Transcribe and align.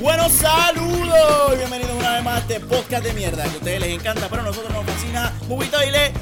Buenos 0.00 0.32
saludos 0.32 1.54
y 1.54 1.56
bienvenidos 1.56 1.90
una 1.98 2.14
vez 2.14 2.22
más 2.24 2.36
a 2.36 2.38
este 2.40 2.60
podcast 2.60 3.04
de 3.04 3.12
mierda 3.14 3.42
que 3.44 3.50
a 3.50 3.58
ustedes 3.58 3.80
les 3.80 3.90
encanta, 3.90 4.28
pero 4.28 4.42
a 4.42 4.44
nosotros 4.44 4.72
nos 4.72 4.84
fascina 4.86 5.32
Mubito 5.48 5.82
y 5.82 5.90
le. 5.90 6.12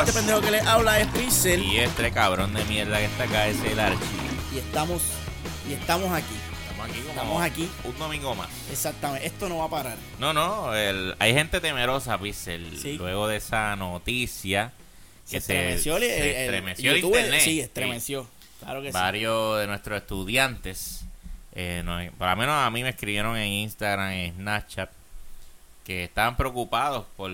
Este 0.00 0.12
pendejo 0.12 0.40
que 0.40 0.50
les 0.52 0.66
habla 0.66 1.00
es 1.00 1.06
Pixel 1.08 1.62
Y 1.62 1.78
este 1.78 2.10
cabrón 2.12 2.54
de 2.54 2.64
mierda 2.64 2.98
que 2.98 3.04
está 3.04 3.24
acá 3.24 3.46
es 3.48 3.62
el 3.64 3.78
Archie. 3.78 3.98
y 4.54 4.58
estamos 4.58 5.02
y 5.68 5.74
estamos 5.74 6.12
aquí. 6.12 6.34
Estamos 6.70 6.90
aquí 6.90 7.00
como 7.00 7.10
Estamos 7.12 7.42
aquí. 7.42 7.68
un 7.84 7.98
domingo 7.98 8.34
más. 8.34 8.48
Exactamente, 8.70 9.26
esto 9.26 9.48
no 9.48 9.58
va 9.58 9.64
a 9.66 9.70
parar. 9.70 9.96
No, 10.18 10.32
no, 10.32 10.74
el- 10.74 11.14
hay 11.18 11.34
gente 11.34 11.60
temerosa, 11.60 12.18
Pixel, 12.18 12.78
Sí. 12.80 12.94
luego 12.96 13.28
de 13.28 13.36
esa 13.36 13.76
noticia 13.76 14.72
Se 15.24 15.32
que 15.32 15.36
estremeció 15.38 15.96
el, 15.98 16.02
se 16.04 16.16
el- 16.16 16.22
el 16.22 16.36
estremeció 16.42 16.90
el 16.92 16.96
YouTube, 17.02 17.16
internet. 17.16 17.40
Sí, 17.42 17.60
estremeció. 17.60 18.26
Claro 18.60 18.80
que 18.80 18.88
sí. 18.88 18.94
Varios 18.94 19.60
de 19.60 19.66
nuestros 19.66 20.00
estudiantes, 20.00 21.04
eh, 21.54 21.82
no, 21.84 21.98
por 22.18 22.28
lo 22.28 22.36
menos 22.36 22.54
a 22.54 22.70
mí 22.70 22.82
me 22.82 22.90
escribieron 22.90 23.36
en 23.36 23.48
Instagram, 23.52 24.10
en 24.12 24.34
Snapchat, 24.34 24.90
que 25.84 26.04
estaban 26.04 26.36
preocupados 26.36 27.06
por 27.16 27.30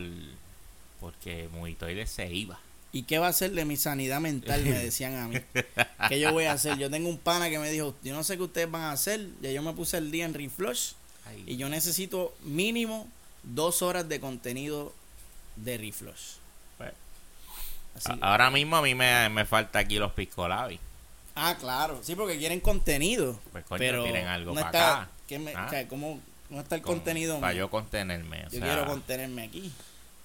porque 1.00 1.48
Mujitoide 1.52 2.06
se 2.06 2.32
iba. 2.32 2.58
¿Y 2.90 3.02
qué 3.02 3.18
va 3.18 3.26
a 3.26 3.30
hacer 3.30 3.52
de 3.52 3.64
mi 3.64 3.76
sanidad 3.76 4.20
mental? 4.20 4.64
Me 4.64 4.72
decían 4.72 5.16
a 5.16 5.28
mí. 5.28 5.36
¿Qué 6.08 6.18
yo 6.18 6.32
voy 6.32 6.44
a 6.44 6.52
hacer? 6.52 6.78
Yo 6.78 6.90
tengo 6.90 7.08
un 7.08 7.18
pana 7.18 7.50
que 7.50 7.58
me 7.58 7.70
dijo, 7.70 7.94
yo 8.02 8.14
no 8.14 8.24
sé 8.24 8.36
qué 8.36 8.42
ustedes 8.44 8.70
van 8.70 8.82
a 8.82 8.92
hacer. 8.92 9.28
Ya 9.42 9.50
yo 9.50 9.62
me 9.62 9.72
puse 9.74 9.98
el 9.98 10.10
día 10.10 10.24
en 10.24 10.34
Reflush 10.34 10.92
y 11.46 11.56
yo 11.58 11.68
necesito 11.68 12.34
mínimo 12.42 13.06
dos 13.42 13.82
horas 13.82 14.08
de 14.08 14.18
contenido 14.20 14.94
de 15.56 15.76
Reflush. 15.76 16.36
Pues, 16.78 16.92
Así- 17.96 18.18
ahora 18.22 18.50
mismo 18.50 18.76
a 18.76 18.82
mí 18.82 18.94
me, 18.94 19.28
me 19.28 19.44
falta 19.44 19.80
aquí 19.80 19.98
los 19.98 20.12
piscolabis. 20.12 20.80
Ah, 21.38 21.56
claro. 21.58 21.98
Sí, 22.02 22.14
porque 22.14 22.36
quieren 22.38 22.60
contenido. 22.60 23.38
Pues, 23.52 23.64
coño, 23.64 23.78
pero 23.78 24.04
tiren 24.04 24.26
algo 24.26 24.54
no 24.54 24.60
pa' 24.60 24.66
está, 24.66 24.96
acá. 25.02 25.10
¿qué 25.26 25.38
me- 25.38 25.54
Ah. 25.54 25.64
o 25.66 25.70
sea, 25.70 25.88
¿cómo 25.88 26.20
no 26.50 26.60
está 26.60 26.74
el 26.76 26.82
Con- 26.82 26.96
contenido? 26.96 27.40
Para 27.40 27.52
yo 27.54 27.70
contenerme. 27.70 28.40
o 28.46 28.50
yo 28.50 28.58
sea, 28.58 28.60
quiero 28.60 28.86
contenerme 28.86 29.42
aquí. 29.44 29.72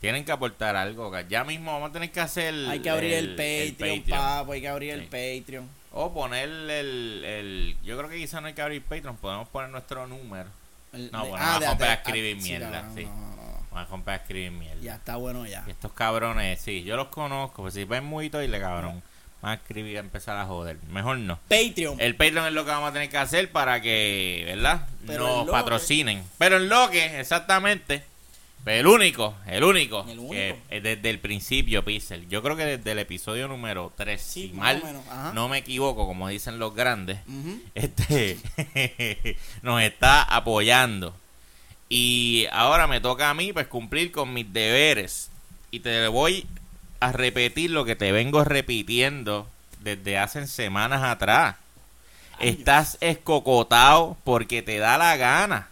Tienen 0.02 0.26
que 0.26 0.32
aportar 0.34 0.76
algo. 0.76 1.18
Ya 1.30 1.44
mismo 1.46 1.72
vamos 1.72 1.90
a 1.92 1.94
tener 1.94 2.12
que 2.12 2.20
hacer. 2.20 2.54
hay 2.70 2.80
que 2.82 2.90
abrir 2.90 3.14
el, 3.14 3.30
Patreon, 3.36 4.00
Patreon. 4.02 4.20
papo. 4.20 4.52
Hay 4.52 4.62
que 4.62 4.68
abrir 4.68 4.92
el. 4.92 5.04
Patreon. 5.06 5.70
O 5.94 6.14
poner 6.14 6.50
el, 6.50 7.24
el. 7.24 7.78
Yo 7.84 7.98
creo 7.98 8.10
que 8.10 8.18
quizá 8.18 8.42
no 8.42 8.48
hay 8.48 8.54
que 8.54 8.62
abrir 8.62 8.82
Patreon. 8.84 9.16
Podemos 9.18 9.48
poner 9.48 9.70
nuestro 9.70 10.06
número. 10.08 10.50
El- 10.92 11.10
No, 11.12 11.24
de- 11.24 11.30
bueno, 11.30 11.46
vamos 11.46 11.64
a 11.64 11.70
comprar 11.70 11.90
a 11.90 11.94
escribir 11.94 12.42
sí, 12.42 12.50
mierda, 12.50 12.72
cabrón, 12.72 12.96
sí. 12.98 13.04
no, 13.06 13.12
no, 13.16 13.36
no. 13.38 13.44
Vamos 13.72 13.88
a 13.88 13.90
comprar 13.90 14.20
a 14.20 14.22
escribir 14.22 14.52
mierda. 14.52 14.82
Ya 14.82 14.96
está 14.96 15.16
bueno 15.16 15.46
ya. 15.48 15.64
Y 15.68 15.72
estos 15.72 15.92
cabrones, 15.94 16.60
sí, 16.62 16.84
yo 16.84 16.98
los 16.98 17.08
conozco. 17.08 17.62
Pues 17.62 17.74
si 17.74 17.86
ven 17.86 18.04
muy 18.04 18.26
y 18.26 18.48
le 18.48 18.60
cabrón. 18.60 19.02
Van 19.44 19.52
a 19.52 19.56
escribir 19.56 19.92
y 19.94 19.98
a 19.98 20.00
empezar 20.00 20.38
a 20.38 20.46
joder. 20.46 20.78
Mejor 20.90 21.18
no. 21.18 21.38
Patreon. 21.50 22.00
El 22.00 22.16
Patreon 22.16 22.48
es 22.48 22.54
lo 22.54 22.64
que 22.64 22.72
vamos 22.72 22.90
a 22.90 22.94
tener 22.94 23.10
que 23.10 23.18
hacer 23.18 23.52
para 23.52 23.82
que, 23.82 24.44
¿verdad? 24.48 24.88
Pero 25.06 25.44
Nos 25.44 25.50
patrocinen. 25.50 26.24
Pero 26.38 26.56
en 26.58 26.70
lo 26.70 26.90
que, 26.90 27.20
exactamente. 27.20 28.04
El 28.66 28.88
único, 28.88 29.36
el 29.46 29.62
único, 29.66 30.06
El 30.08 30.20
único. 30.20 30.32
que 30.34 30.56
es 30.70 30.82
desde 30.82 31.10
el 31.10 31.20
principio, 31.20 31.84
Pixel. 31.84 32.30
Yo 32.30 32.42
creo 32.42 32.56
que 32.56 32.64
desde 32.64 32.94
el 32.94 33.00
episodio 33.00 33.50
número 33.50 33.92
3, 33.98 34.22
Sí, 34.22 34.48
si 34.48 34.54
más 34.54 34.82
mal 34.82 35.34
no 35.36 35.50
me 35.50 35.58
equivoco, 35.58 36.08
como 36.08 36.30
dicen 36.30 36.60
los 36.60 36.74
grandes, 36.74 37.20
Ujú. 37.28 37.62
este 37.76 38.38
nos 39.62 39.82
está 39.82 40.24
apoyando. 40.24 41.14
Y 41.90 42.48
ahora 42.54 42.88
me 42.88 43.02
toca 43.02 43.30
a 43.30 43.34
mí 43.34 43.52
pues 43.52 43.68
cumplir 43.68 44.14
con 44.14 44.34
mis 44.34 44.52
deberes. 44.54 45.30
Y 45.70 45.82
te 45.82 46.08
voy 46.08 46.48
a 47.04 47.12
repetir 47.12 47.72
lo 47.72 47.86
que 47.86 47.96
te 47.96 48.12
vengo 48.12 48.44
repitiendo 48.44 49.48
desde 49.80 50.18
hace 50.18 50.48
semanas 50.48 51.04
atrás. 51.04 51.56
Ay, 52.40 52.50
Estás 52.50 52.98
escocotado 53.02 54.18
porque 54.24 54.62
te 54.62 54.78
da 54.78 54.98
la 54.98 55.18
gana. 55.18 55.70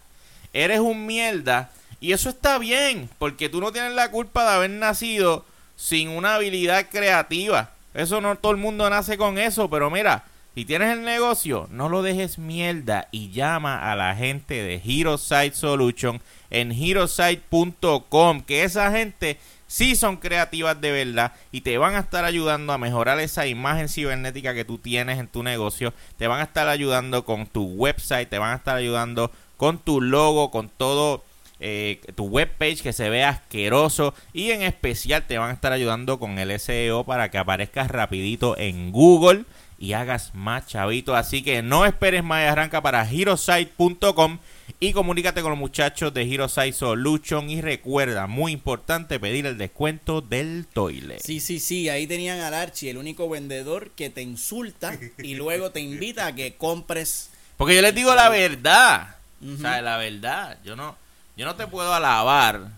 Eres 0.54 0.80
un 0.80 1.06
mierda. 1.06 1.72
Y 2.00 2.14
eso 2.14 2.30
está 2.30 2.58
bien, 2.58 3.10
porque 3.20 3.48
tú 3.48 3.62
no 3.62 3.72
tienes 3.72 3.94
la 3.94 4.10
culpa 4.10 4.44
de 4.44 4.56
haber 4.56 4.70
nacido 4.72 5.46
sin 5.76 6.10
una 6.10 6.36
habilidad 6.36 6.88
creativa. 6.90 7.72
Eso 7.94 8.22
no 8.22 8.36
todo 8.36 8.52
el 8.52 8.58
mundo 8.58 8.90
nace 8.90 9.18
con 9.18 9.38
eso, 9.38 9.70
pero 9.70 9.90
mira, 9.90 10.24
si 10.54 10.66
tienes 10.66 10.92
el 10.92 11.04
negocio, 11.04 11.68
no 11.72 11.90
lo 11.90 12.02
dejes 12.02 12.38
mierda 12.38 13.08
y 13.12 13.32
llama 13.32 13.92
a 13.92 13.96
la 13.96 14.16
gente 14.16 14.62
de 14.64 14.82
Hero 14.84 15.18
Site 15.18 15.54
Solution 15.54 16.22
en 16.50 16.72
herosite.com, 16.72 18.42
que 18.42 18.64
esa 18.64 18.92
gente 18.92 19.40
sí 19.72 19.96
son 19.96 20.18
creativas 20.18 20.82
de 20.82 20.92
verdad 20.92 21.32
y 21.50 21.62
te 21.62 21.78
van 21.78 21.96
a 21.96 22.00
estar 22.00 22.26
ayudando 22.26 22.74
a 22.74 22.78
mejorar 22.78 23.22
esa 23.22 23.48
imagen 23.48 23.88
cibernética 23.88 24.54
que 24.54 24.66
tú 24.66 24.78
tienes 24.78 25.18
en 25.18 25.30
tu 25.30 25.44
negocio, 25.44 25.94
te 26.18 26.28
van 26.28 26.42
a 26.42 26.44
estar 26.44 26.68
ayudando 26.68 27.24
con 27.24 27.48
tu 27.48 27.64
website, 27.64 28.28
te 28.28 28.38
van 28.38 28.52
a 28.52 28.58
estar 28.58 28.76
ayudando 28.76 29.32
con 29.56 29.78
tu 29.80 30.02
logo, 30.02 30.52
con 30.52 30.68
todo 30.68 31.24
eh, 31.62 32.02
tu 32.16 32.26
webpage 32.26 32.82
que 32.82 32.92
se 32.92 33.10
vea 33.10 33.30
asqueroso 33.30 34.14
y 34.34 34.52
en 34.52 34.64
especial 34.64 35.24
te 35.26 35.38
van 35.38 35.52
a 35.52 35.54
estar 35.54 35.72
ayudando 35.72 36.20
con 36.20 36.38
el 36.38 36.60
SEO 36.60 37.06
para 37.06 37.32
que 37.32 37.38
aparezcas 37.38 37.90
rapidito 37.90 38.58
en 38.58 38.92
Google 38.92 39.46
y 39.80 39.94
hagas 39.94 40.36
más 40.36 40.68
chavito. 40.68 41.16
Así 41.16 41.44
que 41.44 41.62
no 41.62 41.86
esperes 41.86 42.26
más 42.26 42.44
y 42.44 42.48
arranca 42.48 42.82
para 42.82 43.10
herosite.com 43.10 44.40
y 44.80 44.94
comunícate 44.94 45.42
con 45.42 45.52
los 45.52 45.60
muchachos 45.60 46.14
de 46.14 46.34
Herosite 46.34 46.74
Solution 46.74 47.50
y 47.50 47.62
recuerda, 47.62 48.28
muy 48.28 48.52
importante, 48.52 49.20
pedir 49.20 49.46
el 49.46 49.58
descuento 49.58 50.22
del 50.22 50.66
toilet. 50.72 51.22
Sí, 51.22 51.40
sí, 51.40 51.60
sí, 51.60 51.90
ahí 51.90 52.08
tenían 52.08 52.40
al 52.40 52.54
Archie, 52.54 52.90
el 52.90 52.98
único 52.98 53.30
vendedor 53.30 53.92
que 53.92 54.10
te 54.10 54.22
insulta 54.22 54.98
y 55.20 55.36
luego 55.36 55.72
te 55.72 55.82
invita 55.82 56.28
a 56.28 56.36
que 56.36 56.56
compres. 56.56 57.30
Porque 57.58 57.76
yo 57.76 57.82
les 57.82 57.94
digo 57.94 58.16
la 58.16 58.30
verdad. 58.30 59.16
Ujú. 59.42 59.56
O 59.56 59.58
sea, 59.58 59.82
la 59.82 59.98
verdad. 59.98 60.58
Yo 60.64 60.76
no, 60.76 60.96
yo 61.38 61.46
no 61.46 61.56
te 61.56 61.68
puedo 61.68 61.94
alabar 61.94 62.70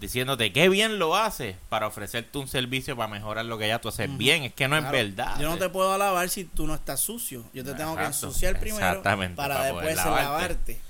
diciéndote 0.00 0.52
qué 0.52 0.68
bien 0.68 0.98
lo 0.98 1.14
haces 1.14 1.56
para 1.68 1.86
ofrecerte 1.86 2.38
un 2.38 2.48
servicio 2.48 2.96
para 2.96 3.08
mejorar 3.08 3.44
lo 3.44 3.58
que 3.58 3.68
ya 3.68 3.80
tú 3.80 3.88
haces 3.88 4.16
bien. 4.16 4.44
Es 4.44 4.54
que 4.54 4.66
no 4.66 4.78
Claro, 4.78 4.96
es 4.96 5.04
verdad. 5.04 5.38
Yo 5.38 5.48
no 5.48 5.58
te 5.58 5.68
puedo 5.68 5.92
alabar 5.92 6.28
si 6.28 6.44
tú 6.44 6.66
no 6.66 6.74
estás 6.74 7.00
sucio. 7.00 7.44
Yo 7.52 7.62
te 7.64 7.74
tengo 7.74 7.96
que 7.96 8.04
ensuciar 8.04 8.58
primero 8.58 9.02
para, 9.02 9.64
después 9.64 9.96
lavarte. 9.96 10.22
lavarte. 10.24 10.80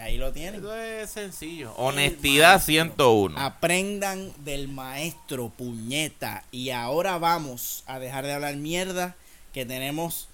Ahí 0.00 0.16
lo 0.18 0.32
tienen. 0.32 0.60
Eso 0.60 0.74
es 0.74 1.10
sencillo. 1.10 1.72
Honestidad 1.76 2.62
101. 2.62 3.38
Aprendan 3.38 4.32
del 4.44 4.68
maestro, 4.68 5.50
puñeta. 5.50 6.44
Y 6.50 6.70
ahora 6.70 7.18
vamos 7.18 7.84
a 7.86 7.98
dejar 7.98 8.24
de 8.24 8.32
hablar 8.32 8.56
mierda, 8.56 9.14
que 9.52 9.64
tenemos 9.64 10.28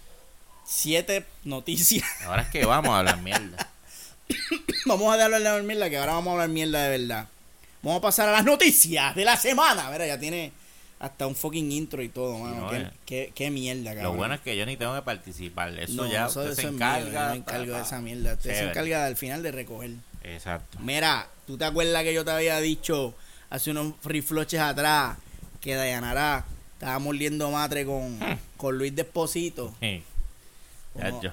siete 0.65 1.27
noticias. 1.45 2.05
Ahora 2.25 2.43
es 2.43 2.49
que 2.49 2.65
vamos 2.65 2.91
a 2.91 2.99
hablar 2.99 3.21
mierda. 3.21 3.69
vamos 4.87 5.13
a 5.13 5.17
dejar 5.17 5.31
de 5.31 5.37
hablar 5.37 5.63
mierda, 5.63 5.91
que 5.91 5.99
ahora 5.99 6.13
vamos 6.13 6.29
a 6.29 6.33
hablar 6.33 6.49
mierda 6.49 6.85
de 6.85 6.99
verdad. 6.99 7.29
Vamos 7.83 7.99
a 7.99 8.03
pasar 8.03 8.29
a 8.29 8.33
las 8.33 8.45
noticias 8.45 9.15
de 9.15 9.25
la 9.25 9.37
semana. 9.37 9.91
Mira, 9.91 10.07
ya 10.07 10.19
tiene 10.19 10.53
hasta 11.01 11.27
un 11.27 11.35
fucking 11.35 11.73
intro 11.73 12.03
y 12.03 12.09
todo, 12.11 12.39
mano. 12.39 12.61
no, 12.67 12.71
qué, 12.71 12.77
eh. 12.77 12.91
qué- 13.07 13.33
qué 13.35 13.51
mierda, 13.51 13.91
cabrón. 13.95 14.05
Lo 14.05 14.13
bueno 14.13 14.35
es 14.35 14.41
que 14.41 14.57
yo 14.57 14.65
ni 14.67 14.77
tengo 14.77 14.95
que 14.95 15.03
participar. 15.03 15.77
Eso 15.79 15.95
No, 15.95 16.07
ya 16.07 16.27
eso- 16.27 16.41
usted 16.41 16.53
eso 16.53 16.63
se 16.63 16.69
encarga. 16.69 17.25
yo 17.29 17.31
me 17.33 17.37
encargo 17.39 17.75
de 17.75 17.81
esa 17.83 18.01
mierda. 18.01 18.35
Usted 18.35 18.55
se 18.55 18.69
encarga 18.69 19.07
al 19.07 19.17
final 19.17 19.43
de 19.43 19.51
recoger. 19.51 19.91
Exacto. 20.23 20.79
Mira, 20.81 21.27
¿tú 21.47 21.57
te 21.59 21.65
acuerdas 21.65 22.03
que 22.05 22.13
yo 22.15 22.25
te 22.25 22.31
había 22.31 22.61
dicho 22.61 23.15
hace 23.49 23.71
unos 23.71 23.95
rifloches 24.05 24.61
atrás 24.61 25.17
que 25.61 25.75
Dayanara 25.75 26.45
estaba 26.75 26.99
mordiendo 26.99 27.51
matre 27.51 27.85
con, 27.87 28.19
con 28.59 28.77
Luis 28.79 28.95
Desposito, 28.95 29.75
Sí. 29.81 30.03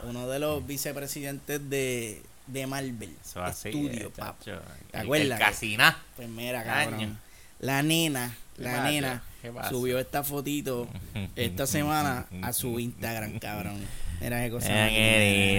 uno, 0.04 0.26
Hmm. 0.26 0.30
De 0.30 0.40
los 0.40 0.66
vicepresidentes 0.66 1.70
de, 1.70 2.22
de 2.48 2.68
Marvel 2.68 3.16
Eso 3.24 3.44
así. 3.44 3.70
Estudio, 3.70 4.08
eh, 4.08 4.12
papo. 4.16 4.44
¿Te 4.92 4.98
acuerdas 4.98 5.40
El 5.40 5.46
casiná. 5.46 5.98
Pues 6.16 6.30
mira, 6.30 6.64
cabrón. 6.64 7.20
La 7.60 7.82
nena, 7.84 8.38
¿Qué 8.56 8.64
la 8.64 8.84
nena. 8.84 9.24
Subió 9.70 10.00
esta 10.00 10.24
fotito 10.24 10.88
esta 11.36 11.66
semana 11.68 12.26
a 12.42 12.54
su 12.54 12.80
Instagram, 12.80 13.40
cabrón. 13.40 13.80
Mira 14.22 14.44
qué 14.44 14.50
cosa. 14.52 14.68
Era 14.70 14.88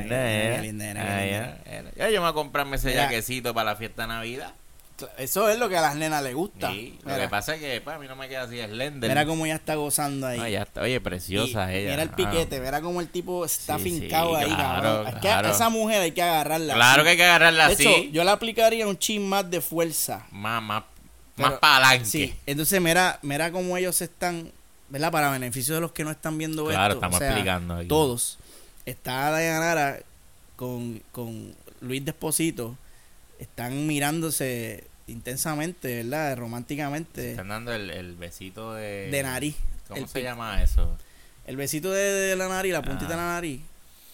linda, 0.00 0.62
linda, 0.62 0.84
era 0.90 1.24
era. 1.24 1.24
era 1.24 1.58
Ah, 1.64 1.92
era. 1.96 2.10
Yo 2.10 2.14
me 2.14 2.18
voy 2.20 2.30
a 2.30 2.32
comprarme 2.32 2.76
ese 2.76 2.88
Mira. 2.88 3.04
jaquecito 3.04 3.54
para 3.54 3.70
la 3.72 3.76
fiesta 3.76 4.02
de 4.02 4.08
Navidad. 4.08 4.52
Eso 5.16 5.48
es 5.48 5.60
lo 5.60 5.68
que 5.68 5.76
a 5.76 5.80
las 5.80 5.94
nenas 5.94 6.20
les 6.24 6.34
gusta. 6.34 6.72
Sí, 6.72 6.98
lo 7.04 7.14
que 7.16 7.28
pasa 7.28 7.54
es 7.54 7.60
que 7.60 7.80
pues, 7.80 7.94
a 7.94 8.00
mí 8.00 8.08
no 8.08 8.16
me 8.16 8.28
queda 8.28 8.42
así 8.42 8.60
slender. 8.60 9.08
mira 9.08 9.24
cómo 9.26 9.46
ella 9.46 9.54
está 9.54 9.76
gozando 9.76 10.26
ahí. 10.26 10.40
Ah, 10.42 10.48
ya 10.48 10.62
está. 10.62 10.82
Oye, 10.82 11.00
preciosa 11.00 11.72
Y 11.72 11.76
ella. 11.76 11.90
Mira 11.90 12.02
el 12.02 12.08
Ah. 12.08 12.16
piquete, 12.16 12.58
mira 12.58 12.80
cómo 12.80 13.00
el 13.00 13.08
tipo 13.08 13.44
está 13.44 13.78
Sí, 13.78 13.84
fincado 13.84 14.30
sí, 14.36 14.42
ahí, 14.42 14.48
claro, 14.52 14.82
cabrón. 14.82 15.06
Es 15.06 15.14
que 15.20 15.28
a 15.28 15.50
esa 15.52 15.68
mujer 15.68 16.00
hay 16.02 16.10
que 16.10 16.22
agarrarla. 16.22 16.74
Claro 16.74 17.04
que 17.04 17.10
hay 17.10 17.16
que 17.16 17.22
agarrarla 17.24 17.68
De 17.68 17.74
así. 17.74 17.86
hecho, 17.86 18.10
yo 18.10 18.24
le 18.24 18.30
aplicaría 18.32 18.88
un 18.88 18.98
chin 18.98 19.24
más 19.28 19.48
de 19.48 19.60
fuerza. 19.60 20.26
Más, 20.32 20.60
más, 20.60 20.82
Pero- 21.38 21.50
más 21.50 21.58
para 21.58 21.88
adelante. 21.88 22.08
Sí, 22.10 22.34
entonces 22.46 22.80
mira, 22.80 23.18
mira 23.22 23.50
cómo 23.50 23.76
ellos 23.76 24.00
están, 24.02 24.50
¿verdad? 24.90 25.10
Para 25.10 25.30
beneficio 25.30 25.74
de 25.74 25.80
los 25.80 25.92
que 25.92 26.04
no 26.04 26.10
están 26.10 26.36
viendo 26.36 26.66
Claro, 26.66 26.94
esto. 26.94 26.96
o 26.96 26.98
estamos 26.98 27.18
sea, 27.18 27.28
explicando 27.30 27.74
aquí. 27.76 27.88
Todos. 27.88 28.38
Está 28.84 29.30
Dayanara 29.30 30.00
con, 30.56 31.02
con 31.12 31.54
Luis 31.80 32.04
Desposito. 32.04 32.76
Están 33.38 33.86
mirándose 33.86 34.84
intensamente, 35.06 36.02
¿verdad? 36.02 36.36
Románticamente. 36.36 37.30
Están 37.30 37.48
dando 37.48 37.72
el, 37.72 37.90
el 37.90 38.14
besito 38.16 38.74
de... 38.74 39.08
De 39.10 39.22
nariz. 39.22 39.56
¿Cómo 39.88 40.00
El 40.02 40.08
se 40.08 40.20
pic- 40.20 40.24
llama 40.24 40.62
eso? 40.62 40.96
El 41.46 41.56
besito 41.56 41.90
de, 41.92 42.00
de 42.02 42.36
la 42.36 42.48
nariz, 42.48 42.72
la 42.72 42.82
puntita 42.82 43.06
Ah. 43.06 43.10
de 43.10 43.16
la 43.16 43.26
nariz. 43.34 43.60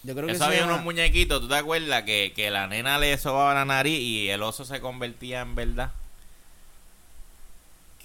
Yo 0.03 0.13
creo 0.13 0.27
que 0.27 0.33
Eso 0.33 0.45
había 0.45 0.59
llama- 0.61 0.73
unos 0.73 0.83
muñequitos, 0.85 1.41
¿tú 1.41 1.47
te 1.49 1.55
acuerdas? 1.55 2.03
Que, 2.03 2.31
que 2.35 2.51
la 2.51 2.67
nena 2.67 2.99
le 2.99 3.17
sobaba 3.17 3.53
la 3.55 3.65
nariz 3.65 3.99
y 3.99 4.29
el 4.29 4.43
oso 4.43 4.63
se 4.63 4.79
convertía 4.79 5.41
en 5.41 5.55
verdad. 5.55 5.91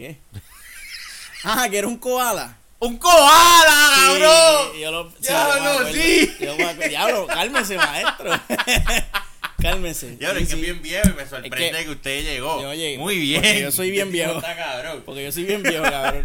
¿Qué? 0.00 0.16
Ah, 1.44 1.68
que 1.70 1.76
era 1.76 1.86
un 1.86 1.98
koala. 1.98 2.56
¡Un 2.78 2.96
koala, 2.96 3.90
cabrón! 3.94 4.70
Sí, 4.72 4.80
yo 4.80 4.90
lo, 4.90 5.10
Diablo, 5.10 5.54
yo 5.56 5.62
me 5.62 5.68
acuerdo. 5.70 5.92
sí. 5.92 6.32
Yo 6.40 6.56
me 6.56 6.64
acuerdo. 6.64 6.88
Diablo, 6.88 7.26
cálmese, 7.26 7.76
maestro. 7.76 8.30
cálmese. 9.62 10.16
Ya, 10.18 10.30
Sí, 10.34 10.42
es 10.42 10.48
que 10.48 10.54
sí. 10.54 10.60
bien 10.62 10.80
viejo 10.80 11.10
y 11.10 11.12
me 11.12 11.26
sorprende 11.26 11.68
Es 11.68 11.76
que- 11.76 11.84
que, 11.84 11.90
usted 11.90 12.22
llegó. 12.24 12.62
Yo 12.62 12.72
llegué, 12.72 12.96
Muy 12.96 13.14
porque 13.14 13.50
bien. 13.50 13.58
yo 13.64 13.70
soy 13.72 13.90
bien 13.90 14.10
viejo. 14.12 14.36
Está 14.38 14.56
cabrón. 14.56 15.02
Porque 15.04 15.24
yo 15.24 15.32
soy 15.32 15.44
bien 15.44 15.62
viejo, 15.62 15.82
cabrón. 15.84 16.24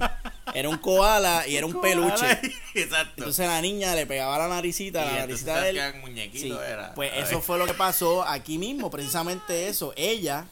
Era 0.54 0.69
un 0.69 0.78
koala 0.78 1.45
y 1.45 1.57
era 1.57 1.66
un 1.66 1.81
peluche. 1.81 2.39
Exacto. 2.75 3.13
Entonces 3.18 3.45
la 3.45 3.60
niña 3.62 3.94
le 3.94 4.06
pegaba 4.06 4.38
la 4.38 4.48
naricita, 4.48 5.01
Y 5.04 5.06
la 5.06 5.19
naricita 5.19 5.60
de 5.62 5.69
él. 5.71 5.80
hacían 5.81 6.00
muñequito, 6.00 6.56
Sí, 6.56 6.62
era. 6.66 6.94
Pues 6.94 7.12
A 7.12 7.18
eso 7.18 7.36
ver. 7.36 7.42
fue 7.44 7.57
lo 7.57 7.66
que 7.66 7.74
pasó 7.74 8.24
aquí 8.25 8.57
mismo, 8.57 8.89
precisamente 8.89 9.68
eso. 9.68 9.92
Ella 9.98 10.45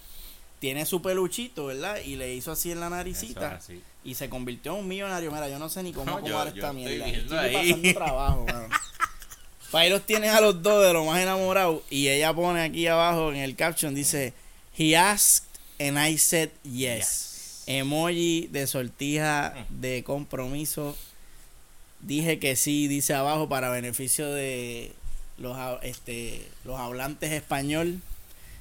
tiene 0.63 0.85
su 0.85 1.01
peluchito, 1.01 1.65
¿verdad? 1.65 1.97
Y 2.05 2.15
le 2.15 2.33
hizo 2.33 2.53
así 2.53 2.71
en 2.71 2.79
la 2.79 2.89
naricita 2.89 3.59
es 3.59 3.75
y 4.05 4.15
se 4.15 4.29
convirtió 4.29 4.71
en 4.71 4.79
un 4.79 4.87
millonario. 4.87 5.29
Mira, 5.29 5.49
yo 5.49 5.59
no 5.59 5.67
sé 5.67 5.83
ni 5.83 5.91
cómo 5.91 6.05
No, 6.05 6.17
acomodar 6.19 6.47
yo- 6.47 6.55
esta 6.55 6.67
yo 6.67 6.73
mierda. 6.73 7.05
Estoy 7.09 7.37
ahí. 7.37 7.69
pasando 7.73 7.93
trabajo, 7.93 8.45
mano. 8.45 8.69
Ahí 9.73 9.89
los 9.89 10.05
tienes 10.05 10.29
a 10.31 10.39
los 10.39 10.63
dos 10.63 10.81
de 10.87 10.93
los 10.93 11.05
más 11.05 11.19
enamorados. 11.19 11.81
Y 11.89 12.07
ella 12.07 12.33
pone 12.33 12.61
aquí 12.61 12.87
abajo 12.87 13.33
en 13.33 13.39
el 13.39 13.57
caption, 13.57 13.93
dice, 13.93 14.31
He 14.77 14.95
asked 14.95 15.43
and 15.81 15.99
I 15.99 16.17
said 16.17 16.51
yes. 16.63 17.63
Emoji 17.67 18.47
de 18.49 18.65
sortija 18.65 19.53
de 19.67 20.01
compromiso. 20.05 20.95
Dije 21.99 22.39
que 22.39 22.55
sí, 22.55 22.87
dice 22.87 23.13
abajo, 23.15 23.49
para 23.49 23.69
beneficio 23.69 24.31
de 24.31 24.93
los, 25.37 25.57
este, 25.81 26.47
los 26.63 26.79
hablantes 26.79 27.33
español. 27.33 27.99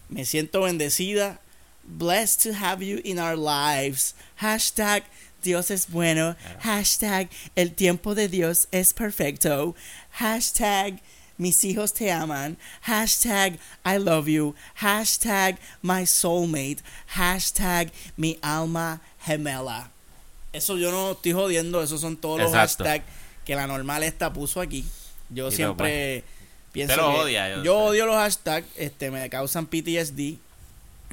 Me 0.09 0.25
siento 0.25 0.63
bendecida. 0.63 1.39
Blessed 1.84 2.43
to 2.43 2.55
have 2.55 2.82
you 2.82 3.00
in 3.05 3.19
our 3.19 3.37
lives. 3.37 4.14
Hashtag 4.40 5.02
Dios 5.43 5.70
es 5.70 5.87
bueno. 5.87 6.37
Hashtag 6.61 7.29
el 7.56 7.70
tiempo 7.70 8.14
de 8.14 8.29
Dios 8.29 8.69
es 8.73 8.93
perfecto. 8.93 9.75
Hashtag 10.12 11.00
mis 11.38 11.64
hijos 11.64 11.93
te 11.93 12.11
aman. 12.11 12.56
Hashtag 12.82 13.58
I 13.84 13.96
love 13.99 14.29
you. 14.29 14.55
Hashtag 14.76 15.58
my 15.82 16.05
soulmate. 16.05 16.82
Hashtag 17.08 17.90
mi 18.17 18.38
alma 18.43 19.00
gemela. 19.26 19.90
Eso 20.52 20.76
yo 20.76 20.90
no 20.90 21.12
estoy 21.12 21.32
jodiendo. 21.32 21.82
Esos 21.82 22.00
son 22.00 22.17
todos 22.17 22.40
los 22.40 22.52
hashtags 22.52 23.05
que 23.44 23.56
la 23.56 23.67
normal 23.67 24.02
esta 24.02 24.32
puso 24.32 24.61
aquí. 24.61 24.84
Yo 25.31 25.50
siempre 25.50 26.23
pienso 26.73 26.96
los 26.96 27.14
que 27.14 27.20
odia, 27.20 27.56
yo 27.56 27.62
yo 27.64 27.79
odio 27.79 28.06
los 28.06 28.17
hashtags. 28.17 28.69
Este, 28.76 29.11
me 29.11 29.29
causan 29.29 29.67
PTSD 29.67 30.38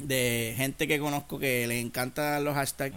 de 0.02 0.54
gente 0.56 0.86
que 0.86 0.98
conozco 0.98 1.38
que 1.38 1.66
le 1.66 1.80
encantan 1.80 2.44
los 2.44 2.54
hashtags. 2.54 2.96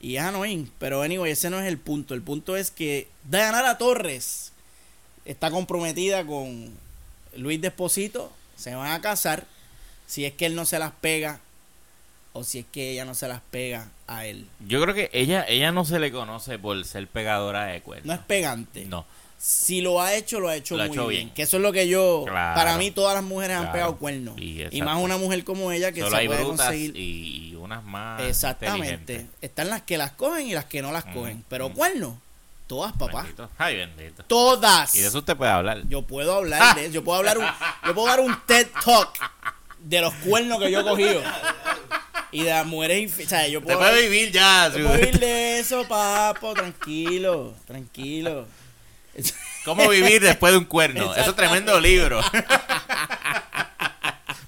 Y 0.00 0.16
es 0.16 0.22
annoying. 0.22 0.70
Pero 0.78 1.02
anyway, 1.02 1.32
ese 1.32 1.50
no 1.50 1.60
es 1.60 1.66
el 1.66 1.78
punto. 1.78 2.14
El 2.14 2.22
punto 2.22 2.56
es 2.56 2.70
que 2.70 3.08
Dayanara 3.24 3.78
Torres 3.78 4.52
está 5.24 5.50
comprometida 5.50 6.26
con 6.26 6.70
Luis 7.36 7.60
Desposito. 7.60 8.32
Se 8.56 8.74
van 8.74 8.92
a 8.92 9.00
casar. 9.00 9.46
Si 10.06 10.24
es 10.24 10.32
que 10.34 10.46
él 10.46 10.54
no 10.54 10.66
se 10.66 10.78
las 10.78 10.92
pega. 10.92 11.40
O 12.32 12.44
si 12.44 12.58
es 12.60 12.66
que 12.70 12.90
ella 12.90 13.04
no 13.04 13.14
se 13.14 13.28
las 13.28 13.40
pega 13.50 13.90
a 14.06 14.26
él. 14.26 14.46
Yo 14.66 14.82
creo 14.82 14.94
que 14.94 15.08
ella 15.12 15.44
ella 15.48 15.70
no 15.70 15.84
se 15.84 16.00
le 16.00 16.10
conoce 16.10 16.58
por 16.58 16.84
ser 16.84 17.06
pegadora 17.06 17.66
de 17.66 17.80
cuernos. 17.80 18.06
No 18.06 18.12
es 18.12 18.20
pegante. 18.20 18.84
No. 18.86 19.06
Si 19.46 19.82
lo 19.82 20.00
ha 20.00 20.14
hecho, 20.14 20.40
lo 20.40 20.48
ha 20.48 20.56
hecho 20.56 20.74
Lo 20.74 20.84
ha 20.84 20.86
muy 20.86 20.96
hecho 20.96 21.06
bien. 21.06 21.24
bien. 21.26 21.34
Que 21.34 21.42
eso 21.42 21.58
es 21.58 21.62
lo 21.62 21.70
que 21.70 21.86
yo. 21.86 22.24
Claro. 22.26 22.54
Para 22.58 22.78
mí, 22.78 22.90
todas 22.90 23.14
las 23.14 23.22
mujeres 23.22 23.58
han 23.58 23.72
pegado 23.72 23.96
cuernos. 23.96 24.38
Y 24.38 24.64
Y, 24.70 24.80
más 24.80 24.96
una 24.96 25.18
mujer 25.18 25.44
como 25.44 25.70
ella 25.70 25.92
que 25.92 26.00
Solo 26.00 26.12
se 26.12 26.16
hay 26.16 26.26
puede 26.28 26.44
brutas 26.44 26.66
conseguir. 26.68 26.96
y, 26.96 27.50
y 27.50 27.54
unas 27.56 27.84
más 27.84 28.22
Exactamente. 28.22 29.26
Están 29.42 29.68
las 29.68 29.82
que 29.82 29.98
las 29.98 30.12
cogen 30.12 30.46
y 30.46 30.54
las 30.54 30.64
que 30.64 30.80
no 30.80 30.92
las 30.92 31.04
Ujú, 31.04 31.12
cogen. 31.20 31.44
Pero 31.50 31.66
ujú. 31.66 31.74
cuernos, 31.74 32.14
todas, 32.66 32.94
papá. 32.94 33.20
Bendito. 33.24 33.50
Ay, 33.58 33.76
bendito. 33.76 34.22
Todas. 34.24 34.94
Y 34.94 35.00
de 35.02 35.08
eso 35.08 35.18
usted 35.18 35.36
puede 35.36 35.50
hablar. 35.50 35.82
Yo 35.90 36.00
puedo 36.00 36.34
hablar 36.36 36.74
de 36.76 36.84
eso. 36.86 36.94
Yo 36.94 37.04
puedo 37.04 37.18
hablar 37.18 37.36
un, 37.36 37.44
yo 37.86 37.94
puedo 37.94 38.06
dar 38.08 38.20
un 38.20 38.34
TED 38.46 38.68
Talk 38.82 39.10
de 39.80 40.00
los 40.00 40.14
cuernos 40.26 40.58
que 40.58 40.70
yo 40.70 40.80
he 40.80 40.84
cogido. 40.84 41.20
Y 42.32 42.44
de 42.44 42.50
las 42.50 42.64
mujeres 42.66 43.12
o 43.22 43.28
sea, 43.28 43.46
yo 43.46 43.60
Te 43.60 43.66
puedo, 43.66 43.78
puede 43.78 44.08
vivir 44.08 44.32
ya. 44.32 44.68
yo 44.74 44.86
puedo 44.86 44.98
vivir 44.98 45.18
de 45.20 45.58
eso, 45.58 45.86
papo. 45.86 46.54
Tranquilo, 46.54 47.52
tranquilo. 47.66 48.46
¿Cómo 49.64 49.88
vivir 49.88 50.20
después 50.22 50.52
de 50.52 50.58
un 50.58 50.64
cuerno? 50.64 51.14
Eso 51.14 51.30
es 51.30 51.36
tremendo 51.36 51.80
libro. 51.80 52.20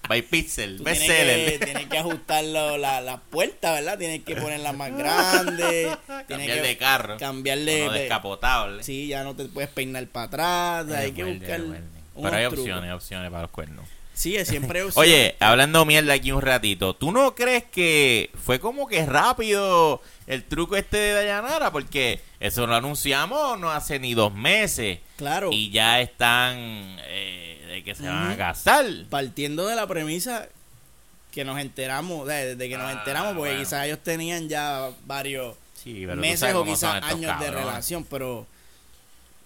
By 0.08 0.22
Pixel, 0.22 0.76
Tú 0.76 0.84
tienes 0.84 1.00
que, 1.02 1.58
tienes 1.64 1.86
que 1.86 1.98
ajustar 1.98 2.44
lo- 2.44 2.78
la, 2.78 3.00
las 3.00 3.18
puertas, 3.28 3.72
¿verdad? 3.74 3.98
Tienes 3.98 4.22
que 4.22 4.36
ponerlas 4.36 4.72
más 4.76 4.96
grandes. 4.96 5.88
Cambiar 6.28 6.58
que 6.58 6.62
de 6.62 6.76
carro. 6.76 7.16
Cambiarle. 7.18 7.86
No 7.86 7.92
descapotable. 7.92 8.84
Sí, 8.84 9.08
ya 9.08 9.24
no 9.24 9.34
te 9.34 9.46
puedes 9.46 9.68
peinar 9.70 10.06
para 10.06 10.26
atrás. 10.26 10.96
hay 10.96 11.10
que 11.10 11.24
Muerde, 11.24 11.38
buscar. 11.40 11.60
muerde. 11.60 11.84
Pero 12.22 12.36
hay 12.36 12.44
opciones, 12.44 12.92
opciones 12.92 13.30
para 13.30 13.42
los 13.42 13.50
cuernos. 13.50 13.84
Sí, 14.14 14.36
siempre 14.44 14.78
hay 14.82 14.86
opciones. 14.86 15.10
Oye, 15.10 15.36
hablando 15.40 15.84
mierda 15.84 16.14
aquí 16.14 16.30
un 16.30 16.40
ratito, 16.42 16.94
¿tú 16.94 17.10
no 17.10 17.34
crees 17.34 17.64
que 17.64 18.30
fue 18.44 18.60
como 18.60 18.86
que 18.86 19.04
rápido 19.06 20.00
el 20.28 20.44
truco 20.44 20.76
este 20.76 20.98
de 20.98 21.12
Dayanara? 21.14 21.72
Porque 21.72 22.20
eso 22.38 22.64
lo 22.68 22.76
anunciamos 22.76 23.58
no 23.58 23.72
hace 23.72 23.98
ni 23.98 24.14
dos 24.14 24.32
meses 24.32 25.00
Claro. 25.16 25.50
y 25.52 25.70
ya 25.70 26.00
están 26.00 26.56
eh, 26.58 27.64
de 27.68 27.82
que 27.84 27.94
se 27.94 28.06
van 28.08 28.32
a 28.32 28.36
casar. 28.36 28.84
partiendo 29.10 29.66
de 29.66 29.74
la 29.76 29.86
premisa 29.86 30.46
que 31.32 31.44
nos 31.44 31.58
enteramos, 31.58 32.26
de- 32.28 32.56
que 32.58 32.76
nos 32.76 32.86
Ah, 32.88 32.92
enteramos, 32.98 33.28
porque 33.34 33.50
bueno. 33.50 33.58
quizás 33.60 33.86
ellos 33.86 33.98
tenían 34.02 34.48
ya 34.48 34.90
varios 35.06 35.54
Sí, 35.82 36.06
meses 36.06 36.54
o 36.54 36.64
quizás 36.64 37.02
años 37.04 37.38
de 37.40 37.50
relación, 37.50 38.04
pero 38.04 38.46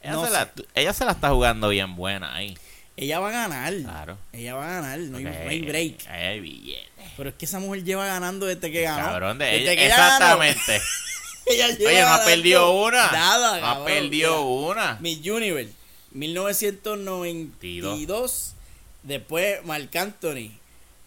Ella, 0.02 0.12
no 0.12 0.24
se 0.24 0.30
la, 0.32 0.50
ella 0.74 0.92
se 0.92 1.04
la 1.04 1.12
está 1.12 1.30
jugando 1.30 1.68
bien 1.68 1.94
buena 1.96 2.34
ahí. 2.34 2.56
ella 2.96 3.18
va 3.20 3.28
a 3.28 3.32
ganar. 3.32 3.74
Claro. 3.74 4.18
Ella 4.32 4.54
va 4.54 4.64
a 4.64 4.80
ganar, 4.80 4.98
no 5.00 5.18
hay, 5.18 5.24
no 5.24 5.30
hay 5.30 5.60
break. 5.62 6.06
hay 6.08 6.40
billetes. 6.40 6.88
Pero 7.16 7.28
es 7.30 7.34
que 7.34 7.44
esa 7.44 7.58
mujer 7.58 7.82
lleva 7.84 8.06
ganando 8.06 8.46
desde 8.46 8.70
que 8.70 8.82
ganó. 8.82 9.06
Cabrón 9.08 9.38
de 9.38 9.44
Desde 9.46 9.62
ella. 9.62 9.76
que 9.76 9.86
Exactamente. 9.86 10.76
ella 10.76 10.84
lleva 11.56 11.90
Oye, 11.90 12.00
no 12.02 12.08
ha 12.08 12.24
perdido 12.24 12.70
una. 12.82 13.10
Nada, 13.12 13.60
No 13.60 13.66
ha 13.66 13.84
perdido 13.84 14.42
una. 14.42 14.96
Miss 15.00 15.18
Universe, 15.26 15.72
1992. 16.12 18.54
Después, 19.02 19.64
Marc 19.64 19.94
Anthony 19.96 20.50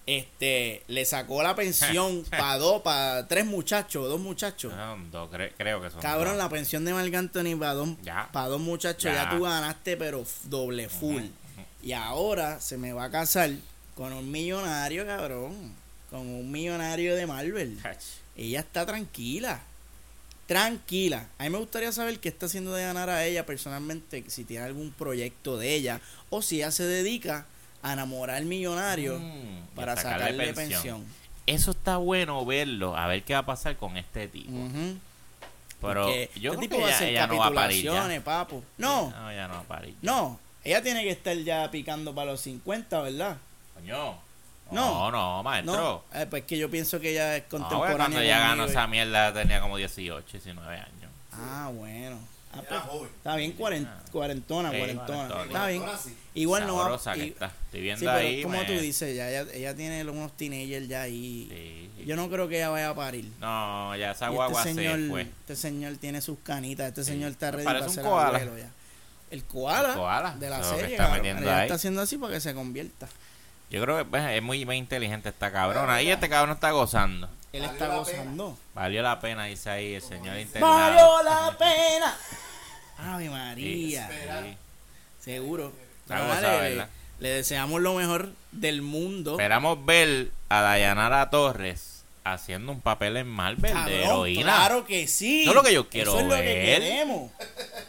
este, 0.05 0.83
le 0.87 1.05
sacó 1.05 1.41
la 1.43 1.55
pensión 1.55 2.23
para 2.29 2.57
dos, 2.57 2.81
para 2.81 3.27
tres 3.27 3.45
muchachos, 3.45 4.07
dos 4.09 4.19
muchachos. 4.19 4.73
No, 4.73 4.97
dos, 5.11 5.29
cre- 5.31 5.53
creo 5.57 5.81
que 5.81 5.89
son 5.91 6.01
Cabrón, 6.01 6.33
dos. 6.33 6.37
la 6.43 6.49
pensión 6.49 6.83
de 6.85 6.93
Marc 6.93 7.13
Anthony 7.13 7.55
para 7.57 7.73
dos, 7.75 7.89
Ya. 8.01 8.29
pa' 8.31 8.47
dos 8.47 8.59
muchachos, 8.59 9.03
ya. 9.13 9.25
Ya. 9.25 9.29
tú 9.29 9.43
ganaste, 9.43 9.95
pero 9.97 10.25
doble 10.45 10.89
full. 10.89 11.23
Y 11.81 11.91
ahora 11.93 12.59
se 12.59 12.77
me 12.77 12.93
va 12.93 13.05
a 13.05 13.11
casar 13.11 13.51
con 13.95 14.11
un 14.13 14.29
millonario, 14.31 15.05
cabrón. 15.05 15.73
Con 16.09 16.21
un 16.21 16.51
millonario 16.51 17.15
de 17.15 17.25
Marvel. 17.27 17.79
Ach. 17.83 17.97
Ella 18.35 18.61
está 18.61 18.85
tranquila. 18.85 19.61
Tranquila. 20.47 21.27
A 21.37 21.43
mí 21.43 21.49
me 21.49 21.57
gustaría 21.57 21.91
saber 21.91 22.19
qué 22.19 22.29
está 22.29 22.47
haciendo 22.47 22.73
de 22.73 22.83
ganar 22.83 23.09
a 23.09 23.25
ella 23.25 23.45
personalmente, 23.45 24.23
si 24.27 24.43
tiene 24.43 24.65
algún 24.65 24.91
proyecto 24.91 25.57
de 25.57 25.73
ella, 25.73 26.01
o 26.29 26.41
si 26.41 26.57
ella 26.57 26.71
se 26.71 26.83
dedica 26.83 27.45
a 27.81 27.93
enamorar 27.93 28.37
al 28.37 28.45
millonario 28.45 29.19
Mm, 29.19 29.75
para 29.75 29.93
a 29.93 29.95
sacarle 29.97 30.25
sacarle 30.31 30.53
pensión. 30.53 31.05
Eso 31.45 31.71
está 31.71 31.97
bueno 31.97 32.45
verlo, 32.45 32.95
a 32.95 33.07
ver 33.07 33.23
qué 33.23 33.33
va 33.33 33.39
a 33.39 33.45
pasar 33.45 33.75
con 33.77 33.97
este 33.97 34.27
tipo. 34.27 34.51
Pero 35.81 36.03
Porque 36.05 36.29
yo 36.39 36.53
este 36.53 36.57
creo 36.57 36.59
tipo 36.61 36.75
que 36.77 36.81
va 36.81 36.87
a 36.87 36.89
ella, 36.89 36.95
hacer 36.95 37.09
ella 37.09 37.27
no 37.27 37.37
va 37.37 37.47
a 37.47 37.53
parir 37.53 37.83
ya. 37.83 38.23
papo. 38.23 38.63
No, 38.77 39.09
No, 39.11 39.29
ella 39.31 39.47
no 39.47 39.53
va 39.55 39.59
a 39.59 39.63
parir. 39.63 39.95
no. 40.01 40.39
Ella 40.65 40.81
tiene 40.81 41.03
que 41.03 41.09
estar 41.09 41.35
ya 41.39 41.69
picando 41.71 42.15
para 42.15 42.31
los 42.31 42.39
50, 42.39 43.01
¿verdad? 43.01 43.35
Coño. 43.73 44.17
No. 44.73 45.11
No, 45.11 45.11
no, 45.11 45.43
maestro. 45.43 45.75
No, 46.11 46.19
eh, 46.19 46.25
pues 46.29 46.43
que 46.43 46.57
yo 46.57 46.69
pienso 46.69 46.99
que 46.99 47.11
ella 47.11 47.37
es 47.37 47.43
No, 47.43 47.49
contemporánea. 47.49 47.97
cuando 47.97 48.19
ella 48.19 48.39
ganó 48.39 48.65
esa 48.65 48.87
mierda 48.87 49.33
tenía 49.33 49.61
como 49.61 49.77
18, 49.77 50.25
19 50.31 50.75
años. 50.77 51.11
Ah, 51.31 51.71
bueno. 51.73 52.17
Ah, 52.55 52.59
Era 52.59 52.69
pues, 52.69 52.81
joven. 52.83 53.09
está 53.17 53.35
bien 53.35 53.57
cuaren- 53.57 53.87
Ah. 53.89 54.03
cuarentona, 54.11 54.69
Sí, 54.71 54.77
cuarentona. 54.77 55.27
cuarentona. 55.27 55.43
Está 55.45 55.67
bien. 55.67 55.83
Igual 56.35 56.67
no 56.67 56.75
va 56.75 56.83
Sabrosa 56.83 57.13
que 57.15 57.25
y- 57.25 57.29
está. 57.29 57.45
Estoy 57.65 57.81
viendo 57.81 57.99
Sí, 57.99 58.05
pero 58.05 58.17
ahí. 58.17 58.43
como 58.43 58.57
me- 58.59 58.65
tú 58.65 58.73
dices, 58.73 59.15
ya 59.15 59.29
ella, 59.29 59.51
ella 59.53 59.75
tiene 59.75 60.03
unos 60.07 60.37
teenagers 60.37 60.87
ya 60.87 61.01
ahí. 61.01 61.47
Sí, 61.49 61.89
sí. 61.97 62.05
Yo 62.05 62.15
no 62.15 62.29
creo 62.29 62.47
que 62.47 62.57
ella 62.57 62.69
vaya 62.69 62.89
a 62.89 62.95
parir. 62.95 63.25
No, 63.39 63.95
ya 63.95 64.11
esa 64.11 64.27
Y 64.29 64.33
guagua 64.35 64.59
este 64.61 64.75
señor, 64.75 64.99
se 64.99 65.09
fue. 65.09 65.21
este 65.23 65.55
señor 65.55 65.97
tiene 65.97 66.21
sus 66.21 66.37
canitas, 66.43 66.89
este 66.89 67.03
Sí. 67.03 67.11
señor 67.13 67.31
está 67.31 67.49
ready 67.49 67.63
Parece 67.65 67.79
para 67.79 67.89
un 67.89 67.95
ser 67.95 68.03
koala. 68.03 68.37
abuelo 68.37 68.57
ya. 68.59 68.69
El 69.31 69.43
koala, 69.45 69.89
El 69.89 69.95
koala, 69.95 70.35
de 70.35 70.49
la 70.51 70.63
serie, 70.63 70.91
está 70.91 71.07
cabrón. 71.09 71.25
está 71.63 71.73
haciendo 71.73 72.01
así 72.01 72.17
para 72.19 72.33
que 72.33 72.39
se 72.39 72.53
convierta. 72.53 73.07
Yo 73.69 73.81
creo 73.81 73.97
que 73.97 74.05
pues, 74.05 74.23
es 74.31 74.41
muy, 74.43 74.65
muy 74.65 74.77
inteligente 74.77 75.29
esta 75.29 75.51
cabrona. 75.51 76.01
Y 76.01 76.09
este 76.11 76.29
cabrón 76.29 76.55
está 76.55 76.71
gozando. 76.71 77.27
Él 77.51 77.61
Valió 77.61 77.73
está 77.73 77.87
la 77.87 77.95
gozando. 77.97 78.57
Valió 78.73 79.01
la 79.01 79.19
pena, 79.19 79.45
dice 79.45 79.69
ahí 79.69 79.93
el 79.95 80.01
señor 80.01 80.37
internado. 80.39 80.73
¡Valió 80.73 81.23
la 81.23 81.57
pena! 81.57 82.17
¡Ave 82.97 83.29
María! 83.29 84.09
Sí. 84.43 84.57
Seguro. 85.19 85.71
Está 86.01 86.15
Nada, 86.15 86.35
gozada, 86.35 86.61
le, 86.63 86.69
¿verdad? 86.69 86.89
le 87.19 87.29
deseamos 87.29 87.81
lo 87.81 87.93
mejor 87.95 88.29
del 88.51 88.81
mundo. 88.81 89.31
Esperamos 89.31 89.85
ver 89.85 90.31
a 90.49 90.61
Dayanara 90.61 91.29
Torres 91.29 92.03
haciendo 92.23 92.71
un 92.71 92.81
papel 92.81 93.17
en 93.17 93.27
Marvel 93.27 93.85
de 93.85 94.03
heroína. 94.03 94.43
Claro 94.43 94.85
que 94.85 95.07
sí. 95.07 95.41
Eso 95.41 95.51
es 95.51 95.55
lo 95.55 95.63
que 95.63 95.73
yo 95.73 95.89
quiero 95.89 96.11
Eso 96.11 96.19
es 96.21 96.25
lo 96.27 96.35
que 96.35 96.41
ver. 96.41 96.79
queremos. 96.81 97.31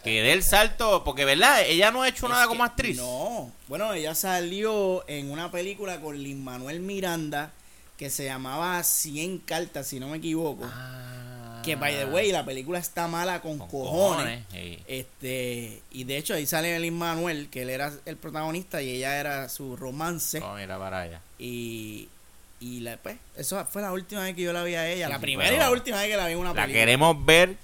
Que 0.04 0.23
dé 0.23 0.32
el 0.32 0.42
salto, 0.42 1.02
porque 1.02 1.25
verdad, 1.25 1.62
ella 1.66 1.90
no 1.90 2.02
ha 2.02 2.08
hecho 2.08 2.28
nada 2.28 2.46
como 2.46 2.62
actriz. 2.62 2.99
No. 2.99 3.50
Bueno, 3.68 3.92
ella 3.94 4.14
salió 4.14 5.02
en 5.08 5.30
una 5.30 5.50
película 5.50 6.00
con 6.00 6.23
Lin 6.23 6.44
Manuel 6.44 6.80
Miranda 6.80 7.52
que 7.96 8.11
se 8.11 8.25
llamaba 8.26 8.82
100 8.82 9.38
cartas, 9.38 9.87
si 9.87 9.99
no 10.00 10.08
me 10.08 10.18
equivoco. 10.18 10.64
Ah. 10.70 11.62
Que, 11.64 11.76
by 11.76 11.94
the 11.96 12.04
way, 12.06 12.30
la 12.30 12.44
película 12.44 12.78
está 12.78 13.08
mala 13.08 13.40
con, 13.40 13.56
Con 13.58 13.68
cojones. 13.70 14.44
sí. 14.52 14.78
Este, 14.87 15.80
y 15.92 16.04
de 16.04 16.18
hecho 16.18 16.34
ahí 16.34 16.44
sale 16.44 16.78
Lin 16.78 16.99
Manuel, 16.99 17.49
que 17.49 17.62
él 17.62 17.70
era 17.70 17.90
el 18.04 18.16
protagonista 18.18 18.82
y 18.82 18.90
ella 18.90 19.18
era 19.18 19.49
su 19.49 19.75
romance. 19.76 20.40
Oh, 20.42 20.54
mira 20.56 20.78
para 20.78 21.00
allá. 21.02 21.20
Y, 21.38 22.08
y 22.61 22.80
la, 22.80 22.99
pues, 22.99 23.16
eso 23.37 23.64
fue 23.64 23.80
la 23.80 23.92
última 23.92 24.23
vez 24.23 24.34
que 24.34 24.42
yo 24.42 24.52
la 24.52 24.62
vi 24.64 24.75
a 24.75 24.87
ella. 24.90 25.06
Sí, 25.06 25.12
la 25.12 25.18
sí, 25.18 25.23
primera 25.23 25.54
y 25.54 25.58
la 25.58 25.70
última 25.70 25.96
vez 25.99 26.08
que 26.11 26.16
la 26.18 26.26
vi 26.26 26.32
en 26.34 26.38
una 26.40 26.50
La 26.50 26.62
película. 26.62 26.80
queremos 26.80 27.25
ver 27.25 27.56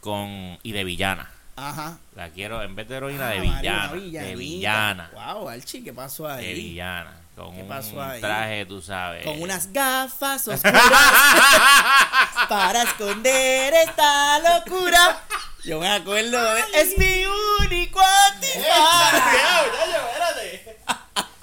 con. 0.00 0.58
y 0.62 0.70
de 0.72 0.84
villana. 0.84 1.32
Ajá. 1.68 1.98
La 2.16 2.30
quiero 2.30 2.62
en 2.62 2.74
vez 2.74 2.88
de 2.88 2.96
heroína, 2.96 3.26
Ah, 3.28 3.30
de 3.32 3.40
María, 3.42 3.86
villana. 3.92 4.26
de 4.26 4.36
villana. 4.36 5.10
Wow, 5.12 5.48
Archie, 5.50 5.84
¿qué 5.84 5.92
pasó 5.92 6.26
ahí? 6.28 6.46
De 6.46 6.54
villana. 6.54 7.16
Con 7.36 7.54
¿Qué 7.54 7.62
un 7.62 7.68
pasó 7.68 8.02
ahí? 8.02 8.20
traje, 8.20 8.66
tú 8.66 8.82
sabes. 8.82 9.24
Con 9.24 9.40
unas 9.42 9.72
gafas 9.72 10.46
oscuras 10.48 10.82
para 12.48 12.82
esconder 12.82 13.72
esta 13.74 14.38
locura. 14.40 15.20
Yo 15.64 15.78
me 15.80 15.88
acuerdo 15.90 16.54
de... 16.54 16.62
Es 16.74 16.96
mi 16.98 17.24
único 17.60 18.00
antifaz. 18.32 19.12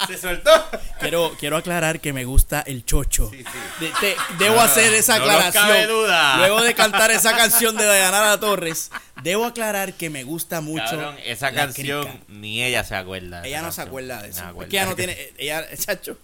Se 0.06 0.18
soltó. 0.18 0.51
Quiero, 1.00 1.34
quiero 1.39 1.58
aclarar 1.58 2.00
que 2.00 2.13
me 2.13 2.24
gusta 2.25 2.62
el 2.62 2.86
chocho. 2.86 3.30
Sí, 3.32 3.38
sí. 3.44 3.86
De- 3.86 3.92
te- 4.00 4.16
debo 4.38 4.56
No, 4.58 4.62
hacer 4.62 4.92
no, 4.92 4.98
esa 4.98 5.18
no 5.18 5.24
aclaración. 5.25 5.63
cabe 5.68 5.88
duda. 5.88 6.38
Luego 6.38 6.62
de 6.62 6.74
cantar 6.75 7.10
esa 7.12 7.36
canción 7.36 7.75
de 7.77 7.86
Dayanara 7.86 8.39
Torres, 8.39 8.92
debo 9.24 9.46
aclarar 9.46 9.94
que 9.94 10.10
me 10.10 10.24
gusta 10.24 10.62
mucho. 10.62 10.84
Cabrón, 10.86 11.16
esa 11.25 11.51
canción 11.51 12.04
crica. 12.06 12.20
ni 12.27 12.63
ella 12.63 12.84
se 12.84 12.96
acuerda. 12.96 13.44
Ella 13.46 13.62
no 13.62 13.72
se 13.72 13.82
acuerda 13.82 14.22
de 14.22 14.27
No 14.30 14.34
eso. 14.36 14.44
se 14.56 14.63
Es 14.63 14.70
que 14.70 14.75
ella 14.77 14.86
no 14.86 14.96
tiene, 14.96 15.18
ella, 15.38 15.66
chacho, 15.77 16.18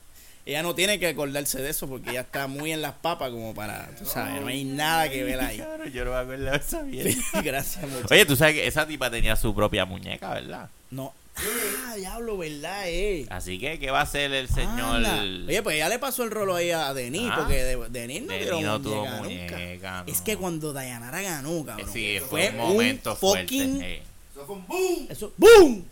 ella 0.46 0.62
no 0.62 0.76
tiene 0.76 1.00
que 1.00 1.08
acordarse 1.08 1.62
de 1.62 1.70
eso 1.70 1.88
porque 1.88 2.10
ella 2.12 2.22
está 2.22 2.48
muy 2.48 2.72
en 2.74 2.82
las 2.82 2.94
papas 2.94 3.30
como 3.32 3.54
para, 3.56 3.88
tú 3.98 4.06
sabes, 4.06 4.42
no 4.42 4.48
hay 4.48 4.66
nada 4.66 5.10
que 5.10 5.24
ver 5.24 5.40
ahí. 5.40 5.58
Cabrón, 5.58 5.92
yo 5.92 6.06
no 6.06 6.12
me 6.12 6.18
acuerdo 6.18 6.52
de 6.52 6.58
esa 6.58 6.84
mierda. 6.84 7.12
Gracias 7.44 7.88
mucho. 7.88 8.08
Oye, 8.12 8.26
tú 8.26 8.36
sabes 8.36 8.56
que 8.56 8.68
esa 8.68 8.86
tipa 8.86 9.10
tenía 9.10 9.36
su 9.36 9.56
propia 9.56 9.86
muñeca, 9.86 10.30
¿verdad? 10.34 10.70
No. 10.92 11.14
Ah, 11.36 11.96
diablo, 11.96 12.38
¿verdad, 12.38 12.84
eh? 12.88 13.26
Así 13.30 13.58
que, 13.60 13.80
¿qué 13.80 13.90
va 13.92 14.00
a 14.02 14.04
hacer 14.04 14.32
el 14.34 14.48
señor? 14.50 15.04
Oye, 15.48 15.62
pues 15.64 15.78
ya 15.78 15.90
le 15.90 15.98
pasó 16.00 16.24
el 16.24 16.32
rolo 16.32 16.56
ahí 16.56 16.70
a 16.72 16.94
Denis, 16.94 17.30
Ah. 17.32 17.36
porque 17.40 17.64
de- 17.64 17.90
Denis 17.90 18.22
no 18.22 18.28
Denis 18.34 18.62
no 18.64 18.82
tuvo 18.82 19.06
muñeca 19.06 19.58
nunca. 19.60 20.04
no. 20.06 20.12
Es 20.14 20.22
que 20.22 20.38
cuando 20.38 20.74
Dayanara 20.74 21.22
ganó, 21.22 21.66
cabrón, 21.66 21.90
Sí, 21.92 22.20
fue, 22.30 22.50
un 22.52 22.58
momento 22.58 23.16
fucking 23.16 23.72
fuerte. 23.80 24.02
sí. 24.04 24.10
Eso 24.34 24.46
fue 24.46 24.56
un 24.56 24.68
boom. 24.68 25.08
Eso, 25.10 25.34
¡boom! 25.38 25.86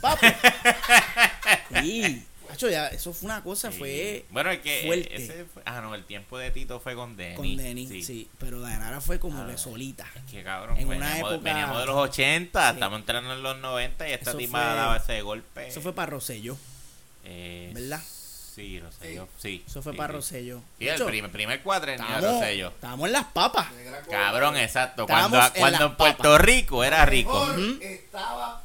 Papi. 0.00 0.26
Sí. 1.82 2.22
Ya, 2.56 2.88
eso 2.88 3.12
fue 3.12 3.26
una 3.26 3.42
cosa, 3.42 3.70
Sí. 3.72 3.78
fue 3.78 4.24
Bueno, 4.30 4.50
es 4.50 4.60
que 4.60 4.82
fuerte. 4.86 5.14
ese 5.16 5.44
fue- 5.52 5.62
ah, 5.66 5.80
no, 5.80 5.94
el 5.94 6.04
tiempo 6.04 6.38
de 6.38 6.50
Tito 6.50 6.80
fue 6.80 6.94
con 6.94 7.16
Denis. 7.16 7.36
con 7.36 7.56
Denis, 7.56 7.88
sí. 8.06 8.28
Pero 8.38 8.60
Dayanara 8.60 9.00
fue 9.00 9.18
como 9.18 9.42
Ah. 9.42 9.46
que 9.46 9.58
solita. 9.58 10.06
Es 10.14 10.30
que 10.32 10.42
cabrón, 10.42 10.76
En 10.78 10.88
una 10.88 11.18
época- 11.18 11.36
veníamos 11.38 11.78
de 11.80 11.86
los 11.86 11.96
80, 11.96 12.68
Sí. 12.70 12.74
estamos 12.74 13.00
entrando 13.00 13.32
en 13.34 13.42
los 13.42 13.58
90 13.58 14.08
y 14.08 14.12
esta 14.12 14.36
tipa 14.36 14.60
daba 14.74 14.96
ese 14.96 15.20
golpe. 15.22 15.68
Eso 15.68 15.80
fue 15.80 15.92
para 15.94 16.10
Rosello, 16.10 16.56
Eh, 17.24 17.70
¿verdad? 17.74 18.00
Sí, 18.54 18.80
Rosello, 18.80 19.28
sí. 19.38 19.64
Eso 19.66 19.80
fue 19.80 19.92
sí, 19.92 19.96
para 19.96 20.12
sí. 20.12 20.16
Rosello. 20.16 20.62
Sí, 20.78 20.86
el 20.88 21.02
primer, 21.04 21.30
primer 21.30 21.62
cuadrenio 21.62 22.04
de 22.06 22.12
estábamos, 22.14 22.40
Rosello. 22.40 22.68
estábamos 22.68 23.06
en 23.06 23.12
las 23.12 23.24
papas. 23.26 23.68
Cabrón, 24.10 24.56
exacto. 24.58 25.06
Cuando, 25.06 25.42
en 25.42 25.50
cuando 25.52 25.86
en 25.86 25.96
Puerto 25.96 26.22
papas. 26.22 26.40
Rico 26.42 26.84
era 26.84 27.06
rico. 27.06 27.48
Estaba. 27.80 28.61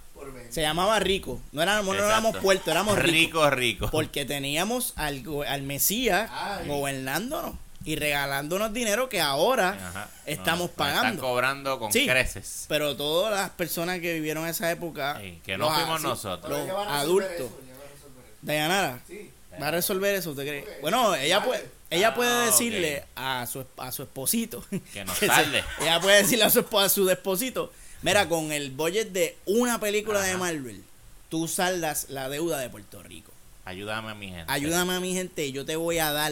Se 0.49 0.61
llamaba 0.61 0.99
Rico. 0.99 1.39
No 1.51 1.61
éramos, 1.61 1.95
no 1.95 2.03
éramos 2.03 2.37
puerto, 2.37 2.71
éramos 2.71 2.97
ricos. 2.97 3.11
rico, 3.11 3.49
rico. 3.49 3.89
Porque 3.91 4.25
teníamos 4.25 4.93
al, 4.95 5.23
al 5.47 5.61
Mesías 5.63 6.29
Ay. 6.33 6.67
gobernándonos 6.67 7.55
y 7.85 7.95
regalándonos 7.95 8.73
dinero 8.73 9.07
que 9.09 9.21
ahora 9.21 9.69
Ajá. 9.69 10.09
estamos 10.25 10.69
pagando. 10.71 11.03
Están 11.05 11.17
cobrando 11.17 11.79
con 11.79 11.91
Sí. 11.93 12.05
creces. 12.05 12.65
Pero 12.67 12.95
todas 12.97 13.31
las 13.33 13.49
personas 13.51 13.99
que 13.99 14.13
vivieron 14.15 14.47
esa 14.47 14.69
época, 14.71 15.19
Sí, 15.21 15.39
que 15.45 15.57
no 15.57 15.65
los- 15.69 15.75
fuimos 15.77 16.01
sí, 16.01 16.07
nosotros. 16.07 16.49
los 16.51 16.61
Ella 16.67 16.99
adultos. 16.99 17.31
eso, 17.35 17.59
ella 17.63 17.73
va 17.77 17.83
a 17.85 17.93
resolver 17.93 18.25
eso. 18.25 18.37
Dayanara, 18.41 18.99
Sí. 19.07 19.31
¿va 19.61 19.67
a 19.67 19.71
resolver 19.71 20.15
eso, 20.15 20.31
usted 20.31 20.43
cree? 20.47 20.77
Bueno, 20.81 21.15
ella 21.15 21.39
Vale. 21.39 21.49
puede, 21.49 21.69
ella 21.89 22.07
Ah, 22.09 22.15
puede 22.15 22.39
ok. 22.39 22.45
decirle 22.47 23.03
a 23.15 23.45
su 23.49 23.65
a 23.77 23.91
su 23.93 24.03
esposito 24.03 24.65
Que 24.93 25.05
nos 25.05 25.17
se- 25.17 25.27
salde. 25.27 25.63
ella 25.79 26.01
puede 26.01 26.17
decirle 26.23 26.43
a 26.43 26.49
su 26.49 26.65
a 26.77 26.89
su 26.89 27.09
esposito, 27.09 27.71
mira, 28.01 28.27
con 28.29 28.51
el 28.51 28.71
budget 28.71 29.11
de 29.11 29.37
una 29.45 29.79
película 29.79 30.21
de. 30.21 30.37
Marvel, 30.37 30.83
tú 31.29 31.47
saldas 31.47 32.07
la 32.09 32.29
deuda 32.29 32.59
de 32.59 32.69
Puerto 32.69 33.01
Rico. 33.03 33.31
Ayúdame 33.65 34.11
a 34.11 34.15
mi 34.15 34.27
gente. 34.29 34.45
Ayúdame 34.47 34.93
a 34.95 34.99
mi 34.99 35.13
gente 35.13 35.45
y 35.45 35.51
yo 35.51 35.65
te 35.65 35.75
voy 35.75 35.99
a 35.99 36.11
dar, 36.11 36.31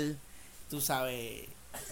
tú 0.69 0.79
sabes, 0.79 1.43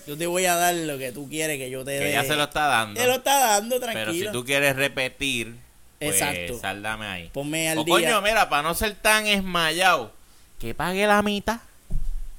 yo 0.07 0.17
te 0.17 0.25
voy 0.25 0.45
a 0.45 0.55
dar 0.55 0.73
lo 0.73 0.97
que 0.97 1.11
tú 1.11 1.27
quieres 1.27 1.57
que 1.57 1.69
yo 1.69 1.83
te 1.83 1.91
dé. 1.91 2.13
Ya 2.13 2.23
se 2.23 2.35
lo 2.35 2.43
está 2.45 2.67
dando. 2.67 2.99
Te 2.99 3.05
lo 3.07 3.15
está 3.15 3.37
dando, 3.39 3.79
tranquilo. 3.79 4.05
Pero 4.13 4.25
si 4.27 4.31
tú 4.31 4.45
quieres 4.45 4.75
repetir, 4.77 5.55
pues 5.99 6.21
Exacto. 6.21 6.59
sáldame 6.59 7.05
ahí. 7.07 7.29
Ponme 7.33 7.69
al 7.69 7.77
O 7.79 7.83
día. 7.83 7.93
coño, 7.93 8.21
mira, 8.21 8.47
para 8.49 8.61
no 8.63 8.73
ser 8.73 8.95
tan 8.95 9.27
esmayado, 9.27 10.13
que 10.59 10.73
pague 10.73 11.05
la 11.07 11.21
mitad. 11.21 11.59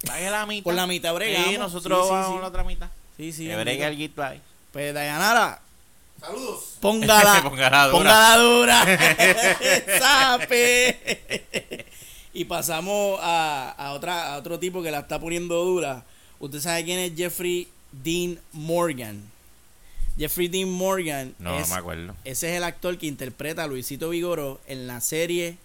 Pague 0.06 0.30
la 0.30 0.46
mitad. 0.46 0.64
Por 0.64 0.74
la 0.74 0.86
mitad 0.86 1.14
bregamos. 1.14 1.48
Sí, 1.50 1.58
nosotros 1.58 1.98
Sí, 2.02 2.08
sí, 2.08 2.10
vamos 2.14 2.34
sí. 2.36 2.40
la 2.40 2.46
otra 2.48 2.64
mitad. 2.64 2.88
sí, 3.18 3.32
sí. 3.32 3.46
que 3.46 3.56
bregue 3.56 3.90
guito 3.90 4.22
ahí. 4.22 4.40
Pues 4.72 4.94
Dayanara, 4.94 5.60
Saludos. 6.24 6.76
póngala. 6.80 7.42
Póngala 7.48 7.86
dura. 7.88 7.92
Póngala 7.98 8.36
dura. 8.38 8.98
Sape. 9.98 11.86
y 12.32 12.44
pasamos 12.44 13.18
a, 13.22 13.70
a 13.76 13.92
otra, 13.92 14.34
a 14.34 14.38
otro 14.38 14.58
tipo 14.58 14.82
que 14.82 14.90
la 14.90 15.00
está 15.00 15.18
poniendo 15.20 15.64
dura. 15.64 16.04
Usted 16.40 16.60
sabe 16.60 16.84
quién 16.84 16.98
es 16.98 17.12
Jeffrey 17.16 17.68
Dean 17.92 18.38
Morgan. 18.52 19.22
Jeffrey 20.16 20.46
Dean 20.48 20.70
Morgan 20.70 21.34
No, 21.40 21.58
es, 21.58 21.68
no 21.68 21.74
me 21.74 21.80
acuerdo. 21.80 22.14
ese 22.24 22.50
es 22.50 22.56
el 22.56 22.62
actor 22.64 22.96
que 22.98 23.06
interpreta 23.06 23.64
a 23.64 23.66
Luisito 23.66 24.10
Vigoró 24.10 24.60
en 24.68 24.86
la 24.86 25.00
serie 25.00 25.56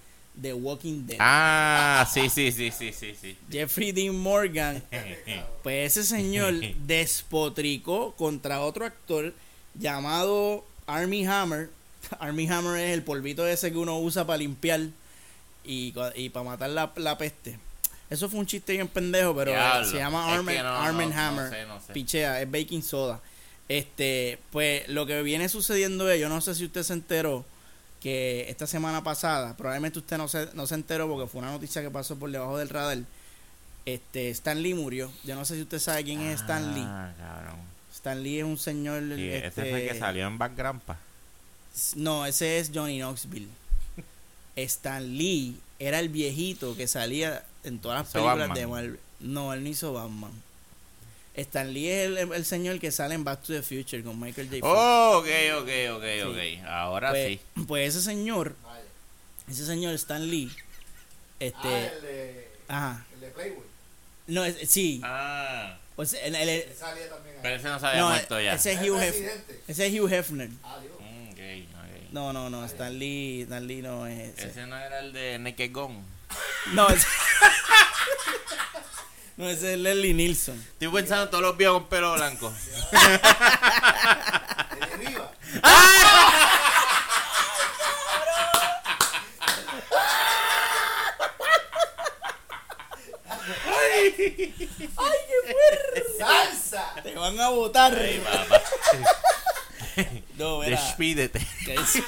The 0.42 0.54
Walking 0.54 1.06
Dead. 1.06 1.18
Ah, 1.20 2.08
sí, 2.12 2.30
sí, 2.30 2.52
sí, 2.52 2.72
sí, 2.72 2.92
sí, 2.92 3.14
sí. 3.20 3.38
Jeffrey 3.52 3.92
Dean 3.92 4.16
Morgan 4.16 4.82
Pues 5.64 5.96
ese 5.98 6.04
señor 6.08 6.54
despotricó 6.86 8.14
contra 8.14 8.62
otro 8.62 8.86
actor 8.86 9.34
llamado 9.80 10.66
Army 10.86 11.26
Hammer. 11.26 11.70
Army 12.20 12.48
Hammer 12.48 12.80
es 12.80 12.94
el 12.94 13.04
polvito 13.04 13.48
ese 13.48 13.72
que 13.72 13.78
uno 13.78 14.00
usa 14.00 14.26
para 14.26 14.38
limpiar 14.38 14.82
y, 15.64 15.92
para 16.30 16.44
matar 16.44 16.70
la, 16.70 16.92
la 16.96 17.18
peste. 17.18 17.60
Eso 18.10 18.28
fue 18.28 18.40
un 18.40 18.46
chiste 18.48 18.74
bien 18.74 18.88
pendejo, 18.88 19.36
pero 19.36 19.52
Diablo. 19.52 19.88
se 19.90 19.98
llama 19.98 20.34
Arm, 20.34 20.46
no, 20.46 20.68
Arm 20.68 20.98
no, 20.98 21.16
Hammer. 21.16 21.50
sé, 21.50 21.66
no 21.66 21.80
sé. 21.80 21.94
Pichea, 21.94 22.42
es 22.42 22.50
baking 22.50 22.82
soda. 22.82 23.22
Este, 23.68 24.40
pues 24.52 24.88
lo 24.90 25.06
que 25.06 25.22
viene 25.22 25.48
sucediendo 25.48 26.10
es, 26.10 26.20
yo 26.20 26.28
no 26.28 26.42
sé 26.42 26.56
si 26.56 26.66
usted 26.66 26.82
se 26.82 26.94
enteró 26.94 27.46
que 28.02 28.50
esta 28.50 28.66
semana 28.66 29.04
pasada, 29.04 29.56
probablemente 29.56 30.00
usted 30.00 30.18
no 30.18 30.28
se, 30.28 30.50
no 30.54 30.66
se 30.66 30.74
enteró 30.74 31.08
porque 31.08 31.28
fue 31.30 31.42
una 31.42 31.52
noticia 31.52 31.82
que 31.84 31.92
pasó 31.92 32.18
por 32.18 32.32
debajo 32.32 32.58
del 32.58 32.70
radar. 32.70 32.98
Este, 33.86 34.30
Stan 34.30 34.62
Lee 34.62 34.74
murió. 34.74 35.12
Yo 35.24 35.36
no 35.36 35.46
sé 35.46 35.56
si 35.56 35.62
usted 35.62 35.80
sabe 35.80 36.04
quién 36.04 36.22
es 36.22 36.42
Stan 36.42 36.74
Lee. 36.74 36.84
Ah, 36.86 37.12
cabrón. 37.18 37.49
Stan 37.94 38.22
Lee 38.24 38.40
es 38.40 38.46
un 38.46 38.58
señor. 38.58 39.02
Sí, 39.16 39.30
este, 39.30 39.48
ese 39.48 39.70
fue 39.70 39.84
el 39.84 39.90
que 39.94 40.00
salió 40.00 40.28
en 40.28 40.38
Backgrampa. 40.38 40.98
No, 41.96 42.26
ese 42.26 42.60
es 42.60 42.72
Johnny 42.74 43.00
Knoxville. 43.00 43.48
Stan 44.56 45.18
Lee 45.18 45.60
era 45.80 46.00
el 46.00 46.10
viejito 46.10 46.76
que 46.76 46.88
salía 46.88 47.44
en 47.64 47.80
todas 47.80 48.00
las 48.04 48.12
películas 48.12 48.38
Batman. 48.50 48.58
de 48.58 48.68
Marvel. 48.68 49.00
No, 49.20 49.54
él 49.54 49.64
no 49.64 49.70
hizo 49.70 49.94
Batman. 49.94 50.32
Stan 51.36 51.74
Lee 51.74 51.88
es 51.90 52.06
el, 52.08 52.18
el 52.34 52.46
señor 52.46 52.80
que 52.80 52.92
sale 52.92 53.16
en 53.16 53.24
Back 53.24 53.44
to 53.44 53.54
the 53.54 53.62
Future 53.62 54.04
con 54.04 54.20
Michael 54.20 54.48
J. 54.50 54.60
Fox. 54.60 54.74
Oh, 54.78 55.18
ok, 55.20 55.28
ok, 55.62 55.70
ok, 55.98 56.04
Sí. 56.04 56.60
ok. 56.62 56.66
Ahora 56.68 57.10
pues, 57.12 57.28
sí. 57.56 57.64
pues 57.68 57.96
ese 57.96 58.04
señor, 58.04 58.56
ese 59.50 59.66
señor 59.66 59.94
Stan 59.96 60.26
Lee, 60.30 60.52
este, 61.40 61.58
Ah, 61.68 61.90
el 61.96 62.02
de, 62.02 62.48
ajá, 62.68 63.06
el 63.14 63.20
de 63.22 63.28
Playboy. 63.30 63.64
no, 64.28 64.44
es- 64.44 64.70
sí, 64.70 65.00
Ah, 65.04 65.78
pues, 66.00 66.14
el- 66.14 66.34
el- 66.34 66.48
ahí. 66.50 66.64
pero 67.42 67.56
ese 67.56 67.68
no 67.68 67.78
se 67.78 67.86
había 67.88 68.00
no, 68.00 68.10
muerto 68.12 68.40
ya. 68.40 68.54
ese 68.54 68.72
es 68.72 68.80
Hugh 68.80 68.96
Hef- 68.96 69.10
presidente. 69.10 69.62
ese 69.68 69.86
es 69.88 69.94
Hugh 70.00 70.10
Hefner. 70.10 70.50
Ah, 70.64 70.78
Dios. 70.82 70.94
Mm, 70.98 71.30
ok, 71.32 71.40
ok. 71.74 72.14
No, 72.14 72.32
no, 72.32 72.50
no, 72.50 72.64
Stan 72.64 72.98
Lee, 72.98 73.42
Stan 73.42 73.68
Lee 73.68 73.82
no 73.82 74.08
es 74.08 74.30
ese. 74.30 74.48
Ese 74.48 74.66
no 74.66 74.78
era 74.78 75.00
el 75.02 75.12
de 75.12 75.38
Naked 75.40 75.74
Gun. 75.74 76.02
No, 76.72 76.88
ese, 76.88 77.06
no, 79.36 79.50
ese 79.50 79.74
es 79.74 79.80
Leslie 79.80 80.14
Nielsen. 80.14 80.56
Estoy 80.72 80.88
pensando 80.88 81.26
en 81.26 81.32
todos 81.32 81.44
los 81.44 81.58
viejos 81.58 81.80
con 81.82 81.90
pelo 81.90 82.14
blanco. 82.14 82.54
El 94.26 94.54
de 94.58 95.54
arriba. 95.98 96.18
¡Salsa! 96.18 96.94
Te 97.04 97.14
van 97.16 97.40
a 97.40 97.50
votar. 97.50 97.94
Ay, 97.98 98.22
papá. 98.24 98.62
No, 100.38 100.62
Despídete. 100.62 101.46
que 101.66 101.74
eso- 101.74 102.00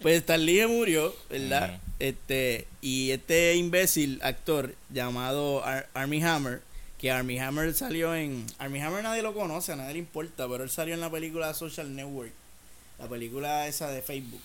Pues 0.00 0.16
Stan 0.18 0.44
Lee 0.44 0.66
murió, 0.66 1.14
¿verdad? 1.28 1.78
Este, 2.00 2.66
y 2.80 3.10
este 3.12 3.54
imbécil 3.54 4.18
actor 4.22 4.74
llamado 4.88 5.62
Ar- 5.64 5.88
Armie 5.94 6.24
Hammer, 6.24 6.60
que 6.98 7.10
Armie 7.12 7.38
Hammer 7.40 7.72
salió 7.74 8.14
en. 8.16 8.46
Armie 8.58 8.82
Hammer 8.82 9.02
nadie 9.04 9.22
lo 9.22 9.32
conoce, 9.34 9.72
a 9.72 9.76
nadie 9.76 9.92
le 9.92 9.98
importa, 10.00 10.48
pero 10.48 10.64
él 10.64 10.70
salió 10.70 10.94
en 10.94 11.00
la 11.00 11.10
película 11.10 11.54
Social 11.54 11.94
Network, 11.94 12.32
la 12.98 13.06
película 13.06 13.66
esa 13.68 13.88
de 13.90 14.02
Facebook. 14.02 14.40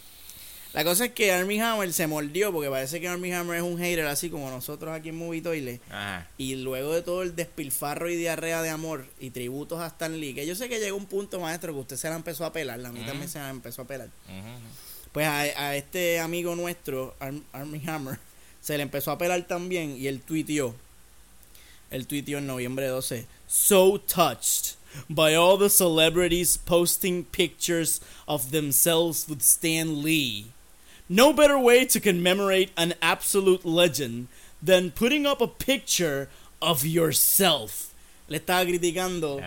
La 0.75 0.83
cosa 0.83 1.05
es 1.05 1.11
que 1.13 1.31
Armie 1.31 1.61
Hammer 1.61 1.91
se 1.93 2.05
mordió 2.05 2.51
porque 2.51 2.69
parece 2.69 2.99
que 3.01 3.07
Armie 3.07 3.33
Hammer 3.33 3.57
es 3.57 3.63
un 3.63 3.77
hater 3.77 4.05
así 4.05 4.29
como 4.29 4.49
nosotros 4.51 4.93
aquí 4.93 5.09
en 5.09 5.15
Movie 5.17 5.41
Toilet. 5.41 5.81
Ajá. 5.89 6.27
Y 6.37 6.55
luego 6.55 6.93
de 6.93 7.01
todo 7.01 7.23
el 7.23 7.35
despilfarro 7.35 8.09
y 8.09 8.15
diarrea 8.17 8.61
de 8.61 8.69
amor 8.69 9.05
y 9.19 9.29
tributos 9.31 9.79
a 9.79 9.87
Stan 9.87 10.19
Lee, 10.19 10.33
que 10.35 10.45
yo 10.45 10.53
sé 10.55 10.69
que 10.69 10.79
llegó 10.79 10.97
un 10.97 11.05
punto, 11.05 11.39
maestro, 11.39 11.73
que 11.73 11.79
usted 11.79 11.95
se 11.97 12.09
la 12.09 12.15
empezó 12.15 12.45
a 12.45 12.51
pelar, 12.53 12.77
la 12.79 12.91
mí 12.91 12.99
también 13.05 13.29
se 13.29 13.39
la 13.39 13.49
empezó 13.49 13.81
a 13.83 13.85
pelar. 13.85 14.09
Pues 15.11 15.25
a, 15.27 15.39
a 15.39 15.75
este 15.77 16.19
amigo 16.19 16.55
nuestro, 16.55 17.15
Arm- 17.19 17.43
Armie 17.53 17.81
Hammer, 17.89 18.19
se 18.61 18.75
le 18.77 18.83
empezó 18.83 19.11
a 19.11 19.17
pelar 19.17 19.41
también 19.47 19.95
y 19.97 20.07
él 20.07 20.19
tuiteó. 20.21 20.75
Él 21.89 22.05
tuiteó 22.07 22.39
en 22.39 22.47
noviembre 22.47 22.87
12. 22.87 23.25
So 23.47 23.97
touched 23.99 24.75
by 25.07 25.35
all 25.35 25.57
the 25.57 25.69
celebrities 25.69 26.57
posting 26.57 27.23
pictures 27.23 28.01
of 28.27 28.51
themselves 28.51 29.25
with 29.29 29.39
Stan 29.41 30.01
Lee. 30.03 30.47
No 31.07 31.33
better 31.33 31.57
way 31.57 31.85
to 31.85 31.99
commemorate 31.99 32.71
an 32.75 32.95
absolute 33.01 33.63
legend 33.65 34.27
than 34.63 34.91
putting 34.91 35.25
up 35.27 35.41
a 35.41 35.47
picture 35.47 36.27
of 36.61 36.83
yourself. 36.83 37.91
Le 38.27 38.37
estaba 38.37 38.65
criticando 38.65 39.39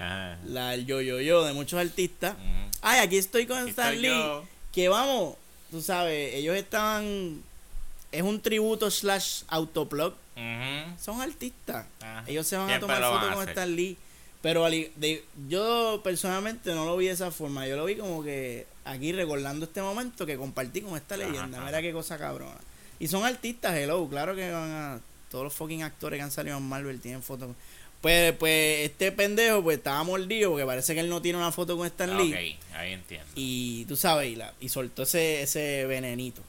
la, 0.46 0.76
yo-yo-yo 0.76 1.42
de 1.44 1.52
muchos 1.52 1.80
artistas. 1.80 2.36
Ay, 2.80 3.00
aquí 3.00 3.16
estoy 3.16 3.44
con 3.46 3.58
Aquí 3.58 3.70
Stan 3.70 3.88
estoy 3.94 4.02
Lee. 4.02 4.08
yo. 4.08 4.44
Que 4.72 4.88
vamos, 4.88 5.34
tú 5.70 5.80
sabes, 5.82 6.34
ellos 6.34 6.54
estaban. 6.56 7.42
Es 8.12 8.22
un 8.22 8.40
tributo 8.40 8.88
slash 8.90 9.42
autoplug. 9.48 10.14
Son 11.00 11.20
artistas. 11.20 11.86
Ajá. 12.00 12.22
Ellos 12.28 12.46
se 12.46 12.56
van 12.56 12.70
a 12.70 12.78
tomar 12.78 13.02
fotos 13.02 13.34
con. 13.34 13.48
Stan 13.48 13.74
Lee. 13.74 13.96
Pero 14.40 14.64
de- 14.70 15.24
yo 15.48 16.00
personalmente 16.04 16.72
no 16.72 16.84
lo 16.84 16.96
vi 16.96 17.06
de 17.06 17.12
esa 17.14 17.32
forma. 17.32 17.66
Yo 17.66 17.76
lo 17.76 17.84
vi 17.86 17.96
como 17.96 18.22
que 18.22 18.68
aquí 18.90 19.12
recordando 19.12 19.66
este 19.66 19.80
momento 19.82 20.26
que 20.26 20.36
compartí 20.36 20.80
con 20.80 20.96
esta 20.96 21.16
leyenda. 21.16 21.58
ajá. 21.58 21.66
Mira 21.66 21.82
qué 21.82 21.92
cosa 21.92 22.18
cabrona. 22.18 22.56
Y 23.00 23.08
son 23.08 23.24
artistas, 23.24 23.76
hello. 23.76 24.06
Claro 24.08 24.34
que 24.34 24.50
van 24.50 24.70
a. 24.70 25.00
Todos 25.30 25.44
los 25.44 25.52
fucking 25.54 25.82
actores 25.82 26.18
que 26.18 26.22
han 26.22 26.30
salido 26.30 26.56
en 26.56 26.62
Marvel 26.62 27.00
tienen 27.00 27.22
fotos. 27.22 27.50
Pues, 28.00 28.32
pues 28.34 28.86
este 28.88 29.10
pendejo 29.12 29.62
pues 29.62 29.78
estaba 29.78 30.02
mordido 30.04 30.50
porque 30.50 30.64
parece 30.64 30.94
que 30.94 31.00
él 31.00 31.08
no 31.08 31.20
tiene 31.20 31.36
una 31.38 31.52
foto 31.52 31.76
con 31.76 31.86
Stan 31.86 32.16
Lee. 32.16 32.32
Ok, 32.32 32.74
ahí 32.76 32.92
entiendo. 32.92 33.26
Y 33.34 33.84
tú 33.86 33.96
sabes, 33.96 34.30
y, 34.30 34.36
la- 34.36 34.54
y 34.60 34.68
soltó 34.68 35.02
ese, 35.02 35.42
ese 35.42 35.84
venenito. 35.86 36.40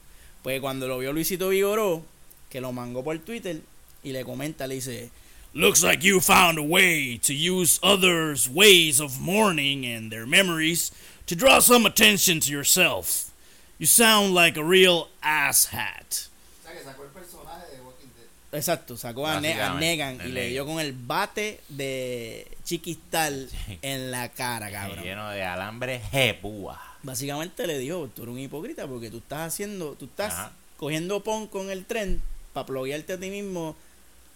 Pues 0.42 0.60
cuando 0.60 0.88
lo 0.88 0.98
vio 0.98 1.12
Luisito 1.12 1.48
Vigoró, 1.50 2.02
que 2.48 2.60
lo 2.60 2.72
mangó 2.72 3.04
por 3.04 3.18
Twitter, 3.18 3.60
y 4.02 4.12
le 4.12 4.24
comenta, 4.24 4.66
le 4.66 4.76
dice, 4.76 5.10
Looks 5.52 5.82
like 5.82 6.02
you 6.06 6.20
found 6.20 6.58
a 6.58 6.62
way 6.62 7.18
to 7.18 7.32
use 7.34 7.80
others' 7.82 8.48
ways 8.48 9.00
of 9.00 9.18
mourning 9.18 9.84
and 9.84 10.10
their 10.10 10.24
memories 10.26 10.92
to 11.30 11.36
draw 11.36 11.60
some 11.60 11.86
attention 11.86 12.40
to 12.40 12.50
yourself. 12.50 13.30
You 13.78 13.86
sound 13.86 14.34
like 14.34 14.58
a 14.58 14.64
real 14.64 15.08
asshat. 15.22 16.28
O 16.58 16.62
sea, 16.66 16.72
que 16.74 16.82
sacó 16.84 17.04
el 17.04 17.10
personaje 17.10 17.70
de 17.76 17.80
Walking 17.82 18.08
Dead. 18.16 18.58
Exacto, 18.58 18.96
sacó 18.96 19.26
a, 19.26 19.40
Ne- 19.40 19.60
a 19.60 19.74
Negan 19.74 20.20
y 20.26 20.32
le 20.32 20.48
dio 20.48 20.66
con 20.66 20.80
el 20.80 20.92
bate 20.92 21.60
de 21.68 22.46
Chiquistal 22.64 23.48
Sí. 23.48 23.78
en 23.82 24.10
la 24.10 24.28
cara, 24.30 24.70
cabrón. 24.72 25.04
Lleno 25.04 25.30
de 25.30 25.42
alambre 25.44 26.00
jepúa. 26.10 26.80
Básicamente 27.02 27.66
le 27.66 27.78
dijo, 27.78 28.08
tú 28.14 28.24
eres 28.24 28.34
un 28.34 28.40
hipócrita 28.40 28.86
porque 28.86 29.08
tú 29.10 29.18
estás 29.18 29.52
haciendo, 29.54 29.92
tú 29.92 30.06
estás 30.06 30.32
Ajá. 30.34 30.52
cogiendo 30.76 31.22
pon 31.22 31.46
con 31.46 31.70
el 31.70 31.84
tren 31.86 32.20
para 32.52 32.66
ploguearte 32.66 33.12
a 33.14 33.18
ti 33.20 33.30
mismo, 33.30 33.76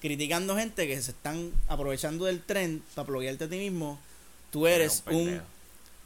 criticando 0.00 0.56
gente 0.56 0.86
que 0.86 1.02
se 1.02 1.10
están 1.10 1.50
aprovechando 1.68 2.24
del 2.26 2.40
tren 2.40 2.82
para 2.94 3.06
ploguearte 3.06 3.44
a 3.44 3.48
ti 3.50 3.56
mismo. 3.58 3.98
Tú 4.50 4.66
eres 4.68 5.02
un 5.10 5.42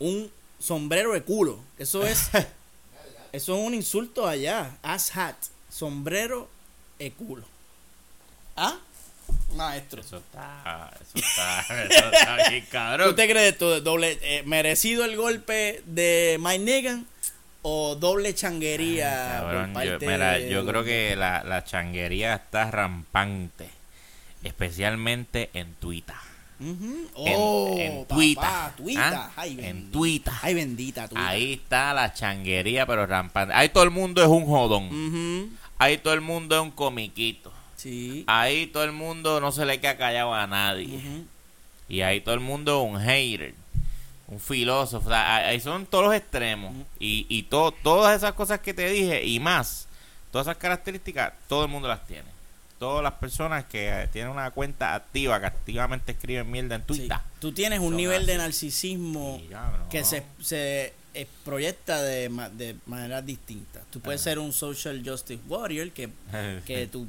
un, 0.00 0.08
un 0.08 0.30
sombrero 0.58 1.12
de 1.12 1.22
culo. 1.22 1.60
Eso 1.78 2.06
es, 2.06 2.30
eso 3.32 3.56
es 3.58 3.66
un 3.66 3.74
insulto 3.74 4.26
allá. 4.26 4.76
Ass 4.82 5.16
hat. 5.16 5.36
Sombrero 5.70 6.48
de 6.98 7.12
culo. 7.12 7.44
¿Ah? 8.56 8.76
Maestro. 9.54 10.00
Eso 10.00 10.16
está. 10.18 10.90
Eso 11.00 11.18
está. 11.26 11.60
Eso 11.84 12.10
está 12.12 12.48
bien 12.50 12.66
cabrón. 12.70 13.10
¿Tú 13.10 13.14
te 13.16 13.28
crees 13.28 13.52
esto? 13.52 13.80
Doble, 13.80 14.18
eh, 14.22 14.42
¿Merecido 14.44 15.04
el 15.04 15.16
golpe 15.16 15.82
de 15.86 16.38
Mike 16.40 16.64
Negan 16.64 17.06
o 17.62 17.94
doble 17.96 18.34
changuería 18.34 19.38
Cabrón, 19.40 19.72
por 19.72 19.82
yo, 19.84 19.98
mira, 20.00 20.32
de- 20.32 20.48
yo 20.50 20.64
creo 20.66 20.84
que 20.84 21.16
la, 21.16 21.42
la 21.44 21.64
changuería 21.64 22.34
está 22.34 22.70
rampante. 22.70 23.68
Especialmente 24.42 25.50
en 25.54 25.74
Twitter. 25.74 26.14
En, 26.60 27.08
Oh, 27.14 27.74
en 27.78 28.04
Twitter. 28.06 28.44
Twitter. 28.76 29.02
¿ah? 29.04 29.30
Ay, 29.36 29.58
en. 29.62 29.90
Twitter. 29.92 30.32
Ay, 30.42 30.54
bendita 30.54 31.06
Twitter. 31.08 31.24
Ahí 31.26 31.52
está 31.54 31.94
la 31.94 32.12
changuería, 32.12 32.84
pero 32.86 33.06
rampante. 33.06 33.54
Ahí 33.54 33.68
todo 33.68 33.84
el 33.84 33.90
mundo 33.90 34.22
es 34.22 34.28
un 34.28 34.44
jodón. 34.46 35.56
Ahí 35.78 35.98
todo 35.98 36.14
el 36.14 36.20
mundo 36.20 36.56
es 36.56 36.62
un 36.62 36.70
comiquito. 36.72 37.52
Sí. 37.76 38.24
Ahí 38.26 38.66
todo 38.66 38.82
el 38.84 38.90
mundo 38.92 39.40
no 39.40 39.52
se 39.52 39.64
le 39.64 39.80
queda 39.80 39.96
callado 39.96 40.34
a 40.34 40.46
nadie. 40.48 40.98
Y 41.88 42.00
ahí 42.00 42.20
todo 42.20 42.34
el 42.34 42.40
mundo 42.40 42.82
es 42.84 42.92
un 42.92 43.00
hater. 43.00 43.54
Un 44.26 44.40
filósofo. 44.40 45.06
o 45.06 45.10
sea, 45.10 45.36
ahí 45.36 45.58
son 45.60 45.86
todos 45.86 46.04
los 46.06 46.14
extremos. 46.14 46.74
Y, 46.98 47.24
y 47.30 47.44
to- 47.44 47.72
todas 47.82 48.16
esas 48.16 48.32
cosas 48.34 48.58
que 48.60 48.74
te 48.74 48.90
dije 48.90 49.24
y 49.24 49.40
más, 49.40 49.86
todas 50.32 50.48
esas 50.48 50.58
características, 50.58 51.32
todo 51.48 51.62
el 51.64 51.70
mundo 51.70 51.88
las 51.88 52.04
tiene. 52.06 52.28
Todas 52.78 53.02
las 53.02 53.14
personas 53.14 53.64
que 53.64 53.88
eh, 53.88 54.08
tienen 54.12 54.30
una 54.30 54.50
cuenta 54.52 54.94
activa, 54.94 55.40
que 55.40 55.46
activamente 55.46 56.12
escriben 56.12 56.50
mierda 56.50 56.76
en 56.76 56.82
Sí. 56.82 56.86
Twitter. 56.86 57.18
Tú 57.40 57.52
tienes 57.52 57.80
un 57.80 57.96
nivel 57.96 58.24
de 58.26 58.36
narcisismo 58.38 59.40
no. 59.50 59.88
que 59.88 60.04
se, 60.04 60.22
se 60.40 60.92
eh, 61.14 61.26
proyecta 61.44 62.00
de, 62.02 62.28
de 62.54 62.76
maneras 62.86 63.26
distintas. 63.26 63.82
Tú 63.90 64.00
puedes 64.00 64.20
Ajá. 64.20 64.30
ser 64.30 64.38
un 64.38 64.52
social 64.52 65.02
justice 65.04 65.40
warrior 65.48 65.90
que 65.90 66.08
que 66.66 66.86
tú 66.86 67.06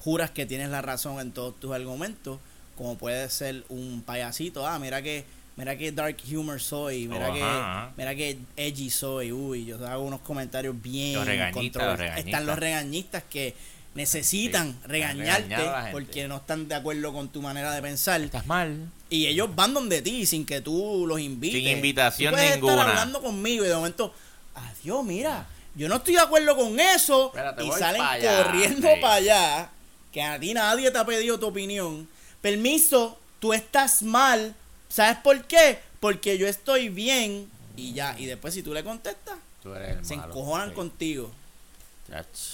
juras 0.00 0.30
que 0.30 0.46
tienes 0.46 0.68
la 0.68 0.82
razón 0.82 1.18
en 1.20 1.32
todos 1.32 1.58
tus 1.58 1.72
argumentos, 1.72 2.38
como 2.76 2.96
puede 2.96 3.28
ser 3.30 3.64
un 3.68 4.02
payasito, 4.04 4.66
ah, 4.66 4.78
mira 4.78 5.00
que 5.02 5.24
mira 5.56 5.76
que 5.76 5.92
dark 5.92 6.16
humor 6.32 6.60
soy, 6.60 7.06
mira 7.08 7.30
Oh, 7.30 7.34
que 7.34 7.42
ajá, 7.42 7.92
mira 7.96 8.14
que 8.14 8.38
edgy 8.56 8.90
soy, 8.90 9.32
uy, 9.32 9.64
yo 9.66 9.84
hago 9.86 10.02
unos 10.04 10.20
comentarios 10.20 10.80
bien 10.80 11.14
Los. 11.14 12.00
Están 12.16 12.46
los 12.46 12.58
regañistas 12.58 13.22
que 13.28 13.54
necesitan 13.94 14.72
Sí, 14.72 14.78
regañarte 14.88 15.92
porque 15.92 16.26
no 16.28 16.36
están 16.36 16.66
de 16.68 16.74
acuerdo 16.74 17.12
con 17.12 17.28
tu 17.28 17.42
manera 17.42 17.72
de 17.72 17.82
pensar 17.82 18.20
Estás 18.22 18.46
mal. 18.46 18.88
y 19.10 19.26
ellos 19.26 19.54
van 19.54 19.74
donde 19.74 20.00
ti 20.02 20.24
sin 20.26 20.46
que 20.46 20.60
tú 20.60 21.04
los 21.06 21.20
invites. 21.20 21.60
Sin 21.62 21.68
invitación 21.68 22.32
Tú 22.32 22.36
puedes 22.38 22.54
ninguna. 22.56 22.72
Estar 22.74 22.88
hablando 22.88 23.22
conmigo 23.22 23.64
y 23.64 23.68
de 23.68 23.74
momento, 23.74 24.14
adiós, 24.54 25.04
mira, 25.04 25.46
yo 25.74 25.88
no 25.88 25.96
estoy 25.96 26.14
de 26.14 26.20
acuerdo 26.20 26.56
con 26.56 26.78
eso. 26.80 27.26
Espérate, 27.28 27.64
y 27.64 27.70
salen 27.72 28.00
pa' 28.02 28.10
allá, 28.12 28.42
corriendo 28.44 28.88
sí. 28.88 29.00
para 29.00 29.14
allá, 29.14 29.70
que 30.10 30.22
a 30.22 30.38
ti 30.40 30.54
nadie 30.54 30.90
te 30.90 30.98
ha 30.98 31.04
pedido 31.04 31.38
tu 31.38 31.46
opinión. 31.46 32.08
Permiso, 32.40 33.18
tú 33.40 33.52
estás 33.52 34.02
mal. 34.02 34.54
¿Sabes 34.88 35.18
por 35.22 35.44
qué? 35.44 35.78
Porque 36.00 36.36
yo 36.38 36.46
estoy 36.48 36.88
bien 36.88 37.48
y 37.76 37.92
ya. 37.94 38.14
Y 38.18 38.26
después 38.26 38.52
si 38.54 38.62
tú 38.62 38.72
le 38.74 38.82
contestas, 38.84 39.36
Tú 39.62 39.72
eres 39.74 39.98
el 39.98 40.04
se 40.04 40.16
malo. 40.16 40.32
encojonan 40.32 40.68
Sí. 40.70 40.74
contigo. 40.74 41.30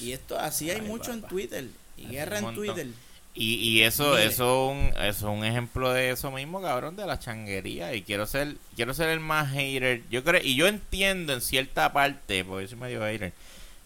Y 0.01 0.13
esto 0.13 0.39
así 0.39 0.71
hay 0.71 0.81
Ay, 0.81 0.87
mucho 0.87 1.13
en. 1.13 1.23
Twitter. 1.23 1.67
Y 1.97 2.07
guerra 2.09 2.39
en. 2.39 2.55
Twitter. 2.55 2.87
Y, 3.35 3.55
y 3.57 3.83
eso, 3.83 4.13
Mire. 4.13 4.27
eso, 4.27 4.67
un, 4.69 4.93
es 5.01 5.23
un 5.23 5.45
ejemplo 5.45 5.93
de 5.93 6.11
eso 6.11 6.31
mismo, 6.33 6.61
cabrón, 6.61 6.97
de 6.97 7.07
la 7.07 7.19
changuería. 7.21 7.95
Y 7.95 8.03
quiero 8.03 8.27
ser, 8.27 8.57
quiero 8.75 8.95
ser 8.95 9.11
el 9.11 9.21
más 9.21 9.53
hater. 9.53 10.03
Yo 10.11 10.25
creo, 10.25 10.41
y 10.43 10.57
yo 10.57 10.67
entiendo 10.67 11.33
en 11.35 11.41
cierta 11.41 11.93
parte, 11.93 12.45
porque 12.45 12.65
yo 12.65 12.69
soy 12.71 12.79
medio 12.79 13.03
hater. 13.05 13.33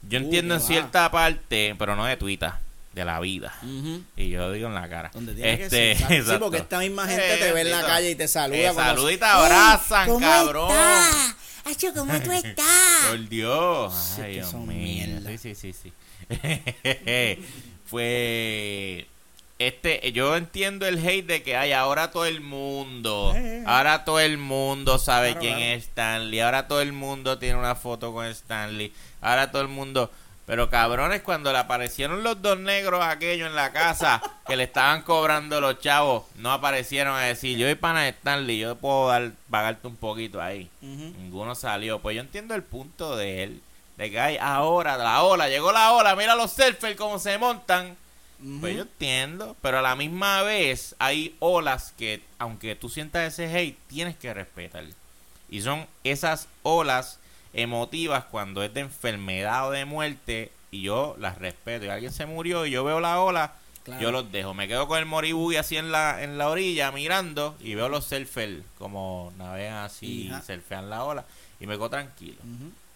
Yo 0.02 0.18
Uh, 0.18 0.20
entiendo 0.20 0.54
en 0.54 0.60
va. 0.60 0.60
cierta 0.62 1.10
parte, 1.10 1.74
pero 1.78 1.96
no 1.96 2.04
de 2.06 2.16
Twitter, 2.16 2.52
de 2.94 3.04
la 3.04 3.20
vida. 3.20 3.54
Y 4.16 4.28
yo 4.30 4.40
lo 4.40 4.52
digo 4.52 4.68
en 4.68 4.74
la 4.74 4.88
cara. 4.88 5.10
Donde 5.14 5.34
tiene 5.34 5.52
este, 5.62 5.96
que 5.96 6.04
ser. 6.06 6.24
Sí, 6.24 6.32
porque 6.38 6.58
esta 6.58 6.78
misma 6.78 7.06
gente 7.06 7.34
Eh, 7.34 7.38
te 7.38 7.52
ve 7.52 7.60
en 7.62 7.70
la 7.70 7.82
calle 7.82 8.10
y 8.10 8.14
te 8.14 8.28
saluda. 8.28 8.68
Te 8.70 8.74
saluda 8.74 9.12
y 9.12 9.16
te 9.16 9.24
abrazan, 9.24 10.08
¿Cómo 10.08 10.20
cabrón. 10.26 10.70
estás? 10.70 11.34
Acho, 11.64 11.92
¿cómo 11.94 12.20
tú 12.20 12.32
estás? 12.32 13.06
Por 13.08 13.28
Dios. 13.28 13.94
Sí, 14.16 14.20
Ay, 14.22 14.26
que 14.26 14.32
Dios 14.38 14.50
son 14.50 14.66
mío. 14.66 14.78
mierda. 14.78 15.30
Sí, 15.30 15.38
sí, 15.38 15.54
sí, 15.54 15.72
sí. 15.72 15.92
Fue 17.86 19.06
este, 19.58 20.10
yo 20.12 20.36
entiendo 20.36 20.86
el 20.86 20.98
hate 21.06 21.24
de 21.26 21.42
que 21.44 21.56
hay 21.56 21.70
ahora 21.72 22.10
todo 22.10 22.26
el 22.26 22.40
mundo, 22.40 23.32
Eh. 23.36 23.62
ahora 23.66 24.04
todo 24.04 24.18
el 24.18 24.36
mundo 24.36 24.98
sabe 24.98 25.28
Claro, 25.28 25.40
quién 25.40 25.54
claro. 25.58 25.72
es 25.74 25.84
Stanley, 25.84 26.40
ahora 26.40 26.66
todo 26.66 26.80
el 26.80 26.92
mundo 26.92 27.38
tiene 27.38 27.56
una 27.58 27.76
foto 27.76 28.12
con 28.12 28.26
Stanley, 28.26 28.92
ahora 29.20 29.52
todo 29.52 29.62
el 29.62 29.68
mundo, 29.68 30.10
pero 30.52 30.68
cabrones 30.68 31.22
cuando 31.22 31.50
le 31.50 31.56
aparecieron 31.56 32.22
los 32.22 32.42
dos 32.42 32.58
negros 32.58 33.02
aquellos 33.02 33.48
en 33.48 33.54
la 33.54 33.72
casa, 33.72 34.20
que 34.46 34.54
le 34.54 34.64
estaban 34.64 35.00
cobrando 35.00 35.62
los 35.62 35.80
chavos 35.80 36.24
no 36.34 36.52
aparecieron 36.52 37.16
a 37.16 37.20
decir, 37.20 37.56
yo 37.56 37.66
soy 37.66 37.74
pana 37.74 38.06
Stanley, 38.06 38.58
yo 38.58 38.76
puedo 38.76 39.08
dar, 39.08 39.32
pagarte 39.48 39.86
un 39.86 39.96
poquito 39.96 40.42
ahí. 40.42 40.68
Ninguno 40.82 41.54
salió. 41.54 42.00
Pues 42.00 42.16
yo 42.16 42.20
entiendo 42.20 42.54
el 42.54 42.62
punto 42.62 43.16
de 43.16 43.44
él. 43.44 43.62
De 43.96 44.10
que 44.10 44.20
hay 44.20 44.36
ahora, 44.36 44.98
la 44.98 45.22
ola, 45.22 45.48
llegó 45.48 45.72
la 45.72 45.94
ola, 45.94 46.14
mira 46.16 46.34
los 46.34 46.52
surfers 46.52 46.98
cómo 46.98 47.18
se 47.18 47.38
montan. 47.38 47.96
Pues 48.60 48.76
yo 48.76 48.82
entiendo, 48.82 49.56
pero 49.62 49.78
a 49.78 49.82
la 49.82 49.96
misma 49.96 50.42
vez 50.42 50.94
hay 50.98 51.34
olas 51.38 51.94
que, 51.96 52.22
aunque 52.38 52.76
tú 52.76 52.90
sientas 52.90 53.32
ese 53.32 53.50
hate, 53.56 53.78
tienes 53.86 54.16
que 54.18 54.34
respetar. 54.34 54.84
Y 55.48 55.62
son 55.62 55.86
esas 56.04 56.46
olas 56.62 57.20
emotivas 57.52 58.24
cuando 58.24 58.62
es 58.62 58.72
de 58.74 58.80
enfermedad 58.80 59.68
o 59.68 59.70
de 59.70 59.84
muerte, 59.84 60.52
y 60.70 60.82
yo 60.82 61.16
las 61.18 61.38
respeto. 61.38 61.84
Y 61.84 61.88
alguien 61.88 62.12
se 62.12 62.26
murió 62.26 62.64
y 62.66 62.70
yo 62.70 62.84
veo 62.84 63.00
la 63.00 63.20
ola, 63.20 63.54
Claro. 63.84 64.00
yo 64.00 64.12
los 64.12 64.30
dejo. 64.30 64.54
Me 64.54 64.68
quedo 64.68 64.86
con 64.86 64.98
el 64.98 65.06
moribú 65.06 65.52
así 65.58 65.76
en 65.76 65.90
la, 65.90 66.22
en 66.22 66.38
la 66.38 66.48
orilla 66.48 66.92
mirando 66.92 67.56
y 67.60 67.74
veo 67.74 67.88
los 67.88 68.04
surfers 68.04 68.62
como 68.78 69.32
navegan 69.36 69.78
así 69.84 70.28
y 70.28 70.32
surfean 70.46 70.88
la 70.88 71.02
ola 71.02 71.24
y 71.58 71.66
me 71.66 71.74
quedo 71.74 71.90
tranquilo. 71.90 72.38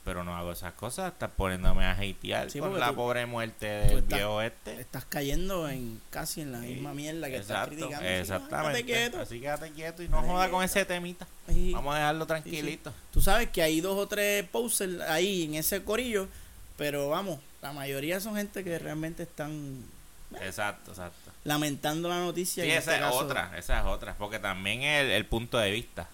Pero 0.06 0.22
no 0.22 0.36
hago 0.36 0.52
esas 0.52 0.72
cosas, 0.74 1.12
estás 1.12 1.30
poniéndome 1.36 1.84
a 1.84 1.90
hatear 1.90 2.48
Sí, 2.48 2.60
porque 2.60 2.78
la 2.78 2.90
tú- 2.90 2.94
pobre 2.94 3.26
muerte 3.26 3.66
del 3.66 3.98
estás- 3.98 4.18
viejo 4.18 4.40
este. 4.40 4.80
Estás 4.80 5.04
cayendo 5.04 5.68
en 5.68 6.00
casi 6.10 6.42
en 6.42 6.52
la 6.52 6.58
misma 6.60 6.94
mierda 6.94 7.26
que 7.28 7.38
estás 7.38 7.66
criticando. 7.66 8.06
Exactamente. 8.08 8.84
quédate 8.84 9.10
quieto. 9.10 9.20
Así 9.20 9.40
quédate 9.40 9.70
quieto 9.72 10.02
y 10.04 10.08
no 10.08 10.22
joda 10.22 10.48
con 10.48 10.62
ese 10.62 10.84
temita. 10.84 11.26
Sí. 11.48 11.72
Vamos 11.74 11.92
a 11.94 11.98
dejarlo 11.98 12.24
tranquilito. 12.24 12.94
Tú 13.12 13.20
sabes 13.20 13.50
que 13.50 13.62
hay 13.62 13.80
dos 13.80 13.98
o 13.98 14.06
tres 14.06 14.48
posters 14.48 15.00
ahí 15.02 15.42
en 15.42 15.56
ese 15.56 15.82
corillo, 15.82 16.28
pero 16.78 17.08
vamos, 17.08 17.40
la 17.60 17.72
mayoría 17.72 18.20
son 18.20 18.36
gente 18.36 18.62
que 18.62 18.78
realmente 18.78 19.24
están 19.24 19.84
Exacto, 20.40 20.92
exacto. 20.92 21.25
Lamentando 21.46 22.08
la 22.08 22.18
noticia. 22.18 22.64
Sí, 22.64 22.70
en 22.70 22.76
esa 22.78 22.92
este 22.92 23.04
es 23.04 23.10
caso. 23.10 23.24
otra, 23.24 23.52
esa 23.56 23.80
es 23.80 23.86
otra. 23.86 24.14
Porque 24.18 24.38
también 24.38 24.82
el, 24.82 25.10
el 25.10 25.24
punto 25.26 25.58
de 25.58 25.70
vista. 25.70 26.08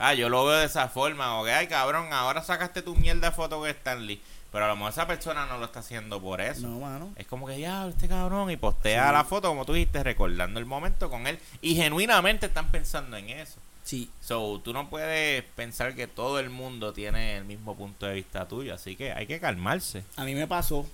Ah, 0.00 0.14
yo 0.14 0.28
lo 0.28 0.44
veo 0.46 0.58
de 0.58 0.66
esa 0.66 0.88
forma. 0.88 1.38
O 1.38 1.44
que, 1.44 1.52
ay, 1.52 1.68
cabrón, 1.68 2.12
ahora 2.12 2.42
sacaste 2.42 2.82
tu 2.82 2.96
mierda 2.96 3.30
foto 3.30 3.58
con 3.60 3.68
Stanley. 3.68 4.20
Pero 4.50 4.64
a 4.64 4.68
lo 4.68 4.74
mejor 4.74 4.90
esa 4.90 5.06
persona 5.06 5.46
no 5.46 5.58
lo 5.58 5.66
está 5.66 5.78
haciendo 5.78 6.20
por 6.20 6.40
eso. 6.40 6.66
No, 6.66 6.80
mano. 6.80 7.12
Es 7.14 7.26
como 7.28 7.46
que, 7.46 7.60
ya, 7.60 7.86
este 7.86 8.08
cabrón, 8.08 8.50
y 8.50 8.56
postea 8.56 9.12
la 9.12 9.22
foto, 9.24 9.46
como 9.48 9.64
tú 9.64 9.74
dijiste, 9.74 10.02
recordando 10.02 10.58
el 10.58 10.66
momento 10.66 11.08
con 11.08 11.28
él. 11.28 11.38
Y 11.62 11.76
genuinamente 11.76 12.46
están 12.46 12.72
pensando 12.72 13.16
en 13.16 13.30
eso. 13.30 13.60
Sí, 13.84 14.10
So, 14.20 14.60
tú 14.62 14.72
no 14.72 14.90
puedes 14.90 15.42
pensar 15.56 15.94
que 15.94 16.06
todo 16.06 16.38
el 16.40 16.50
mundo 16.50 16.92
tiene 16.92 17.36
el 17.36 17.44
mismo 17.44 17.76
punto 17.76 18.06
de 18.06 18.14
vista 18.14 18.46
tuyo, 18.46 18.74
así 18.74 18.94
que 18.96 19.12
hay 19.12 19.26
que 19.26 19.40
calmarse. 19.40 20.04
a 20.16 20.24
mí 20.24 20.34
me 20.34 20.46
pasó. 20.46 20.86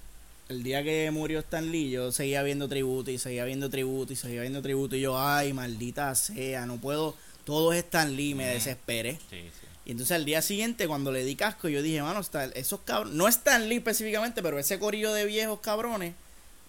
El 0.48 0.62
día 0.62 0.82
que 0.84 1.10
murió 1.10 1.40
Stan 1.40 1.70
Lee, 1.72 1.90
yo 1.90 2.12
seguía 2.12 2.42
viendo 2.44 2.68
tributo 2.68 3.10
y 3.10 3.18
seguía 3.18 3.44
viendo 3.44 3.68
tributo 3.68 4.12
y 4.12 4.16
seguía 4.16 4.42
viendo 4.42 4.62
tributo. 4.62 4.94
Y 4.94 5.00
yo, 5.00 5.18
ay, 5.18 5.52
maldita 5.52 6.14
sea, 6.14 6.66
no 6.66 6.76
puedo. 6.76 7.16
Todo 7.44 7.72
es 7.72 7.80
Stan 7.84 8.14
Lee, 8.14 8.34
me 8.34 8.46
desesperé. 8.46 9.14
Sí, 9.28 9.40
sí. 9.40 9.66
Y 9.84 9.92
entonces 9.92 10.14
al 10.16 10.24
día 10.24 10.42
siguiente, 10.42 10.86
cuando 10.88 11.10
le 11.12 11.24
di 11.24 11.36
casco, 11.36 11.68
yo 11.68 11.82
dije, 11.82 12.02
mano, 12.02 12.20
está- 12.20 12.46
esos 12.46 12.80
cabrones, 12.80 13.14
no 13.16 13.28
Stan 13.28 13.68
Lee 13.68 13.76
específicamente, 13.76 14.42
pero 14.42 14.58
ese 14.58 14.78
corillo 14.78 15.12
de 15.12 15.24
viejos 15.26 15.60
cabrones 15.60 16.14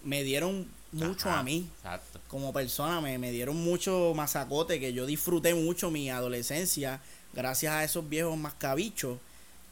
me 0.04 0.22
dieron 0.22 0.68
mucho 0.92 1.28
Ajá, 1.28 1.40
a 1.40 1.42
mí. 1.42 1.68
Exacto. 1.78 2.20
Como 2.28 2.52
persona, 2.52 3.00
me, 3.00 3.18
me 3.18 3.30
dieron 3.32 3.56
mucho 3.56 4.12
masacote, 4.14 4.78
que 4.80 4.92
yo 4.92 5.04
disfruté 5.06 5.54
mucho 5.54 5.90
mi 5.90 6.10
adolescencia 6.10 7.00
gracias 7.32 7.72
a 7.72 7.84
esos 7.84 8.08
viejos 8.08 8.36
mascabichos. 8.38 9.18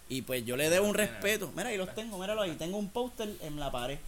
Y 0.08 0.22
pues 0.22 0.44
yo 0.44 0.56
le 0.56 0.70
debo 0.70 0.86
un 0.86 0.94
respeto. 0.94 1.50
Mira, 1.56 1.70
ahí 1.70 1.76
los 1.76 1.94
tengo, 1.94 2.18
míralo 2.18 2.42
ahí. 2.42 2.52
Tengo 2.52 2.78
un 2.78 2.88
póster 2.90 3.28
en 3.42 3.58
la 3.58 3.70
pared. 3.72 3.98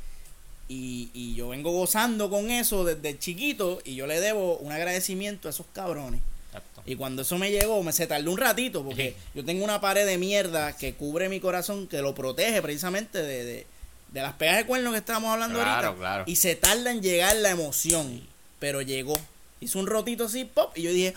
Y, 0.69 1.11
y 1.15 1.35
yo 1.35 1.49
vengo 1.49 1.73
gozando 1.73 2.29
con 2.31 2.51
eso 2.51 2.85
desde 2.85 3.19
chiquito. 3.19 3.81
Y 3.85 3.95
yo 3.97 4.07
le 4.07 4.21
debo 4.21 4.59
un 4.59 4.71
agradecimiento 4.71 5.49
a 5.49 5.51
esos 5.51 5.67
cabrones. 5.73 6.21
exacto. 6.49 6.83
Y 6.87 6.95
cuando 6.97 7.23
eso 7.23 7.37
me 7.39 7.51
llegó, 7.51 7.83
me 7.83 7.93
se 7.93 8.07
tardó 8.07 8.31
un 8.31 8.39
ratito, 8.39 8.85
porque 8.85 9.17
yo 9.35 9.45
tengo 9.45 9.65
una 9.65 9.81
pared 9.81 10.07
de 10.07 10.19
mierda 10.19 10.77
que 10.77 10.95
cubre 10.95 11.29
mi 11.29 11.41
corazón, 11.41 11.89
que 11.89 12.01
lo 12.01 12.15
protege 12.15 12.63
precisamente 12.63 13.21
de, 13.23 13.45
de, 13.45 13.67
de 14.13 14.23
las 14.23 14.35
pegas 14.35 14.59
de 14.59 14.67
cuernos 14.67 14.93
que 14.93 14.99
estábamos 15.01 15.33
hablando 15.33 15.59
Claro, 15.59 15.89
ahorita. 15.89 15.99
claro. 16.01 16.25
Y 16.27 16.37
se 16.37 16.55
tarda 16.55 16.91
en 16.93 17.03
llegar 17.03 17.35
la 17.37 17.51
emoción, 17.51 18.23
pero 18.61 18.83
llegó. 18.83 19.15
Hizo 19.61 19.79
un 19.81 19.87
rotito 19.89 20.27
así, 20.27 20.45
pop, 20.45 20.71
y 20.77 20.83
yo 20.83 20.93
dije, 20.93 21.13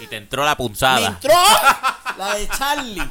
Y, 0.00 0.04
y 0.04 0.06
te 0.08 0.16
entró 0.16 0.44
la 0.44 0.50
¡me 0.50 0.56
punzada. 0.56 1.06
entró! 1.08 1.32
la 2.18 2.34
de 2.36 2.48
Charlie. 2.48 3.02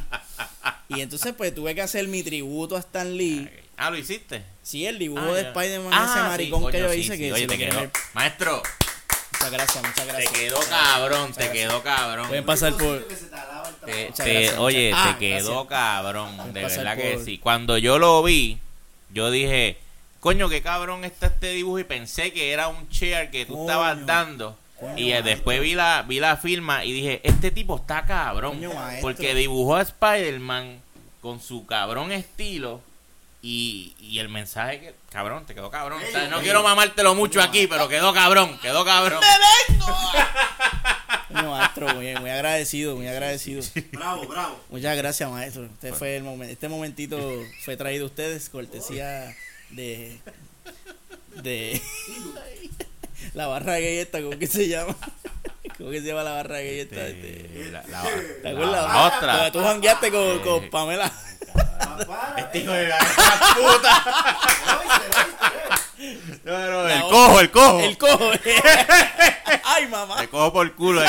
Y 0.89 1.01
entonces 1.01 1.33
pues 1.37 1.53
tuve 1.53 1.75
que 1.75 1.81
hacer 1.81 2.07
mi 2.07 2.23
tributo 2.23 2.75
a 2.75 2.79
Stan 2.79 3.15
Lee. 3.17 3.49
Ah, 3.77 3.89
¿lo 3.89 3.97
hiciste? 3.97 4.41
Sí, 4.63 4.85
el 4.85 4.97
dibujo 4.99 5.21
Ah, 5.29 5.33
de. 5.33 5.41
Spider-Man, 5.41 5.93
Ah, 5.93 6.05
ese 6.05 6.13
sí, 6.13 6.19
maricón 6.29 6.59
que 6.71 6.71
coño, 6.79 6.87
yo 6.87 6.93
sí, 6.93 6.99
hice. 6.99 7.13
sí. 7.13 7.19
que 7.19 7.33
Oye, 7.33 7.47
te 7.47 7.57
quedó. 7.57 7.91
Maestro, 8.13 8.63
Muchas 9.33 9.51
gracias, 9.51 9.83
muchas 9.83 10.05
te 10.07 10.11
gracias. 10.13 10.31
quedó 10.33 10.59
cabrón, 10.67 11.33
te 11.33 11.51
quedó 11.51 11.83
cabrón. 11.83 12.27
Pueden 12.27 12.45
pasar 12.45 12.73
por... 12.75 13.07
Que 13.07 13.15
se 13.15 13.25
te 13.25 13.35
Te- 13.85 14.11
te- 14.11 14.23
gracias, 14.33 14.57
oye, 14.57 14.89
muchas- 14.89 15.03
te 15.03 15.09
Ah, 15.09 15.19
quedó 15.19 15.65
gracias. 15.65 15.67
cabrón, 15.69 16.53
de 16.53 16.61
verdad 16.63 16.97
que 16.97 17.21
sí. 17.23 17.37
Cuando 17.37 17.77
yo 17.77 17.99
lo 17.99 18.23
vi, 18.23 18.57
yo 19.11 19.29
dije, 19.29 19.77
coño, 20.21 20.49
qué 20.49 20.61
cabrón 20.63 21.03
está 21.05 21.27
este 21.27 21.51
dibujo 21.51 21.77
y 21.79 21.83
pensé 21.83 22.33
que 22.33 22.51
era 22.51 22.67
un 22.67 22.89
chair 22.89 23.29
que 23.29 23.45
tú 23.45 23.53
Coño. 23.53 23.65
estabas 23.65 24.05
dando. 24.07 24.57
Y 24.95 25.09
maestro. 25.09 25.23
después 25.23 25.61
vi 25.61 25.73
la, 25.75 26.03
vi 26.07 26.19
la 26.19 26.37
firma 26.37 26.85
y 26.85 26.91
dije, 26.91 27.21
este 27.23 27.51
tipo 27.51 27.77
está 27.77 28.05
cabrón. 28.05 28.61
Porque 29.01 29.33
dibujó 29.33 29.75
a 29.75 29.81
Spider-Man 29.81 30.81
con 31.21 31.41
su 31.41 31.65
cabrón 31.65 32.11
estilo. 32.11 32.81
Y, 33.41 33.95
y 33.99 34.19
el 34.19 34.29
mensaje 34.29 34.79
que, 34.79 34.95
cabrón, 35.11 35.45
te 35.45 35.53
quedó 35.53 35.69
cabrón. 35.69 36.01
O 36.01 36.11
sea, 36.11 36.27
no 36.27 36.41
quiero 36.41 36.63
mamártelo 36.63 37.15
mucho 37.15 37.41
aquí, 37.41 37.67
pero 37.67 37.87
quedó 37.87 38.13
cabrón, 38.13 38.57
quedó 38.61 38.83
cabrón. 38.83 39.21
Coño, 41.27 41.51
maestro, 41.51 41.93
muy, 41.93 42.15
muy 42.15 42.29
agradecido, 42.29 42.95
muy 42.95 43.07
agradecido. 43.07 43.61
Bravo, 43.91 44.25
bravo. 44.27 44.59
Muchas 44.69 44.97
gracias, 44.97 45.29
maestro. 45.29 45.65
Este 45.65 45.93
fue 45.93 46.17
el 46.17 46.23
momento, 46.23 46.51
este 46.51 46.67
momentito 46.67 47.17
fue 47.63 47.77
traído 47.77 48.05
a 48.05 48.07
ustedes 48.07 48.49
cortesía 48.49 49.35
de 49.69 50.19
de 51.43 51.81
la 53.37 53.45
barra 53.47 53.73
gay 53.77 53.99
esta, 53.99 54.19
¿cómo 54.21 54.37
que 54.39 54.47
se 54.47 54.67
llama? 54.67 54.95
¿Cómo 55.77 55.91
que 55.91 56.01
se 56.01 56.07
llama 56.07 56.23
la 56.23 56.31
barra 56.31 56.57
gay 56.57 56.79
esta? 56.79 56.95
Este, 57.07 57.45
Eh, 57.53 57.69
la, 57.71 57.83
la- 57.87 58.01
¿Te 58.03 58.41
la- 58.43 58.49
acuerdas? 58.49 58.93
la 58.93 59.05
otra. 59.05 59.51
Tú 59.51 59.61
jangueaste 59.63 60.11
con, 60.11 60.21
Eh. 60.23 60.41
con 60.43 60.69
Pamela. 60.71 61.11
Para. 61.53 62.35
Este 62.37 62.59
hijo 62.59 62.71
de 62.71 62.87
la 62.87 62.97
puta. 62.97 64.37
No, 66.43 66.57
no, 66.71 66.87
el 66.87 67.01
cojo, 67.01 67.39
el 67.39 67.51
cojo. 67.51 67.79
El 67.79 67.97
cojo. 67.99 68.31
Ay, 69.63 69.87
mamá. 69.87 70.21
El 70.21 70.29
cojo 70.29 70.53
por 70.53 70.75
culo. 70.75 71.01
Ay, 71.01 71.07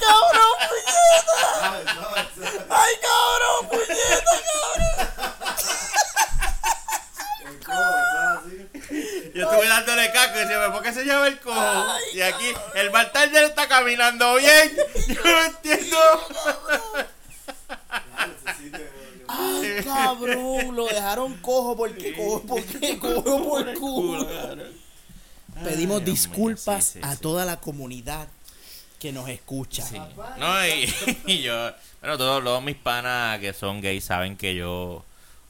cabrón, 0.00 0.52
puñeta. 0.68 1.36
Ay, 2.70 2.94
cabrón, 3.02 3.68
puñeta. 3.70 4.34
El 7.48 7.56
codo, 7.64 7.96
¿sabes? 8.12 9.27
Yo 9.38 9.44
estuve 9.44 9.68
dándole 9.68 10.10
caco 10.10 10.36
y 10.36 10.40
decía, 10.40 10.72
¿por 10.72 10.82
qué 10.82 10.92
se 10.92 11.04
llama 11.04 11.28
el 11.28 11.38
cojo? 11.38 11.86
Y 12.12 12.20
aquí 12.22 12.46
el 12.74 12.90
bartender 12.90 13.44
está 13.44 13.68
caminando 13.68 14.34
bien. 14.34 14.76
Yo 15.06 15.22
no 15.22 15.44
entiendo. 15.44 15.96
Ay, 19.28 19.84
cabrón, 19.84 20.74
lo 20.74 20.86
dejaron 20.86 21.34
cojo 21.36 21.76
porque 21.76 22.14
cojo 22.16 22.42
porque 22.48 22.98
cojo 22.98 23.48
por 23.48 23.74
culo. 23.74 24.28
Pedimos 25.62 26.04
disculpas 26.04 26.66
mío, 26.66 26.80
sí, 26.80 26.92
sí, 26.94 27.00
a 27.04 27.14
sí. 27.14 27.20
toda 27.20 27.44
la 27.44 27.60
comunidad 27.60 28.26
que 28.98 29.12
nos 29.12 29.28
escucha. 29.28 29.84
Sí. 29.84 30.00
No, 30.38 30.66
y, 30.66 30.92
y 31.26 31.42
yo, 31.42 31.70
bueno, 32.00 32.18
todos, 32.18 32.42
todos 32.42 32.62
mis 32.64 32.76
panas 32.76 33.38
que 33.38 33.52
son 33.52 33.80
gays 33.80 34.02
saben 34.02 34.36
que 34.36 34.56
yo, 34.56 35.04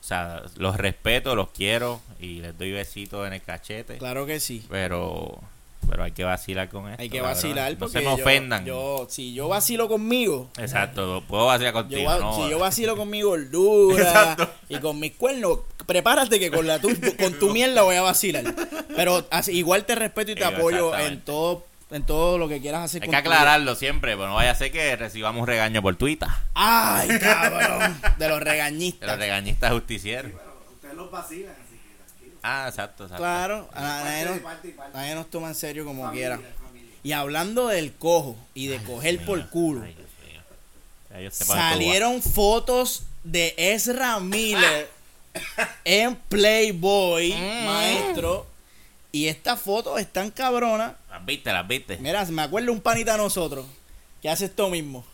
sea, 0.09 0.43
los 0.57 0.77
respeto, 0.77 1.35
los 1.35 1.49
quiero 1.51 2.01
y 2.21 2.41
les 2.41 2.57
doy 2.59 2.73
besitos 2.73 3.27
en 3.27 3.35
el 3.35 3.43
cachete. 3.43 3.99
Claro 3.99 4.25
que 4.27 4.41
sí. 4.41 4.65
Pero, 4.71 5.39
pero 5.89 6.05
hay 6.05 6.13
que 6.13 6.25
vacilar 6.25 6.69
con 6.69 6.89
esto. 6.89 7.03
Hay 7.03 7.11
que 7.11 7.21
vacilar 7.21 7.73
No 7.73 7.79
porque 7.79 7.93
se 7.93 7.99
me 7.99 8.05
yo- 8.17 8.23
ofendan. 8.23 8.65
Yo, 8.65 9.07
si 9.11 9.35
yo 9.35 9.49
vacilo 9.49 9.89
conmigo, 9.89 10.51
Exacto, 10.59 11.23
puedo 11.29 11.47
vacilar 11.47 11.73
yo 11.75 11.81
contigo. 11.81 12.05
va- 12.05 12.19
no, 12.19 12.37
si 12.45 12.51
yo 12.51 12.59
vacilo 12.59 12.97
con 12.97 13.11
mi 13.11 13.23
gordura 13.23 14.03
Exacto. 14.09 14.51
y 14.69 14.79
con 14.79 14.99
mis 14.99 15.13
cuernos, 15.13 15.61
prepárate 15.87 16.39
que 16.41 16.51
con 16.51 16.67
la 16.67 16.79
tu, 16.81 16.89
con 17.19 17.35
tu 17.39 17.51
mierda 17.53 17.83
voy 17.83 17.97
a 17.97 18.03
vacilar. 18.03 18.45
Pero 18.97 19.27
igual 19.49 19.85
te 19.85 19.95
respeto 19.95 20.33
y 20.33 20.35
te 20.35 20.45
apoyo 20.45 20.97
en 20.99 21.21
todo 21.21 21.65
en 21.91 22.05
todo 22.05 22.37
lo 22.39 22.49
que 22.49 22.61
quieras 22.61 22.85
hacer 22.85 23.03
Hay 23.03 23.07
con 23.09 23.15
que 23.17 23.23
tu 23.23 23.29
aclararlo 23.31 23.75
siempre, 23.75 24.15
pero 24.17 24.29
no 24.29 24.35
vaya 24.35 24.51
a 24.51 24.55
ser 24.55 24.71
que 24.71 24.95
recibamos 24.97 25.47
regaño 25.47 25.81
por 25.83 25.97
Twitter. 25.97 26.29
Ay, 26.55 27.09
cabrón, 27.21 27.99
de 28.01 28.09
los 28.09 28.19
De 28.19 28.29
los 28.29 28.41
regañistas. 28.41 29.19
regañistas 29.19 29.73
justicieros. 29.73 30.33
Bueno, 30.33 30.51
ustedes 30.75 30.95
los 30.95 31.11
vacilan, 31.11 31.53
así 31.53 31.77
que 31.79 32.05
tranquilo. 32.07 32.39
Ah, 32.43 32.67
exacto, 32.69 33.05
exacto. 33.05 33.23
Claro, 33.23 33.69
a 33.73 33.81
nadie, 33.81 34.25
nos, 34.27 34.39
parte 34.41 34.69
y 34.69 34.71
parte. 34.73 34.97
nadie 34.99 35.15
nos 35.15 35.31
toma 35.31 35.49
en 35.49 35.55
serio 35.55 35.85
como 35.85 36.05
Familia, 36.05 36.37
quiera. 36.37 36.55
familia. 36.63 36.91
Y 37.03 37.13
hablando 37.13 37.69
del 37.69 37.93
cojo 37.95 38.37
y 38.55 38.67
de 38.67 38.79
coger 38.83 39.25
por 39.25 39.49
culo, 39.49 39.83
Ay, 41.15 41.23
Dios 41.23 41.39
tú 41.39 41.45
salieron 41.47 42.23
fotos 42.23 43.05
de 43.25 43.55
Ezra 43.57 44.21
Miller 44.21 44.91
en 45.85 46.17
Playboy, 46.17 47.33
Mm. 47.33 47.65
maestro. 47.65 48.47
Y 49.11 49.27
estas 49.29 49.59
fotos 49.61 49.99
están 50.01 50.31
cabronas. 50.31 50.93
Viste, 51.29 51.53
las 51.53 51.69
viste. 51.69 51.99
Mira, 51.99 52.25
me 52.25 52.43
acuerdo 52.43 52.73
un 52.73 52.81
panita 52.81 53.13
de 53.13 53.19
nosotros 53.19 53.67
que 54.23 54.29
hace 54.31 54.47
esto 54.47 54.69
mismo. 54.71 55.05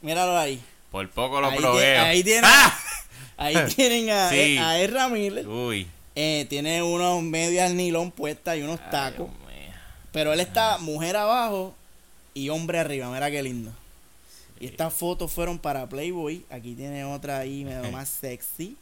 Míralo 0.00 0.38
ahí. 0.38 0.62
Por 0.90 1.10
poco 1.10 1.40
lo 1.40 1.48
ahí, 1.48 1.58
proveo. 1.58 1.80
tie- 2.02 2.06
ahí 2.06 2.22
tienen, 2.22 2.44
¡Ah! 2.46 2.78
ahí 3.36 3.56
tienen 3.74 4.10
a, 4.10 4.30
Sí. 4.30 4.56
a 4.58 5.08
Miller. 5.08 5.46
Uy. 5.46 5.88
Eh, 6.14 6.46
tiene 6.48 6.82
unos 6.82 7.22
medias 7.22 7.72
nilón 7.72 8.10
puestas 8.12 8.56
y 8.56 8.62
unos 8.62 8.80
Ay, 8.84 8.90
tacos. 8.90 9.28
Pero 10.12 10.32
él 10.32 10.40
está 10.40 10.78
mujer 10.78 11.16
abajo 11.16 11.74
y 12.32 12.48
hombre 12.48 12.78
arriba. 12.78 13.10
Mira 13.10 13.30
qué 13.30 13.42
lindo. 13.42 13.70
Y 14.58 14.66
estas 14.66 14.94
fotos 14.94 15.30
fueron 15.32 15.58
para 15.58 15.86
Playboy. 15.86 16.46
Aquí 16.48 16.74
tiene 16.74 17.04
otra 17.04 17.38
ahí 17.38 17.64
medio 17.64 17.90
más 17.90 18.08
sexy. 18.08 18.76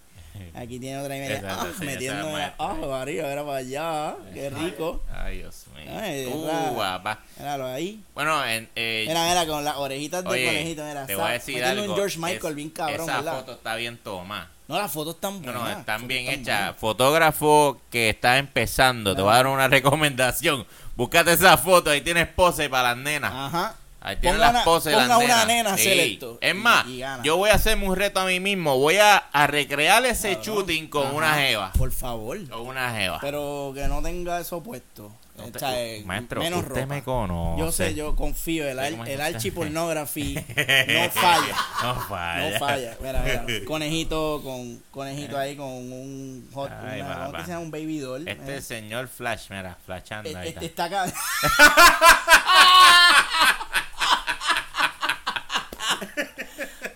Aquí 0.55 0.79
tiene 0.81 0.99
otra 0.99 1.15
ahí 1.15 1.21
medio, 1.21 1.37
Esa- 1.37 1.63
ah, 1.63 1.67
esa- 1.75 1.85
metiendo 1.85 2.29
abajo, 2.37 2.95
arriba, 2.95 3.29
era 3.29 3.45
para 3.45 3.59
allá. 3.59 4.15
Qué 4.33 4.51
rico. 4.51 5.03
Ay, 5.13 5.39
Dios 5.39 5.65
mío. 5.75 5.91
Ay, 6.01 6.27
uh, 6.27 6.75
guapa. 6.75 7.21
Míralo 7.39 7.67
ahí. 7.67 8.03
Bueno, 8.15 8.45
en, 8.45 8.69
eh, 8.75 9.05
Mira, 9.07 9.27
mira, 9.29 9.47
con 9.47 9.65
las 9.65 9.77
orejitas 9.77 10.23
de 10.25 10.31
oye, 10.31 10.47
conejito. 10.47 10.85
Mira, 10.85 11.07
te 11.07 11.15
voy 11.17 11.25
a 11.25 11.33
decir 11.33 11.65
algo. 11.65 11.85
un 11.93 11.95
George 11.97 12.19
Michael 12.19 12.47
Es- 12.51 12.55
bien 12.55 12.71
cabrón, 12.71 13.01
Esa 13.09 13.17
¿verdad? 13.17 13.35
foto 13.41 13.53
está 13.53 13.75
bien 13.77 13.99
tomada. 13.99 14.51
No, 14.67 14.79
las 14.79 14.91
fotos 14.91 15.17
están 15.17 15.35
No, 15.35 15.41
buenas. 15.43 15.63
no, 15.63 15.69
las 15.69 15.79
están 15.81 16.09
bien 16.09 16.23
están 16.27 16.41
hechas. 16.41 16.59
buenas. 16.59 16.77
Fotógrafo 16.81 17.81
que 17.91 18.11
está 18.11 18.39
empezando, 18.39 19.15
te 19.15 19.23
voy 19.23 19.31
a 19.33 19.37
dar 19.37 19.47
una 19.47 19.69
recomendación. 19.69 20.67
Búscate 20.97 21.33
esa 21.33 21.57
foto, 21.59 21.91
ahí 21.91 22.01
tienes 22.01 22.29
pose 22.29 22.69
para 22.71 22.91
las 22.95 22.97
nenas. 22.97 23.33
Ajá. 23.35 23.77
Ahí 24.07 24.17
Ponga 24.17 24.37
las 24.37 24.51
una- 24.51 24.65
poses 24.65 24.93
las 24.93 25.03
ponga 25.09 25.17
una 25.19 25.45
nenas. 25.47 25.47
nena 25.47 25.77
Sí. 25.79 25.89
esto 26.13 26.37
Es 26.43 26.55
más, 26.55 26.87
y 26.87 27.03
yo 27.23 27.39
voy 27.39 27.49
a 27.49 27.55
hacerme 27.55 27.89
un 27.89 27.97
reto 27.97 28.21
a 28.21 28.27
mí 28.27 28.39
mismo. 28.39 28.79
Voy 28.79 28.99
a, 28.99 29.17
a 29.17 29.47
recrear 29.47 30.05
ese 30.05 30.39
shooting 30.43 30.89
con 30.89 31.07
Ajá. 31.07 31.15
una 31.17 31.35
jeva. 31.37 31.73
Por 31.73 31.91
favor. 31.91 32.47
Con 32.49 32.61
una 32.67 32.93
jeva. 32.95 33.19
Pero 33.23 33.73
que 33.75 33.89
no 33.89 34.03
tenga 34.03 34.39
eso 34.41 34.63
puesto. 34.63 35.11
No 35.37 35.51
te- 35.51 35.97
eh, 35.99 36.03
maestro, 36.05 36.41
menos 36.43 36.61
usted 36.61 36.83
ropa. 36.83 36.87
me 36.87 37.03
conoce. 37.03 37.61
Yo 37.61 37.73
sé, 37.73 37.95
yo 37.97 38.15
confío. 38.15 38.69
El, 38.69 38.79
el 38.79 38.95
está. 39.09 39.25
archipornography 39.25 40.35
no 40.37 41.11
falla. 41.11 41.57
No 41.83 41.95
falla. 42.03 42.51
No 42.51 42.59
falla. 42.61 42.97
Mira, 43.01 43.21
mira. 43.23 43.45
Conejito 43.67 44.43
con 44.45 44.81
conejito 44.93 45.37
ahí 45.37 45.57
con 45.57 45.67
un 45.67 46.49
hot. 46.55 46.71
Ay, 46.87 47.01
una- 47.01 47.15
¿Cómo 47.15 47.25
papá. 47.27 47.39
que 47.39 47.45
se 47.47 47.51
llama? 47.51 47.63
Un 47.65 47.71
baby 47.73 47.99
doll. 47.99 48.29
Este 48.29 48.55
el 48.57 48.63
señor 48.63 49.09
Flash, 49.09 49.47
mira, 49.51 49.77
flashando 49.85 50.29
ahí. 50.39 50.49
Este 50.51 50.67
está. 50.67 50.87
está 50.87 51.03
acá. 51.05 51.13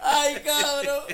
Ay, 0.01 0.43
cabrón. 0.45 1.05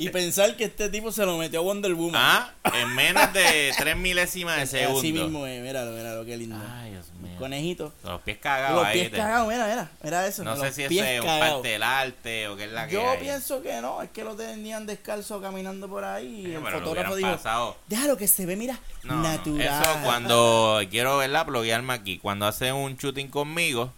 Y 0.00 0.08
pensar 0.10 0.56
que 0.56 0.64
este 0.64 0.88
tipo 0.88 1.12
se 1.12 1.24
lo 1.26 1.36
metió 1.36 1.60
a 1.60 1.62
Wonder 1.62 1.92
Woman. 1.94 2.14
Ah, 2.22 2.50
en 2.74 2.94
menos 2.94 3.32
de 3.32 3.72
tres 3.76 3.96
milésimas 3.96 4.56
de 4.58 4.66
segundo. 4.78 4.98
Así 5.00 5.12
mismo 5.12 5.46
es. 5.46 5.62
Míralo, 5.62 5.90
míralo, 5.92 6.24
qué 6.24 6.36
lindo. 6.36 6.56
Ay, 6.80 6.90
Dios 6.92 7.06
mío. 7.20 7.36
Conejito. 7.38 7.92
Los 8.04 8.20
pies 8.22 8.38
cagados 8.38 8.76
Los 8.78 8.86
ahí. 8.86 8.92
pies 8.94 9.04
¿viste? 9.06 9.18
cagados, 9.18 9.48
mira, 9.48 9.66
mira. 9.66 9.90
Mira 10.02 10.26
eso. 10.26 10.42
No 10.44 10.56
sé 10.56 10.72
si 10.72 10.88
pies 10.88 11.02
ese 11.02 11.14
es 11.16 11.20
un 11.20 11.26
cagados. 11.26 11.54
parte 11.54 11.68
del 11.68 11.82
arte 11.82 12.48
o 12.48 12.56
qué 12.56 12.64
es 12.64 12.72
la 12.72 12.86
que 12.86 12.94
Yo 12.94 13.10
hay. 13.10 13.18
pienso 13.18 13.62
que 13.62 13.80
no, 13.80 14.02
es 14.02 14.10
que 14.10 14.24
lo 14.24 14.34
tenían 14.34 14.86
descalzo 14.86 15.40
caminando 15.40 15.88
por 15.88 16.04
ahí. 16.04 16.46
Y 16.46 16.52
Eh, 16.52 16.56
el 16.56 16.66
fotógrafo 16.66 17.14
dijo: 17.16 17.30
pasado. 17.32 17.76
Déjalo 17.88 18.16
que 18.16 18.26
se 18.28 18.46
ve, 18.46 18.56
mira, 18.56 18.78
No, 19.02 19.16
natural. 19.22 19.82
Eso 19.82 19.98
cuando 20.02 20.80
quiero 20.90 21.18
verla, 21.18 21.44
bloguearme 21.44 21.92
aquí. 21.92 22.18
Cuando 22.18 22.46
hace 22.46 22.72
un 22.72 22.96
shooting 22.96 23.28
conmigo, 23.28 23.92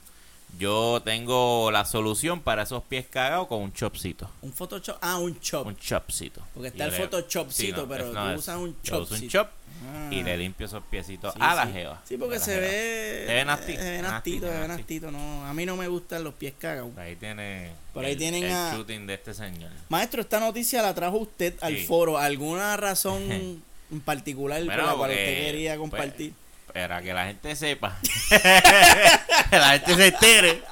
yo 0.59 1.01
tengo 1.05 1.71
la 1.71 1.85
solución 1.85 2.41
para 2.41 2.63
esos 2.63 2.83
pies 2.85 3.07
cagados 3.11 3.49
con 3.49 3.63
un 3.63 3.73
chopcito. 3.73 4.31
Un 4.43 4.53
Photoshop. 4.53 4.99
Ah, 5.01 5.19
un 5.19 5.39
chop. 5.41 5.67
Un 5.67 5.77
chopcito. 5.77 6.43
Porque 6.55 6.69
está 6.69 6.85
el 6.85 6.91
le- 6.93 6.99
Photoshopcito, 6.99 7.77
Sí, 7.77 7.83
no, 7.83 7.89
pero 7.89 8.05
es- 8.05 8.11
tú 8.11 8.15
no, 8.15 8.33
es- 8.33 8.39
usas 8.39 8.57
un 8.59 8.77
yo 8.83 9.01
uso 9.01 9.15
un 9.15 9.21
chopcito. 9.21 9.33
chop 9.33 9.49
Ah. 9.85 10.09
y 10.13 10.23
le 10.23 10.37
limpio 10.37 10.67
esos 10.67 10.83
piecitos 10.85 11.33
Sí, 11.35 11.41
a 11.43 11.55
la 11.55 11.67
sí. 11.67 11.73
jeva. 11.73 12.03
Sí, 12.05 12.17
porque 12.17 12.39
se 12.39 12.61
ve. 12.61 13.25
Se 13.27 13.35
ve 13.35 13.45
nasty, 13.45 13.77
Se 13.77 13.91
ve 13.91 14.03
nastito, 14.03 14.47
se 14.47 14.59
ve 14.61 14.69
nastito. 14.69 15.11
No, 15.11 15.45
a 15.47 15.53
mí 15.55 15.67
no 15.67 15.77
me 15.77 15.89
gustan 15.89 16.23
los 16.23 16.35
pies 16.35 16.53
cagados. 16.59 16.97
Ahí 16.99 17.17
tiene 17.17 17.73
Por 17.95 18.05
ahí 18.05 18.13
el, 18.13 18.19
tienen 18.19 18.45
el 18.45 18.53
a- 18.53 18.73
shooting 18.75 19.07
de 19.07 19.15
este 19.15 19.35
señor. 19.35 19.71
Maestro, 19.89 20.21
esta 20.21 20.39
noticia 20.39 20.83
la 20.83 20.95
trajo 20.95 21.17
usted 21.17 21.55
al 21.63 21.77
foro. 21.79 22.19
¿Alguna 22.19 22.77
razón 22.77 23.23
en 23.91 24.01
particular 24.05 24.63
Bueno, 24.65 24.83
por 24.83 24.91
la 24.93 24.97
cual 24.99 25.11
usted 25.11 25.25
quería 25.47 25.71
pues, 25.77 25.81
compartir? 25.91 26.33
Para 26.73 27.03
que 27.03 27.13
la 27.13 27.27
gente 27.27 27.55
sepa. 27.57 27.99
que 28.31 29.57
la 29.59 29.71
gente 29.79 29.95
se 29.97 30.07
entere. 30.09 30.63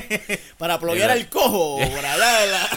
Para 0.58 0.78
ploguear 0.78 1.10
al 1.10 1.28
cojo. 1.28 1.78
La- 1.80 2.68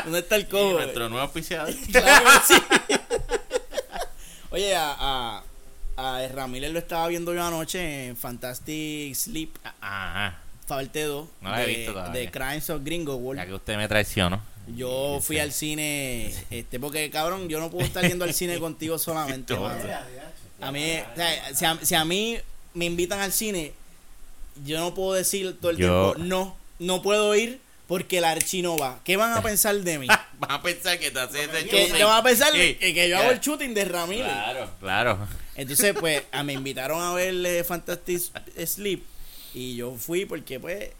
¿Dónde 0.04 0.18
está 0.20 0.36
el 0.36 0.42
Y 0.42 0.46
cojo? 0.46 0.72
nuestro 0.74 1.08
nuevo 1.08 1.24
auspiciador. 1.24 1.74
Claro 1.90 2.28
sí. 2.46 2.54
Oye, 4.50 4.74
a, 4.76 5.42
a, 5.96 6.46
Miller 6.48 6.70
lo 6.70 6.78
estaba 6.78 7.06
viendo 7.08 7.34
yo 7.34 7.44
anoche 7.44 8.06
en 8.08 8.16
Fantastic 8.16 9.14
Sleep, 9.14 9.50
Ajá. 9.80 10.38
parte 10.66 11.02
2 11.02 11.28
No 11.42 11.50
la 11.50 11.62
he 11.62 11.66
de, 11.66 11.74
visto 11.74 11.92
todavía. 11.92 12.20
de 12.20 12.30
Crimes 12.30 12.70
of 12.70 12.82
Grindelwald. 12.82 13.38
Ya 13.40 13.46
que 13.46 13.54
usted 13.54 13.76
me 13.76 13.88
traicionó. 13.88 14.40
Yo 14.74 15.18
fui 15.22 15.38
al 15.38 15.52
cine, 15.52 16.32
este, 16.50 16.78
porque 16.78 17.10
cabrón, 17.10 17.48
yo 17.48 17.58
no 17.58 17.70
puedo 17.70 17.84
estar 17.86 18.06
yendo 18.06 18.24
al 18.24 18.34
cine 18.34 18.58
contigo 18.58 18.98
solamente. 18.98 19.54
Mano. 19.54 19.74
A 20.60 20.72
mí, 20.72 20.82
o 21.12 21.16
sea, 21.16 21.54
si 21.54 21.64
a, 21.64 21.78
si 21.82 21.94
a 21.94 22.04
mí 22.04 22.38
me 22.74 22.84
invitan 22.84 23.20
al 23.20 23.32
cine, 23.32 23.72
yo 24.64 24.78
no 24.80 24.94
puedo 24.94 25.12
decir 25.14 25.56
todo 25.60 25.70
el 25.70 25.76
Yo- 25.76 26.12
tiempo, 26.14 26.28
no, 26.28 26.56
no 26.78 27.02
puedo 27.02 27.34
ir 27.36 27.60
porque 27.86 28.18
el 28.18 28.24
archi 28.24 28.60
no 28.62 28.76
va. 28.76 29.00
¿Qué 29.04 29.16
van 29.16 29.32
a 29.32 29.42
pensar 29.42 29.74
de 29.76 29.98
mí? 29.98 30.06
Van 30.40 30.52
a 30.52 30.62
pensar 30.62 30.98
que 31.00 31.10
te 31.10 31.18
haces 31.18 31.48
ese 31.48 31.66
que, 31.68 31.76
shooting. 31.78 31.96
que 31.96 32.04
van 32.04 32.20
a 32.20 32.22
pensar 32.22 32.52
Sí. 32.52 32.74
que, 32.76 32.94
que 32.94 33.08
yo 33.08 33.18
hago 33.18 33.32
el 33.32 33.40
shooting 33.40 33.74
de 33.74 33.84
Ramírez. 33.86 34.24
Claro, 34.26 34.70
claro. 34.78 35.18
Entonces, 35.56 35.96
pues, 35.98 36.22
a- 36.30 36.44
me 36.44 36.52
invitaron 36.52 37.02
a 37.02 37.12
ver 37.12 37.34
eh, 37.44 37.64
Fantastic 37.64 38.20
Sleep 38.64 39.02
y 39.52 39.74
yo 39.74 39.96
fui 39.96 40.26
porque, 40.26 40.60
pues, 40.60 40.90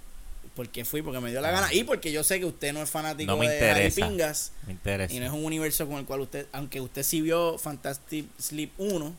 porque 0.57 0.85
fui, 0.85 1.03
porque 1.03 1.21
me 1.21 1.31
dio 1.31 1.40
la 1.40 1.53
gana 1.53 1.73
y 1.73 1.85
porque 1.85 2.11
yo 2.11 2.25
sé 2.25 2.40
que 2.40 2.47
usted 2.47 2.73
no 2.73 2.83
es 2.83 2.90
fanático 2.90 3.31
No 3.31 3.37
me 3.38 3.49
de. 3.49 3.92
Pingas 3.92 4.51
Me 4.66 4.73
interesa. 4.73 5.14
y 5.14 5.21
no 5.21 5.27
es 5.27 5.33
un 5.33 5.44
universo 5.44 5.87
con 5.87 5.99
el 5.99 6.05
cual 6.05 6.23
usted, 6.23 6.47
aunque 6.51 6.81
usted 6.81 7.05
sí 7.05 7.21
vio 7.21 7.59
Fantastic 7.59 8.27
Sleep 8.40 8.73
1, 8.77 9.14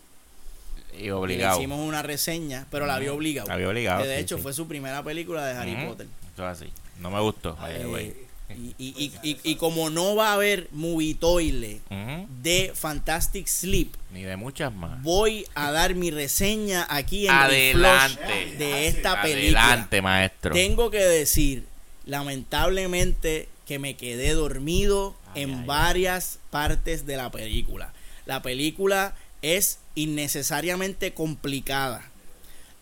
Y 0.94 1.02
y 1.02 1.04
le 1.06 1.14
obligado. 1.14 1.58
hicimos 1.58 1.80
una 1.88 2.02
reseña, 2.02 2.66
pero 2.72 2.86
la 2.86 3.00
vio 3.00 3.16
obligado. 3.16 3.48
La 3.48 3.56
vio 3.58 3.70
obligado. 3.70 4.02
Que 4.04 4.08
de 4.08 4.16
sí, 4.18 4.22
hecho 4.24 4.38
sí. 4.38 4.44
fue 4.44 4.54
su 4.54 4.68
primera 4.68 5.04
película 5.04 5.46
de 5.46 5.54
Harry. 5.58 5.88
Potter. 5.88 6.08
Eso 6.34 6.50
es 6.50 6.62
así. 6.62 6.72
No 7.00 7.10
me 7.12 7.20
gustó. 7.22 7.58
Eh, 7.68 8.26
y, 8.50 8.74
y, 8.80 9.14
y, 9.22 9.38
y, 9.44 9.56
como 9.58 9.92
no 9.92 10.16
va 10.16 10.30
a 10.32 10.34
haber 10.34 10.70
movie 10.72 11.14
toilet 11.14 11.82
Ujú. 11.92 12.28
de 12.42 12.72
Fantastic 12.74 13.46
Sleep, 13.48 13.94
Ni 14.12 14.24
de 14.24 14.38
muchas 14.38 14.74
más. 14.74 15.02
voy 15.04 15.46
a 15.54 15.72
dar 15.72 15.94
mi 15.94 16.10
reseña 16.10 16.88
aquí 16.90 17.28
en 17.28 17.32
el 17.34 17.38
Adelante. 17.40 18.24
flush 18.24 18.58
de 18.58 18.88
esta 18.88 19.22
película. 19.22 19.66
Adelante, 19.68 20.02
maestro. 20.02 20.54
Tengo 20.56 20.90
que 20.90 20.98
decir, 20.98 21.66
lamentablemente, 22.06 23.50
que 23.68 23.78
me 23.80 23.96
quedé 23.96 24.34
dormido 24.34 25.16
Ay, 25.36 25.44
en 25.44 25.50
ay, 25.52 25.56
ay. 25.60 25.66
varias 25.66 26.40
partes 26.50 27.06
de 27.06 27.18
la 27.18 27.30
película. 27.32 27.94
La 28.26 28.42
película 28.42 29.14
es 29.42 29.80
innecesariamente 29.96 31.14
complicada. 31.14 32.04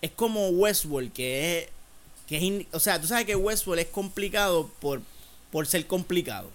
Es 0.02 0.12
como 0.12 0.50
Westworld, 0.50 1.12
que 1.12 1.60
es. 1.60 1.70
Que 2.28 2.38
es 2.38 2.44
in- 2.44 2.68
o 2.72 2.80
sea, 2.80 3.00
tú 3.00 3.08
sabes 3.08 3.26
que 3.26 3.36
Westworld 3.36 3.82
es 3.82 3.88
complicado 3.88 4.70
por, 4.80 5.02
por 5.52 5.66
ser 5.68 5.88
complicado. 5.88 6.50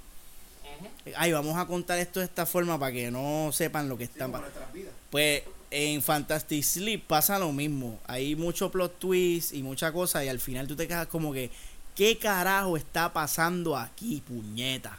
Ay, 1.17 1.33
vamos 1.33 1.57
a 1.59 1.67
contar 1.67 1.99
esto 1.99 2.21
de 2.21 2.27
esta 2.27 2.47
forma 2.47 2.79
para 2.79 2.93
que 2.93 3.11
no 3.11 3.51
sepan 3.53 3.89
lo 3.89 3.97
que 3.99 4.05
están. 4.05 4.31
nuestras 4.33 4.73
vidas. 4.73 4.93
pues 5.11 5.43
en 5.71 6.03
Fantastic 6.03 6.63
Sleep 6.63 7.03
pasa 7.07 7.39
lo 7.39 7.51
mismo. 7.53 7.99
Hay 8.07 8.37
mucho 8.37 8.71
plot 8.71 8.99
twist 8.99 9.55
y 9.55 9.63
mucha 9.63 9.93
cosa 9.93 10.25
y 10.25 10.29
al 10.29 10.39
final 10.39 10.69
tú 10.69 10.77
te 10.77 10.87
quedas 10.87 11.07
como 11.09 11.33
que, 11.33 11.51
¿qué 11.97 12.19
carajo 12.19 12.77
está 12.77 13.13
pasando 13.13 13.77
aquí, 13.77 14.23
puñeta? 14.27 14.99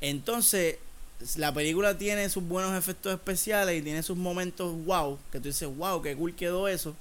Entonces, 0.00 0.76
la 1.36 1.52
película 1.52 1.96
tiene 1.96 2.28
sus 2.28 2.44
buenos 2.44 2.76
efectos 2.76 3.12
especiales 3.12 3.78
y 3.78 3.82
tiene 3.82 4.02
sus 4.02 4.16
momentos 4.16 4.74
wow, 4.84 5.18
que 5.32 5.40
tú 5.40 5.48
dices, 5.48 5.68
wow, 5.76 6.02
qué 6.02 6.16
cool 6.16 6.34
quedó 6.34 6.68
eso. 6.68 6.94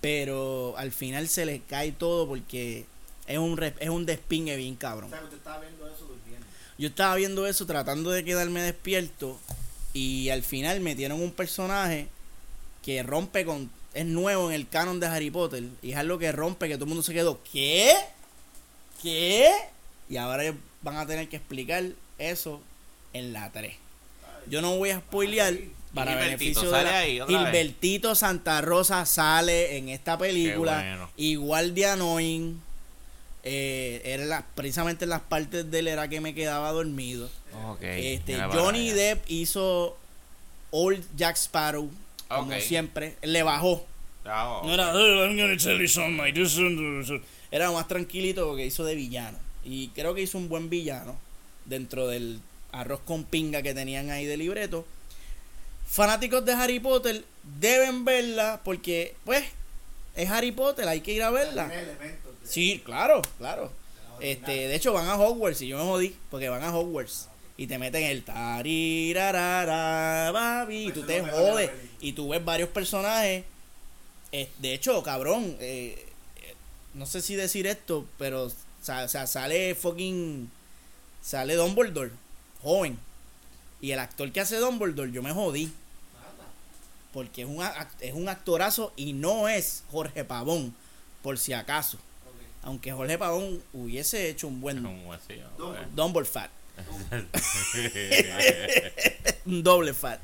Pero 0.00 0.74
al 0.76 0.92
final 0.92 1.28
se 1.28 1.44
les 1.44 1.60
cae 1.62 1.92
todo 1.92 2.26
porque 2.28 2.86
es 3.26 3.38
un, 3.38 3.60
es 3.62 3.88
un 3.88 4.06
despingue 4.06 4.56
bien 4.56 4.76
cabrón. 4.76 5.12
O 5.12 5.16
sea, 5.16 5.24
usted 5.24 5.36
estaba 5.36 5.60
viendo 5.60 5.86
eso 5.86 6.04
durmiendo. 6.04 6.46
Yo 6.78 6.88
estaba 6.88 7.14
viendo 7.16 7.46
eso 7.46 7.66
tratando 7.66 8.10
de 8.10 8.24
quedarme 8.24 8.62
despierto 8.62 9.38
y 9.92 10.28
al 10.30 10.42
final 10.42 10.80
metieron 10.80 11.20
un 11.20 11.32
personaje 11.32 12.08
que 12.82 13.02
rompe 13.02 13.44
con 13.44 13.70
es 13.94 14.06
nuevo 14.06 14.48
en 14.48 14.54
el 14.54 14.68
canon 14.68 15.00
de 15.00 15.06
Harry 15.06 15.30
Potter 15.30 15.64
y 15.82 15.92
es 15.92 15.96
algo 15.96 16.18
que 16.18 16.30
rompe 16.30 16.68
que 16.68 16.74
todo 16.74 16.84
el 16.84 16.88
mundo 16.88 17.02
se 17.02 17.14
quedó 17.14 17.40
¿qué? 17.50 17.94
¿qué? 19.02 19.50
y 20.08 20.18
ahora 20.18 20.54
van 20.82 20.96
a 20.96 21.06
tener 21.06 21.28
que 21.28 21.36
explicar 21.36 21.84
eso 22.18 22.60
en 23.12 23.32
la 23.32 23.50
3 23.50 23.74
yo 24.46 24.62
no 24.62 24.76
voy 24.76 24.90
a 24.90 24.98
spoilear 25.00 25.54
para 25.94 26.12
Gilbertito 26.12 26.60
beneficio 26.60 26.70
de 26.70 26.84
la- 26.84 26.98
ahí 27.00 27.20
otra 27.20 27.36
vez. 27.42 27.44
Gilbertito 27.46 28.14
Santa 28.14 28.60
Rosa 28.60 29.04
sale 29.06 29.76
en 29.78 29.88
esta 29.88 30.16
película 30.18 30.74
bueno. 30.78 31.10
igual 31.16 31.74
de 31.74 31.86
annoying 31.86 32.60
eh, 33.44 34.02
era 34.04 34.24
la- 34.26 34.46
precisamente 34.54 35.04
en 35.04 35.10
las 35.10 35.20
partes 35.22 35.70
de 35.70 35.78
él 35.78 35.88
era 35.88 36.08
que 36.08 36.20
me 36.20 36.34
quedaba 36.34 36.72
dormido 36.72 37.30
Ok, 37.68 37.82
este 37.82 38.36
Johnny 38.52 38.90
allá. 38.90 38.94
Depp 38.94 39.24
hizo 39.30 39.96
Old 40.70 41.04
Jack 41.16 41.36
Sparrow 41.36 41.90
como 42.28 42.52
siempre. 42.60 43.16
Le 43.22 43.42
bajó. 43.42 43.86
No 44.24 44.74
era, 44.74 44.94
"Oh, 44.94 45.24
I'm 45.24 45.34
gonna 45.38 45.56
tell 45.56 45.80
you 45.80 45.88
something 45.88 46.18
like 46.18 46.38
this 46.38 46.58
and 46.58 47.06
this". 47.06 47.20
Era 47.50 47.70
más 47.72 47.88
tranquilito 47.88 48.46
porque 48.46 48.66
hizo 48.66 48.84
de 48.84 48.94
villano. 48.94 49.38
Y 49.64 49.88
creo 49.88 50.14
que 50.14 50.20
hizo 50.20 50.36
un 50.36 50.50
buen 50.50 50.68
villano 50.68 51.16
dentro 51.64 52.06
del 52.06 52.40
arroz 52.72 53.00
con 53.04 53.24
pinga 53.24 53.62
que 53.62 53.74
tenían 53.74 54.10
ahí 54.10 54.26
de 54.26 54.36
libreto. 54.36 54.86
Fanáticos 55.86 56.44
de 56.44 56.52
Harry 56.52 56.80
Potter 56.80 57.24
deben 57.58 58.04
verla 58.04 58.60
porque, 58.64 59.14
pues, 59.24 59.44
es 60.14 60.28
Harry 60.30 60.52
Potter, 60.52 60.86
hay 60.88 61.00
que 61.00 61.12
ir 61.12 61.22
a 61.22 61.30
verla. 61.30 61.70
Sí, 62.44 62.82
claro, 62.84 63.22
claro. 63.38 63.72
Este, 64.20 64.68
de 64.68 64.74
hecho 64.74 64.92
van 64.92 65.08
a 65.08 65.16
Hogwarts 65.16 65.62
y 65.62 65.68
yo 65.68 65.78
me 65.78 65.84
jodí 65.84 66.16
porque 66.30 66.48
van 66.48 66.64
a 66.64 66.76
Hogwarts 66.76 67.28
y 67.56 67.66
te 67.66 67.78
meten 67.78 68.04
el 68.04 68.24
tarirarara 68.24 69.70
babi 70.32 70.88
y 70.88 70.92
tú 70.92 71.00
Eso 71.00 71.06
te 71.06 71.22
jodes 71.22 71.70
y 72.00 72.12
tú 72.12 72.28
ves 72.28 72.44
varios 72.44 72.68
personajes. 72.68 73.44
Eh, 74.30 74.48
de 74.58 74.74
hecho, 74.74 75.02
cabrón, 75.02 75.56
eh, 75.60 76.06
eh, 76.36 76.54
no 76.94 77.04
sé 77.06 77.20
si 77.20 77.34
decir 77.34 77.66
esto, 77.66 78.06
pero 78.18 78.44
o 78.44 78.52
sea, 78.80 79.08
sale 79.08 79.74
fucking 79.74 80.50
sale 81.20 81.54
Dumbledore, 81.54 82.12
joven. 82.62 82.98
Y 83.80 83.92
el 83.92 83.98
actor 84.00 84.30
que 84.32 84.40
hace 84.40 84.56
Dumbledore, 84.56 85.12
yo 85.12 85.22
me 85.22 85.32
jodí 85.32 85.72
porque 87.12 87.42
es 87.42 87.48
un 87.48 87.64
es 88.00 88.14
un 88.14 88.28
actorazo 88.28 88.92
y 88.96 89.12
no 89.12 89.48
es 89.48 89.84
Jorge 89.90 90.24
Pavón, 90.24 90.74
por 91.22 91.38
si 91.38 91.52
acaso. 91.52 91.98
Aunque 92.62 92.92
Jorge 92.92 93.16
Pavón 93.18 93.62
hubiese 93.72 94.28
hecho 94.28 94.48
un 94.48 94.60
buen 94.60 94.84
Un 94.84 95.06
huesillo, 95.06 95.48
No. 95.58 95.70
pues. 95.72 95.94
Dumble 95.96 96.24
fat. 96.24 96.50
Un 99.46 99.62
doble 99.62 99.94
fat. 99.94 100.20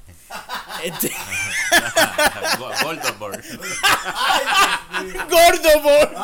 Este, 0.83 1.09
Go- 2.59 2.71
Voldemort. 2.83 3.41
Ay, 3.83 4.43
Dios 5.11 5.15
mío. 5.15 5.27
gordo, 5.31 5.83
por, 5.83 6.15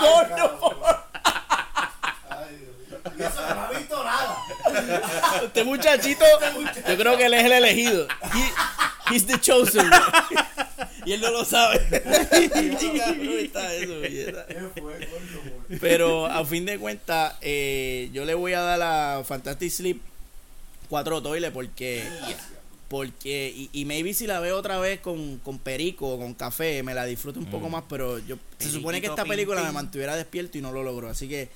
Ay, 2.29 2.57
Dios 2.59 2.77
mío. 2.89 2.99
Y 3.19 3.23
eso 3.23 3.47
que 3.49 3.55
no 3.55 3.61
ha 3.61 3.71
visto 3.71 3.97
nada. 3.97 4.00
Este 5.45 5.65
muchachito, 5.65 6.25
yo 6.89 6.97
creo 6.97 7.17
que 7.17 7.27
él 7.27 7.35
es 7.35 7.45
el 7.45 7.53
elegido. 7.53 8.07
He- 8.35 9.15
he's 9.15 9.27
the 9.27 9.39
chosen. 9.41 9.89
Y 11.07 11.13
él 11.13 11.21
no 11.21 11.31
lo 11.31 11.45
sabe. 11.45 11.81
Pero 15.81 16.27
a 16.27 16.45
fin 16.45 16.65
de 16.67 16.79
cuentas, 16.79 17.35
eh, 17.41 18.11
yo 18.13 18.25
le 18.25 18.35
voy 18.35 18.53
a 18.55 18.61
dar 18.61 18.83
a 18.83 19.25
Fantastic 19.25 19.71
Sleep 19.71 20.01
cuatro 20.89 21.23
toiles 21.23 21.51
porque. 21.53 22.05
Porque, 22.89 23.53
y, 23.55 23.71
y 23.73 23.85
maybe 23.85 24.13
si 24.15 24.27
la 24.27 24.41
veo 24.41 24.57
otra 24.59 24.81
vez 24.81 24.99
con, 24.99 25.39
con 25.39 25.61
perico 25.61 26.09
o 26.09 26.19
con 26.19 26.35
café, 26.35 26.83
me 26.83 26.93
la 26.93 27.05
disfruto 27.05 27.39
un 27.39 27.47
poco 27.47 27.69
Mm. 27.69 27.73
más, 27.73 27.85
pero 27.89 28.19
yo 28.19 28.37
se 28.59 28.69
supone 28.69 29.01
que 29.01 29.07
esta 29.07 29.25
película 29.25 29.63
me 29.63 29.71
mantuviera 29.71 30.17
despierto 30.17 30.59
y 30.59 30.61
no 30.61 30.73
lo 30.73 30.83
logró. 30.83 31.09
Así 31.09 31.29
que, 31.29 31.49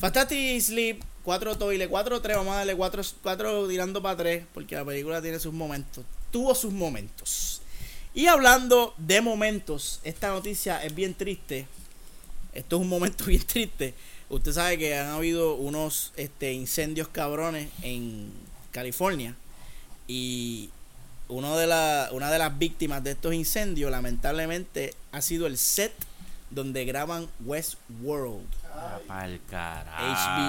Fantastic 0.00 0.62
Sleep, 0.62 1.02
cuatro 1.22 1.58
toiles, 1.58 1.86
cuatro 1.88 2.22
tres, 2.22 2.34
vamos 2.34 2.54
a 2.54 2.58
darle 2.58 2.74
cuatro, 2.74 3.02
cuatro 3.22 3.68
tirando 3.68 4.00
para 4.00 4.16
tres, 4.16 4.44
porque 4.54 4.74
la 4.74 4.82
película 4.82 5.20
tiene 5.20 5.38
sus 5.38 5.52
momentos, 5.52 6.06
tuvo 6.30 6.54
sus 6.54 6.72
momentos. 6.72 7.60
Y 8.14 8.26
hablando 8.26 8.94
de 8.96 9.20
momentos, 9.20 10.00
esta 10.02 10.28
noticia 10.30 10.82
es 10.82 10.94
bien 10.94 11.12
triste. 11.12 11.66
Esto 12.54 12.76
es 12.76 12.82
un 12.82 12.88
momento 12.88 13.24
bien 13.26 13.42
triste. 13.42 13.92
Usted 14.30 14.52
sabe 14.52 14.78
que 14.78 14.96
han 14.96 15.08
habido 15.08 15.56
unos 15.56 16.14
este, 16.16 16.54
incendios 16.54 17.08
cabrones 17.08 17.68
en 17.82 18.32
California. 18.72 19.36
Y 20.08 20.70
uno 21.28 21.58
de 21.58 21.66
la, 21.66 22.08
una 22.12 22.30
de 22.30 22.38
las 22.38 22.58
víctimas 22.58 23.04
de 23.04 23.10
estos 23.10 23.34
incendios, 23.34 23.90
lamentablemente, 23.90 24.94
ha 25.12 25.20
sido 25.20 25.46
el 25.46 25.58
set 25.58 25.92
donde 26.48 26.86
graban 26.86 27.28
Westworld. 27.44 28.59
Ay, 28.80 29.02
Pa'l. 29.06 29.40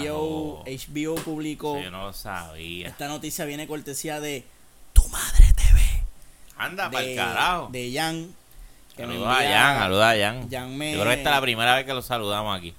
HBO, 0.05 0.63
HBO 0.65 1.15
publicó. 1.15 1.79
Yo 1.81 1.91
no 1.91 2.03
lo 2.07 2.13
sabía. 2.13 2.87
Esta 2.87 3.07
noticia 3.07 3.45
viene 3.45 3.67
cortesía 3.67 4.19
de 4.19 4.45
Tu 4.93 5.07
Madre 5.09 5.45
TV. 5.55 5.81
Anda 6.57 6.89
pa'l 6.89 7.05
de, 7.05 7.15
carajo. 7.15 7.69
de 7.71 7.91
Jan. 7.93 8.33
Saludos 8.95 9.27
a 9.27 9.33
Jan, 9.35 9.93
a 9.93 10.15
Jan. 10.15 10.49
Jan 10.49 10.77
me- 10.77 10.91
Yo 10.93 10.99
creo 11.01 11.11
que 11.13 11.17
esta 11.17 11.29
es 11.29 11.35
la 11.35 11.41
primera 11.41 11.75
vez 11.75 11.85
que 11.85 11.93
lo 11.93 12.01
saludamos 12.01 12.57
aquí. 12.57 12.73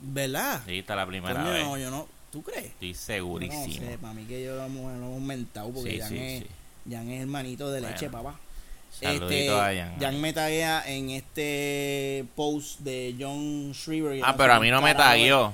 ¿Verdad? 0.00 0.62
Sí, 0.66 0.78
esta 0.78 0.94
es 0.94 0.96
la 0.96 1.06
primera 1.06 1.34
Coño, 1.34 1.50
vez. 1.50 1.64
no, 1.64 1.76
yo 1.78 1.90
no. 1.90 2.06
¿Tú 2.32 2.42
crees? 2.42 2.64
Estoy 2.66 2.94
segurísimo. 2.94 3.66
No 3.84 3.90
sé, 3.90 3.98
para 3.98 4.14
mí 4.14 4.24
que 4.24 4.42
yo 4.42 4.56
lo 4.56 4.64
hemos, 4.64 4.92
lo 4.98 5.06
hemos 5.06 5.20
mentado 5.20 5.70
porque 5.70 5.92
Sí, 5.92 6.00
Jan, 6.00 6.08
sí, 6.08 6.18
es, 6.18 6.42
sí. 6.42 6.46
Jan 6.90 7.08
es 7.10 7.20
hermanito 7.22 7.70
de 7.70 7.80
leche, 7.80 8.08
Bueno. 8.08 8.22
papá. 8.30 8.40
Este, 9.00 9.50
a 9.50 9.64
Jan. 9.74 9.96
Jan 10.00 10.20
me 10.20 10.32
taguea 10.32 10.82
en 10.86 11.10
este 11.10 12.24
post 12.34 12.80
de 12.80 13.14
John 13.18 13.72
Shriver. 13.72 14.20
Ah, 14.24 14.34
pero 14.36 14.54
a 14.54 14.60
mí 14.60 14.70
no 14.70 14.80
me 14.82 14.94
tagueó. 14.94 15.52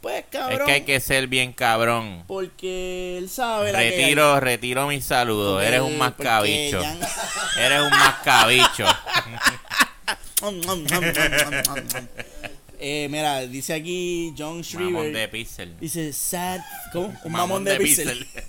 Pues 0.00 0.20
Es 0.20 0.24
cabrón. 0.30 0.66
que 0.66 0.72
hay 0.72 0.80
que 0.82 1.00
ser 1.00 1.26
bien 1.26 1.52
cabrón. 1.52 2.22
Porque 2.28 3.18
él 3.18 3.28
sabe 3.28 3.72
la 3.72 3.80
que 3.80 3.84
hay. 3.86 3.90
Retiro, 4.00 4.38
retiro 4.40 4.86
mis 4.86 5.04
saludos. 5.04 5.54
Porque 5.54 5.66
Eres 5.68 5.80
un 5.80 5.98
mascabicho. 5.98 6.80
Jan- 6.82 7.00
Eres 7.58 7.80
un 7.82 7.90
mascabicho. 7.90 8.86
eh, 12.78 13.08
mira, 13.10 13.40
dice 13.40 13.74
aquí 13.74 14.32
John 14.38 14.62
Shriver. 14.62 14.92
Mamón 14.92 15.12
de 15.12 15.28
pixel. 15.28 15.76
Dice 15.80 16.12
sad. 16.12 16.60
¿Cómo? 16.92 17.12
Un 17.24 17.32
mamón, 17.32 17.64
de, 17.64 17.76
pixel. 17.76 18.18
pixel. 18.18 18.44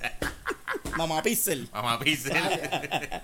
Mamá 0.97 1.23
pixel. 1.23 1.67
Mamá 1.73 1.99
pixel. 1.99 2.33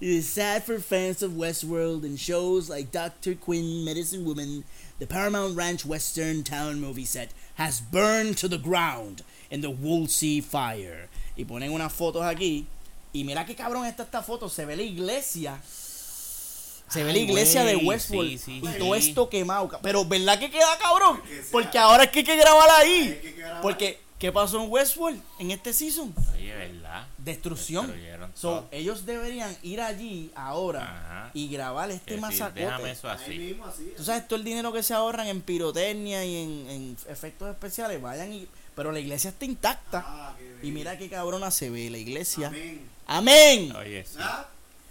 It 0.00 0.08
is 0.08 0.28
sad 0.28 0.62
for 0.62 0.78
fans 0.78 1.22
of 1.24 1.32
Westworld 1.32 2.04
and 2.04 2.18
shows 2.20 2.70
like 2.70 2.92
Dr. 2.92 3.34
Quinn, 3.34 3.84
Medicine 3.84 4.24
Woman, 4.24 4.62
the 5.00 5.06
Paramount 5.06 5.56
Ranch 5.56 5.84
Western 5.84 6.44
Town 6.44 6.80
movie 6.80 7.04
set 7.04 7.30
has 7.56 7.80
burned 7.80 8.36
to 8.38 8.46
the 8.48 8.58
ground 8.58 9.22
in 9.50 9.60
the 9.60 9.70
Woolsey 9.70 10.40
fire. 10.40 11.08
Y 11.36 11.44
ponen 11.44 11.72
unas 11.72 11.92
fotos 11.92 12.22
aquí. 12.22 12.64
Y 13.12 13.24
mira 13.24 13.44
qué 13.44 13.56
cabrón 13.56 13.86
está 13.86 14.04
esta 14.04 14.22
foto. 14.22 14.48
Se 14.48 14.64
ve 14.64 14.76
la 14.76 14.82
iglesia. 14.84 15.58
Se 15.64 17.02
ve 17.02 17.12
la 17.12 17.18
Ay, 17.18 17.24
iglesia 17.24 17.64
de 17.64 17.74
güey, 17.74 17.86
Westworld. 17.88 18.30
sí, 18.30 18.38
sí, 18.38 18.60
y 18.62 18.66
sí. 18.66 18.78
todo 18.78 18.94
esto 18.94 19.28
quemado. 19.28 19.68
Pero 19.82 20.04
¿verdad 20.04 20.38
que 20.38 20.48
queda 20.48 20.78
cabrón? 20.78 21.20
Porque 21.50 21.76
ahora 21.76 22.04
es 22.04 22.10
que 22.10 22.20
hay 22.20 22.24
que 22.24 22.36
grabar 22.36 22.68
ahí. 22.78 23.20
Porque, 23.62 23.98
¿qué 24.18 24.32
pasó 24.32 24.62
en 24.62 24.70
Westworld 24.70 25.20
en 25.38 25.50
este 25.50 25.72
season? 25.72 26.14
Oye, 26.34 26.54
¿verdad? 26.54 27.06
Destrucción. 27.18 27.86
So, 28.34 28.50
todo. 28.50 28.68
ellos 28.72 29.06
deberían 29.06 29.56
ir 29.62 29.80
allí 29.80 30.30
ahora 30.34 30.82
Ajá. 30.82 31.30
y 31.34 31.48
grabar 31.48 31.90
este 31.90 32.14
sí, 32.16 32.20
masacote. 32.20 32.60
déjame 32.60 32.90
eso 32.90 33.08
Ahí 33.08 33.16
así. 33.22 33.38
mismo, 33.38 33.64
así. 33.66 33.92
Tú 33.96 34.04
sabes 34.04 34.26
todo 34.26 34.38
el 34.38 34.44
dinero 34.44 34.72
que 34.72 34.82
se 34.82 34.94
ahorran 34.94 35.26
en 35.28 35.40
pirotecnia 35.40 36.24
y 36.24 36.36
en, 36.42 36.70
en 36.70 36.96
efectos 37.08 37.48
especiales, 37.50 38.00
vayan 38.02 38.32
y 38.32 38.48
pero 38.74 38.92
la 38.92 39.00
iglesia 39.00 39.30
está 39.30 39.44
intacta. 39.44 40.04
Ah, 40.06 40.34
qué 40.38 40.66
Y 40.68 40.70
mira 40.70 40.96
qué 40.96 41.08
cabrona 41.08 41.50
se 41.50 41.68
ve 41.68 41.90
la 41.90 41.98
iglesia. 41.98 42.46
Amén. 42.46 42.88
Amén. 43.08 43.74
Oye, 43.76 44.04
sí. 44.04 44.18
¿Ah? 44.20 44.46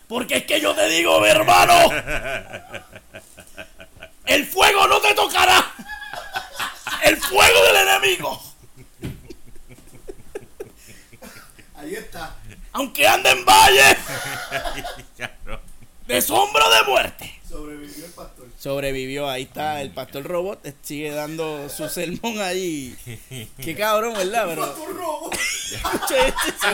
Porque 0.09 0.37
es 0.37 0.45
que 0.45 0.59
yo 0.59 0.73
te 0.75 0.89
digo, 0.89 1.21
mi 1.21 1.27
hermano, 1.29 1.73
el 4.25 4.45
fuego 4.45 4.87
no 4.87 4.99
te 4.99 5.13
tocará. 5.13 5.73
El 7.03 7.15
fuego 7.17 7.63
del 7.67 7.87
enemigo. 7.87 8.41
Ahí 11.87 11.95
está. 11.95 12.35
Aunque 12.73 13.07
ande 13.07 13.29
en 13.31 13.45
valle 13.45 13.97
de 16.07 16.21
sombra 16.21 16.63
de 16.69 16.83
muerte. 16.89 17.33
Sobrevivió 17.47 18.05
el 18.05 18.11
pastor. 18.11 18.47
Sobrevivió, 18.59 19.29
ahí 19.29 19.43
está 19.43 19.81
el 19.81 19.91
pastor 19.91 20.23
robot, 20.23 20.65
sigue 20.81 21.11
dando 21.11 21.69
su 21.69 21.87
sermón 21.89 22.39
ahí. 22.41 22.95
Qué 23.61 23.75
cabrón, 23.75 24.13
¿verdad? 24.15 24.45
Pero 24.47 24.61
Pastor 24.67 24.95
robo. 24.95 25.29
Che, 26.07 26.27
este 26.27 26.67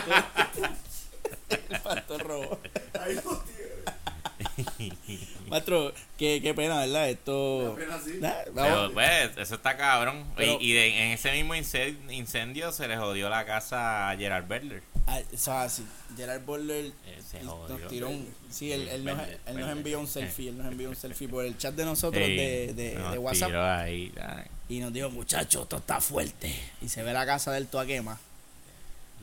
el 1.73 1.81
pastor 1.81 2.21
robot. 2.23 2.59
Ahí 2.99 3.15
lo 3.15 3.43
tiene. 3.43 3.63
Maestro, 5.47 5.93
qué, 6.17 6.39
qué 6.41 6.53
pena, 6.53 6.79
¿verdad? 6.79 7.09
Esto. 7.09 7.73
Apenas 7.73 8.01
así. 8.01 8.17
Nah, 8.19 8.31
Pero, 8.45 8.53
vamos. 8.55 8.91
pues, 8.93 9.37
eso 9.37 9.55
está 9.55 9.77
cabrón. 9.77 10.25
Pero- 10.35 10.57
y 10.59 10.71
y 10.71 10.73
de- 10.73 11.03
en 11.05 11.11
ese 11.11 11.31
mismo 11.31 11.53
incen- 11.55 12.11
incendio 12.11 12.71
se 12.71 12.87
le 12.87 12.97
jodió 12.97 13.29
la 13.29 13.45
casa 13.45 14.09
a 14.09 14.17
Gerard 14.17 14.45
Butler. 14.45 14.81
Ah, 15.05 15.19
es 15.31 15.47
así. 15.47 15.85
Gerard 16.15 16.43
Butler 16.45 16.91
nos 17.43 17.87
tiró 17.89 18.09
un. 18.09 18.27
Sí, 18.49 18.71
él, 18.71 18.87
él 18.87 19.03
nos, 19.03 19.19
él 19.45 19.59
nos 19.59 19.69
envió 19.69 19.99
un 19.99 20.07
selfie. 20.07 20.49
Él 20.49 20.57
nos 20.57 20.67
envió 20.67 20.89
un 20.89 20.95
selfie 20.95 21.27
por 21.27 21.43
el 21.45 21.57
chat 21.57 21.73
de 21.75 21.85
nosotros 21.85 22.23
Sí, 22.25 22.35
de, 22.35 22.73
de, 22.73 22.95
nos 22.95 23.11
de 23.11 23.17
WhatsApp. 23.17 23.53
ahí. 23.53 24.13
Y 24.69 24.79
nos 24.79 24.93
dijo, 24.93 25.09
muchachos, 25.09 25.63
esto 25.63 25.77
está 25.77 25.99
fuerte. 25.99 26.55
Y 26.81 26.87
se 26.89 27.03
ve 27.03 27.11
la 27.13 27.25
casa 27.25 27.51
del 27.51 27.67
toa 27.67 27.85
quema. 27.85 28.17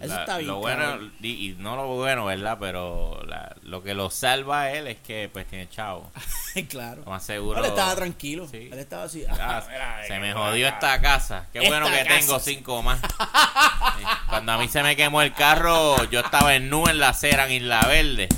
Eso 0.01 0.15
La- 0.15 0.21
está 0.21 0.37
bien. 0.39 0.49
Lo 0.49 0.57
bueno, 0.59 0.99
y, 1.21 1.29
y 1.51 1.57
no 1.59 1.77
lo 1.77 1.87
bueno, 1.89 2.25
¿verdad? 2.25 2.57
Pero 2.59 3.23
la- 3.27 3.55
lo 3.63 3.83
que 3.83 3.95
lo 3.95 4.09
salva 4.11 4.63
a 4.63 4.73
él 4.73 4.87
es 4.87 4.99
que 4.99 5.29
pues 5.33 5.47
tiene 5.47 5.69
chavo. 5.69 6.11
claro. 6.69 7.03
Lo 7.05 7.11
más 7.11 7.23
seguro. 7.23 7.59
Él 7.61 7.67
estaba 7.67 7.95
tranquilo. 7.95 8.49
Sí. 8.51 8.69
Él 8.73 8.79
estaba 8.79 9.05
así. 9.05 9.25
Ah, 9.29 9.37
"Ah, 9.41 10.01
se 10.07 10.19
mira, 10.19 10.21
me 10.21 10.33
jodió 10.33 10.67
acá". 10.69 10.77
esta 10.77 11.01
casa. 11.03 11.47
Qué 11.53 11.61
bueno 11.69 11.87
que 11.91 12.05
tengo 12.05 12.33
casa, 12.35 12.41
cinco 12.41 12.83
más. 12.83 12.99
Sí. 13.01 14.05
Cuando 14.29 14.53
a 14.53 14.59
mí 14.59 14.69
se 14.69 14.83
me 14.83 14.97
quemó 14.97 15.23
el 15.23 15.35
carro, 15.35 16.03
yo 16.11 16.21
estaba 16.21 16.55
en 16.55 16.71
nu 16.71 16.87
en 16.89 16.99
la 16.99 17.11
acera 17.11 17.47
en 17.47 17.53
Isla 17.53 17.83
Verde. 17.87 18.29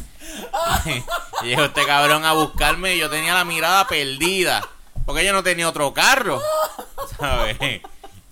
y 1.43 1.47
llegó 1.47 1.65
este 1.65 1.85
cabrón 1.87 2.25
a 2.25 2.33
buscarme 2.33 2.95
y 2.97 2.99
yo 2.99 3.09
tenía 3.11 3.35
la 3.35 3.45
mirada 3.45 3.87
perdida. 3.87 4.67
Porque 5.07 5.25
yo 5.25 5.33
no 5.33 5.43
tenía 5.43 5.69
otro 5.69 5.93
carro. 5.95 6.41
¿Sabes? 7.19 7.57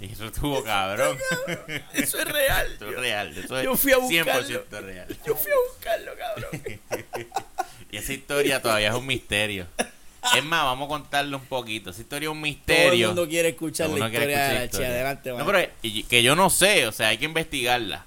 Y 0.01 0.13
eso 0.13 0.27
estuvo 0.27 0.65
cabrón. 0.65 1.19
Eso 1.93 2.19
es 2.19 2.25
real. 2.33 2.73
Eso 2.75 2.89
es 2.89 2.97
real. 2.97 3.37
Eso 3.37 3.59
es 3.59 3.65
Yo 3.65 3.77
fui 3.77 3.93
a 3.93 3.99
buscarlo. 3.99 4.49
100% 4.49 4.81
real. 4.83 5.07
Yo 5.27 5.35
fui 5.37 5.53
a 5.53 5.57
buscarlo, 5.69 6.13
cabrón. 6.17 7.27
Y 7.93 7.97
esa 7.97 8.13
historia 8.13 8.63
todavía 8.63 8.89
es 8.91 8.95
un 8.95 9.05
misterio. 9.05 9.67
Es 10.37 10.45
más, 10.45 10.63
vamos 10.65 10.87
a 10.87 10.89
contarle 10.91 11.35
un 11.35 11.45
poquito. 11.45 11.91
Esa 11.91 12.03
historia 12.03 12.29
es 12.29 12.31
un 12.33 12.39
Todo 12.41 12.47
el 12.47 12.53
misterio. 12.55 13.07
mundo 13.09 13.29
quiere 13.29 13.49
escuchar 13.49 13.89
la 13.89 13.93
mundo 13.97 14.09
quiere 14.11 14.27
historia 14.27 14.37
escuchar 14.45 14.55
la 14.61 14.65
historia. 14.65 14.89
Adelante, 14.91 15.31
No, 15.33 15.45
pero 15.47 16.07
que 16.09 16.23
yo 16.23 16.37
no 16.37 16.51
sé, 16.51 16.87
o 16.87 16.93
sea, 16.93 17.09
hay 17.09 17.19
que 17.19 17.25
investigarla. 17.25 18.05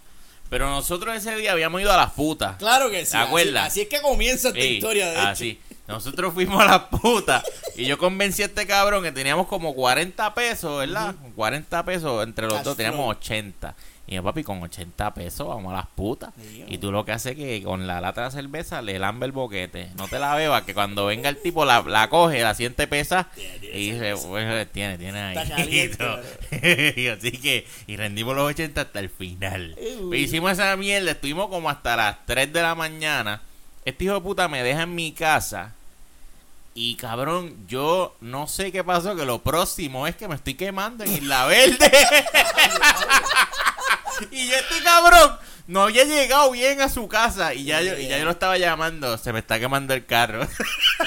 Pero 0.49 0.69
nosotros 0.69 1.15
ese 1.17 1.35
día 1.35 1.51
habíamos 1.51 1.81
ido 1.81 1.91
a 1.91 1.97
las 1.97 2.11
putas. 2.11 2.55
Claro 2.57 2.89
que 2.89 3.05
sí. 3.05 3.11
¿Te 3.11 3.17
acuerdas? 3.17 3.63
Así, 3.67 3.71
así 3.71 3.81
es 3.81 3.87
que 3.89 4.01
comienza 4.01 4.47
esta 4.49 4.61
Sí, 4.61 4.67
historia, 4.67 5.09
de 5.11 5.17
así. 5.17 5.49
hecho. 5.49 5.72
Nosotros 5.87 6.33
fuimos 6.33 6.61
a 6.61 6.65
las 6.65 6.81
putas 6.83 7.43
y 7.75 7.85
yo 7.85 7.97
convencí 7.97 8.41
a 8.41 8.45
este 8.45 8.65
cabrón 8.65 9.03
que 9.03 9.11
teníamos 9.11 9.47
como 9.47 9.73
40 9.75 10.33
pesos, 10.33 10.79
¿verdad? 10.79 11.13
40 11.35 11.83
pesos 11.83 12.23
entre 12.23 12.45
los 12.45 12.55
Cash 12.55 12.63
dos, 12.63 12.77
teníamos 12.77 12.99
flow. 12.99 13.09
80. 13.09 13.75
Y 14.05 14.15
yo, 14.15 14.23
papi, 14.23 14.43
con 14.43 14.61
80 14.61 15.13
pesos 15.13 15.47
vamos 15.47 15.71
a 15.71 15.77
las 15.77 15.87
putas. 15.87 16.33
Y 16.67 16.77
tú 16.77 16.91
lo 16.91 17.05
que 17.05 17.13
haces 17.13 17.33
es 17.33 17.37
que 17.37 17.63
con 17.63 17.87
la 17.87 18.01
lata 18.01 18.25
de 18.25 18.31
cerveza 18.31 18.81
le 18.81 18.99
lambe 18.99 19.25
el 19.25 19.31
boquete. 19.31 19.91
No 19.97 20.07
te 20.07 20.19
la 20.19 20.35
bebas, 20.35 20.63
que 20.63 20.73
cuando 20.73 21.05
venga 21.05 21.29
el 21.29 21.41
tipo 21.41 21.63
la, 21.63 21.81
la 21.81 22.09
coge, 22.09 22.41
la 22.41 22.53
siente 22.53 22.87
pesa 22.87 23.29
y 23.61 23.91
dice, 23.91 24.15
pues, 24.27 24.71
tiene, 24.71 24.97
tiene 24.97 25.19
ahí. 25.21 25.37
Y 26.95 27.07
Así 27.07 27.31
que, 27.31 27.65
y 27.87 27.95
rendimos 27.95 28.35
los 28.35 28.49
80 28.49 28.81
hasta 28.81 28.99
el 28.99 29.09
final. 29.09 29.75
Uy. 29.79 30.07
Pues 30.07 30.21
hicimos 30.21 30.51
esa 30.51 30.75
mierda, 30.75 31.11
estuvimos 31.11 31.47
como 31.47 31.69
hasta 31.69 31.95
las 31.95 32.25
3 32.25 32.51
de 32.51 32.61
la 32.61 32.75
mañana. 32.75 33.41
Este 33.85 34.05
hijo 34.05 34.13
de 34.13 34.21
puta 34.21 34.47
me 34.47 34.63
deja 34.63 34.83
en 34.83 34.95
mi 34.95 35.11
casa. 35.11 35.73
Y 36.75 36.95
cabrón, 36.95 37.67
yo 37.67 38.15
no 38.19 38.47
sé 38.47 38.71
qué 38.71 38.83
pasó, 38.83 39.15
que 39.15 39.25
lo 39.25 39.43
próximo 39.43 40.07
es 40.07 40.15
que 40.15 40.27
me 40.27 40.35
estoy 40.35 40.55
quemando 40.55 41.03
en 41.03 41.13
Isla 41.13 41.45
Verde. 41.45 41.91
y 44.31 44.47
yo 44.47 44.55
este 44.55 44.83
cabrón 44.83 45.37
no 45.67 45.83
había 45.83 46.03
llegado 46.03 46.51
bien 46.51 46.81
a 46.81 46.89
su 46.89 47.07
casa 47.07 47.53
y 47.53 47.65
ya, 47.65 47.81
yo, 47.81 47.97
y 47.97 48.07
ya 48.07 48.17
yo 48.17 48.25
lo 48.25 48.31
estaba 48.31 48.57
llamando, 48.57 49.17
se 49.17 49.31
me 49.31 49.39
está 49.39 49.59
quemando 49.59 49.93
el 49.93 50.05
carro. 50.05 50.47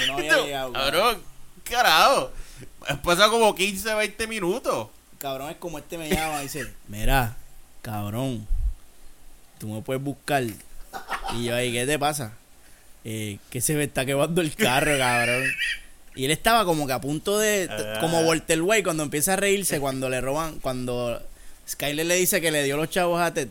No 0.07 0.13
había 0.17 0.37
llegado. 0.37 0.73
cabrón, 0.73 1.21
carajo. 1.63 2.31
Pasó 3.03 3.29
como 3.29 3.53
15, 3.53 3.93
20 3.93 4.27
minutos. 4.27 4.87
Cabrón, 5.17 5.49
es 5.49 5.57
como 5.57 5.79
este 5.79 5.97
me 5.97 6.09
llama 6.09 6.39
y 6.39 6.43
dice, 6.43 6.73
mira, 6.87 7.35
cabrón, 7.81 8.47
tú 9.59 9.67
me 9.67 9.81
puedes 9.81 10.01
buscar. 10.01 10.43
Y 10.43 11.43
yo 11.43 11.55
ahí, 11.55 11.73
¿qué 11.73 11.85
te 11.85 11.99
pasa? 11.99 12.33
Eh, 13.05 13.37
que 13.49 13.61
se 13.61 13.73
me 13.75 13.85
está 13.85 14.05
quemando 14.05 14.41
el 14.41 14.53
carro, 14.55 14.97
cabrón. 14.97 15.43
Y 16.15 16.25
él 16.25 16.31
estaba 16.31 16.65
como 16.65 16.87
que 16.87 16.93
a 16.93 17.01
punto 17.01 17.37
de, 17.37 17.67
Ah. 17.69 17.97
como 18.01 18.21
Walter 18.21 18.61
White 18.61 18.83
cuando 18.83 19.03
empieza 19.03 19.33
a 19.33 19.35
reírse 19.35 19.79
cuando 19.79 20.09
le 20.09 20.19
roban, 20.19 20.59
cuando 20.59 21.21
Skyler 21.69 22.05
le 22.05 22.15
dice 22.15 22.41
que 22.41 22.51
le 22.51 22.63
dio 22.63 22.75
los 22.77 22.89
chavos 22.89 23.21
a 23.21 23.33
Ted. 23.33 23.49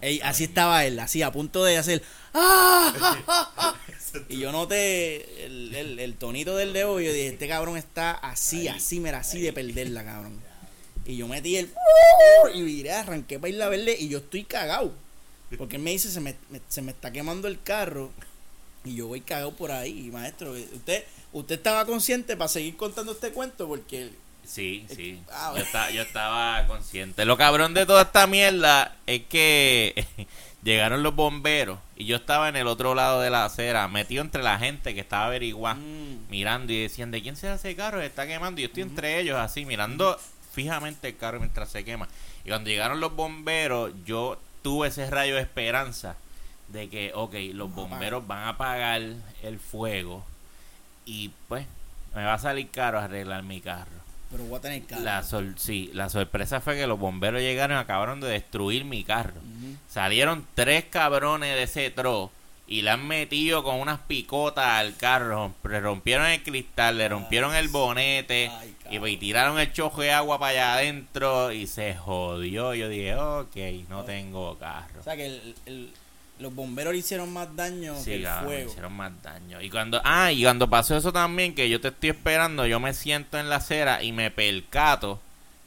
Ey, 0.00 0.20
así 0.22 0.44
estaba 0.44 0.84
él, 0.84 1.00
así 1.00 1.22
a 1.22 1.32
punto 1.32 1.64
de 1.64 1.76
hacer 1.76 2.02
¡Ah! 2.32 2.94
ah, 3.00 3.18
ah, 3.26 3.52
ah". 3.56 3.74
Y 4.28 4.38
yo 4.38 4.52
noté 4.52 5.44
el, 5.46 5.74
el, 5.74 5.98
el 5.98 6.14
tonito 6.14 6.56
del 6.56 6.72
dedo 6.72 7.00
y 7.00 7.06
yo 7.06 7.12
dije, 7.12 7.28
este 7.28 7.48
cabrón 7.48 7.76
está 7.76 8.12
así, 8.12 8.68
así, 8.68 9.00
mira, 9.00 9.18
así 9.18 9.40
de 9.40 9.52
perderla, 9.52 10.04
cabrón. 10.04 10.40
Y 11.06 11.16
yo 11.16 11.26
metí 11.26 11.56
el 11.56 11.70
y 12.54 12.62
viré, 12.62 12.92
arranqué 12.92 13.38
para 13.40 13.48
Isla 13.48 13.68
Verde 13.70 13.96
y 13.98 14.08
yo 14.08 14.18
estoy 14.18 14.44
cagado. 14.44 14.92
Porque 15.56 15.76
él 15.76 15.82
me 15.82 15.90
dice, 15.92 16.10
se 16.10 16.20
me, 16.20 16.34
me- 16.50 16.60
se 16.68 16.82
me 16.82 16.92
está 16.92 17.10
quemando 17.10 17.48
el 17.48 17.62
carro 17.62 18.10
y 18.84 18.96
yo 18.96 19.06
voy 19.06 19.20
cagado 19.22 19.52
por 19.52 19.70
ahí, 19.72 20.10
maestro. 20.12 20.52
Usted 20.52 21.04
usted 21.32 21.54
estaba 21.56 21.84
consciente 21.86 22.36
para 22.36 22.48
seguir 22.48 22.76
contando 22.76 23.12
este 23.12 23.30
cuento 23.32 23.66
porque 23.68 24.10
Sí, 24.44 24.86
sí. 24.94 25.20
Ah, 25.30 25.52
Yo, 25.54 25.62
estaba, 25.62 25.90
yo 25.90 26.00
estaba 26.02 26.66
consciente. 26.66 27.26
Lo 27.26 27.36
cabrón 27.36 27.74
de 27.74 27.84
toda 27.84 28.02
esta 28.02 28.26
mierda 28.26 28.96
es 29.06 29.22
que 29.28 30.06
llegaron 30.62 31.02
los 31.02 31.14
bomberos 31.14 31.78
y 31.96 32.06
yo 32.06 32.16
estaba 32.16 32.48
en 32.48 32.56
el 32.56 32.66
otro 32.66 32.94
lado 32.94 33.20
de 33.20 33.28
la 33.28 33.44
acera, 33.44 33.86
metido 33.88 34.22
entre 34.22 34.42
la 34.42 34.58
gente 34.58 34.94
que 34.94 35.00
estaba 35.00 35.26
averiguando, 35.26 35.84
Mm. 35.86 36.30
mirando 36.30 36.72
y 36.72 36.80
decían, 36.80 37.10
¿de 37.10 37.20
quién 37.22 37.36
será 37.36 37.56
ese 37.56 37.76
carro? 37.76 38.00
Se 38.00 38.06
está 38.06 38.26
quemando. 38.26 38.60
Y 38.60 38.64
yo 38.64 38.68
estoy 38.68 38.82
entre 38.84 39.20
ellos 39.20 39.36
así, 39.36 39.66
mirando 39.66 40.18
fijamente 40.52 41.08
el 41.08 41.16
carro 41.18 41.40
mientras 41.40 41.68
se 41.70 41.84
quema. 41.84 42.08
Y 42.44 42.48
cuando 42.48 42.70
llegaron 42.70 43.00
los 43.00 43.14
bomberos, 43.14 43.92
yo 44.06 44.40
tuve 44.62 44.88
ese 44.88 45.08
rayo 45.10 45.36
de 45.36 45.42
esperanza 45.42 46.16
de 46.68 46.88
que, 46.88 47.12
ok, 47.14 47.34
los 47.54 47.74
bomberos 47.74 48.26
van 48.26 48.40
a 48.40 48.48
apagar 48.50 49.00
el 49.42 49.58
fuego 49.58 50.24
y 51.06 51.30
pues 51.48 51.66
me 52.14 52.24
va 52.24 52.34
a 52.34 52.38
salir 52.38 52.68
caro 52.70 52.98
arreglar 52.98 53.42
mi 53.42 53.60
carro. 53.60 53.90
pero 54.30 54.44
voy 54.44 54.58
a 54.58 54.60
tener 54.60 54.84
carro. 54.84 55.02
La 55.02 55.22
sol 55.22 55.54
sí, 55.56 55.90
la 55.94 56.08
sorpresa 56.10 56.60
fue 56.60 56.76
que 56.76 56.86
los 56.86 56.98
bomberos 56.98 57.40
llegaron 57.40 57.76
y 57.78 57.80
acabaron 57.80 58.20
de 58.20 58.28
destruir 58.28 58.84
mi 58.84 59.04
carro. 59.04 59.40
Salieron 59.88 60.46
tres 60.54 60.84
cabrones 60.84 61.54
de 61.54 61.62
ese 61.62 61.90
tro 61.90 62.30
y 62.68 62.82
le 62.82 62.90
han 62.90 63.06
metido 63.06 63.64
con 63.64 63.80
unas 63.80 63.98
picotas 64.00 64.64
al 64.66 64.94
carro. 64.96 65.54
Le 65.68 65.80
rompieron 65.80 66.26
el 66.26 66.42
cristal, 66.42 66.98
le 66.98 67.08
rompieron 67.08 67.54
el 67.54 67.68
bonete 67.68 68.50
Ay, 68.60 68.76
y, 68.90 69.16
tiraron 69.16 69.58
el 69.58 69.72
chojo 69.72 70.02
de 70.02 70.12
agua 70.12 70.38
para 70.38 70.50
allá 70.52 70.74
adentro 70.74 71.50
y 71.50 71.66
se 71.66 71.94
jodió. 71.96 72.74
Yo 72.74 72.88
dije, 72.88 73.14
ok, 73.16 73.56
no 73.88 74.04
tengo 74.04 74.58
carro. 74.58 75.00
O 75.00 75.02
sea 75.02 75.16
que 75.16 75.26
el- 75.26 75.54
el- 75.66 75.90
los 76.38 76.54
bomberos 76.54 76.92
le 76.92 77.00
hicieron 77.00 77.32
más 77.32 77.56
daño 77.56 77.94
que 78.04 78.16
el 78.16 78.26
fuego. 78.44 78.70
hicieron 78.70 78.92
más 78.92 79.10
daño. 79.22 79.60
Y 79.60 79.70
cuando, 79.70 80.00
ah, 80.04 80.30
y 80.30 80.44
cuando 80.44 80.70
pasó 80.70 80.96
eso 80.96 81.12
también, 81.12 81.54
que 81.54 81.68
yo 81.68 81.80
te 81.80 81.88
estoy 81.88 82.10
esperando, 82.10 82.64
yo 82.66 82.78
me 82.78 82.94
siento 82.94 83.38
en 83.38 83.48
la 83.48 83.56
acera 83.56 84.02
y 84.04 84.12
me 84.12 84.30
percato 84.30 85.20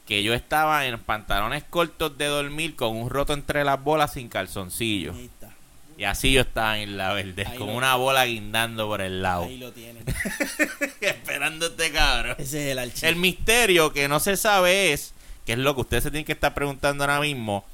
que 0.06 0.22
yo 0.22 0.32
estaba 0.34 0.86
en 0.86 0.98
pantalones 0.98 1.64
cortos 1.64 2.16
de 2.16 2.26
dormir 2.26 2.74
con 2.74 2.96
un 2.96 3.10
roto 3.10 3.34
entre 3.34 3.64
las 3.64 3.82
bolas 3.82 4.14
sin 4.14 4.28
calzoncillo. 4.28 5.12
Ahí 5.12 5.26
está. 5.26 5.51
Y 5.98 6.04
así 6.04 6.32
yo 6.32 6.40
estaba 6.42 6.78
en 6.78 6.96
la 6.96 7.12
verde, 7.12 7.44
Ahí 7.46 7.58
con 7.58 7.68
lo- 7.68 7.74
una 7.74 7.94
bola 7.96 8.24
guindando 8.24 8.86
por 8.88 9.00
el 9.02 9.22
lado. 9.22 9.44
Ahí 9.44 9.58
lo 9.58 9.72
tienen. 9.72 10.04
esperando 11.00 11.66
este 11.66 11.92
cabrón. 11.92 12.36
Ese 12.38 12.64
es 12.66 12.72
el 12.72 12.78
archivo. 12.78 13.06
El 13.08 13.16
misterio 13.16 13.92
que 13.92 14.08
no 14.08 14.18
se 14.20 14.36
sabe 14.36 14.92
es, 14.92 15.12
que 15.46 15.52
es 15.52 15.58
lo 15.58 15.74
que 15.74 15.80
ustedes 15.82 16.04
se 16.04 16.10
tienen 16.10 16.24
que 16.24 16.32
estar 16.32 16.54
preguntando 16.54 17.04
ahora 17.04 17.20
mismo, 17.20 17.64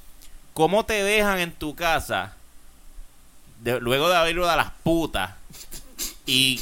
¿cómo 0.55 0.85
te 0.85 1.03
dejan 1.03 1.39
en 1.39 1.53
tu 1.53 1.75
casa 1.75 2.35
de- 3.63 3.81
luego 3.81 4.09
de 4.09 4.17
haber 4.17 4.35
ido 4.37 4.49
a 4.51 4.57
las 4.57 4.71
putas? 4.83 5.33
¿Y 6.27 6.61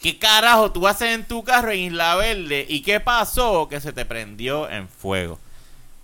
qué 0.00 0.18
carajo 0.18 0.72
tú 0.72 0.86
haces 0.88 1.08
en 1.14 1.24
tu 1.26 1.42
carro 1.44 1.70
en 1.72 1.80
Isla 1.80 2.14
Verde? 2.16 2.64
¿Y 2.68 2.82
qué 2.82 3.00
pasó 3.00 3.68
que 3.68 3.80
se 3.80 3.92
te 3.92 4.04
prendió 4.04 4.68
en 4.70 4.88
fuego? 4.88 5.38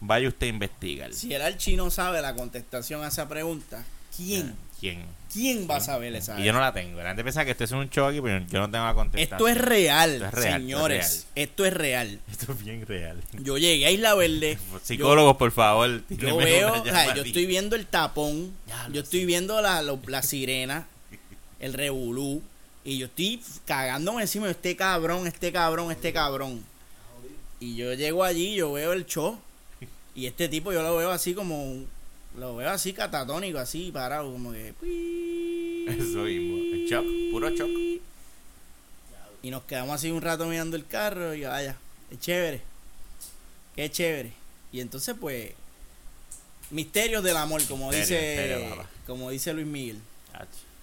Vaya 0.01 0.29
usted 0.29 0.47
a 0.47 0.51
investigar. 0.51 1.13
Si 1.13 1.33
el 1.35 1.43
archi 1.43 1.75
no 1.77 1.91
sabe 1.91 2.21
la 2.23 2.35
contestación 2.35 3.03
a 3.03 3.09
esa 3.09 3.29
pregunta, 3.29 3.85
¿quién? 4.17 4.55
¿Quién? 4.81 5.05
¿Quién 5.33 5.69
va 5.71 5.77
a 5.77 5.81
saber 5.81 6.15
esa? 6.15 6.41
Y 6.41 6.45
yo 6.45 6.53
no 6.53 6.61
la 6.61 6.73
tengo. 6.73 6.99
La 7.03 7.09
gente 7.09 7.23
piensa 7.23 7.45
que 7.45 7.51
esto 7.51 7.65
es 7.65 7.73
un 7.73 7.91
show 7.91 8.07
aquí, 8.07 8.21
pero 8.21 8.39
yo 8.47 8.61
no 8.61 8.71
tengo 8.71 8.85
la 8.87 8.95
contestación. 8.95 9.37
Esto 9.39 9.49
es 9.49 9.59
real, 9.59 10.11
Esto 10.15 10.27
es 10.27 10.33
real, 10.33 10.47
esto 10.47 10.57
es 10.57 10.63
señores. 10.63 11.27
real. 11.35 11.49
Esto 11.49 11.65
es 11.67 11.75
real. 11.75 12.21
Esto 12.31 12.53
es 12.53 12.65
bien 12.65 12.87
real. 12.87 13.23
Yo 13.43 13.59
llegué 13.59 13.87
a 13.87 13.91
Isla 13.91 14.15
Verde. 14.15 14.59
Psicólogos, 14.83 15.37
por 15.37 15.51
favor. 15.53 16.03
Yo, 16.09 16.37
veo, 16.39 16.81
o 16.81 16.85
sea, 16.85 17.15
yo 17.15 17.23
estoy 17.23 17.45
viendo 17.47 17.77
el 17.77 17.87
tapón, 17.87 18.53
yo 18.93 19.03
estoy 19.03 19.27
viendo 19.27 19.61
la, 19.61 19.83
lo- 19.83 20.01
la 20.07 20.23
sirena, 20.23 20.87
el 21.61 21.75
revolú, 21.75 22.41
y 22.85 22.97
yo 22.99 23.07
estoy 23.07 23.43
cagándome 23.67 24.23
encima 24.23 24.47
de 24.47 24.53
este 24.53 24.77
cabrón, 24.77 25.27
este 25.27 25.53
cabrón, 25.53 25.91
este 25.93 26.13
cabrón. 26.13 26.63
Y 27.61 27.77
yo 27.77 27.93
llego 27.93 28.25
allí, 28.25 28.55
yo 28.55 28.73
veo 28.73 28.93
el 28.95 29.05
show, 29.05 29.39
y 30.15 30.25
este 30.27 30.49
tipo 30.49 30.73
yo 30.73 30.83
lo 30.83 30.97
veo 30.97 31.11
así 31.11 31.35
como, 31.35 31.65
un- 31.65 31.89
lo 32.39 32.57
veo 32.57 32.71
así 32.71 32.93
catatónico, 32.93 33.59
así 33.59 33.91
parado, 33.93 34.33
como 34.33 34.53
que... 34.53 34.75
Eso 35.89 36.23
mismo. 36.23 36.57
El 36.57 36.87
shock, 36.89 37.07
puro 37.31 37.51
shock. 37.51 37.71
Y 39.43 39.51
nos 39.51 39.63
quedamos 39.65 39.95
así 39.95 40.11
un 40.11 40.21
rato 40.21 40.47
mirando 40.47 40.77
el 40.77 40.87
carro 40.87 41.35
y 41.35 41.43
vaya, 41.43 41.77
es 42.11 42.21
chévere. 42.21 42.61
Qué 43.75 43.91
chévere. 43.91 44.33
Y 44.73 44.81
entonces 44.81 45.15
pues 45.19 45.53
misterios 46.71 47.23
del 47.23 47.37
amor, 47.37 47.63
como 47.67 47.91
Misterio, 47.91 48.21
dice 48.21 48.51
misterio, 48.51 48.87
como 49.07 49.31
dice 49.31 49.53
Luis 49.53 49.67
Miguel. 49.67 50.01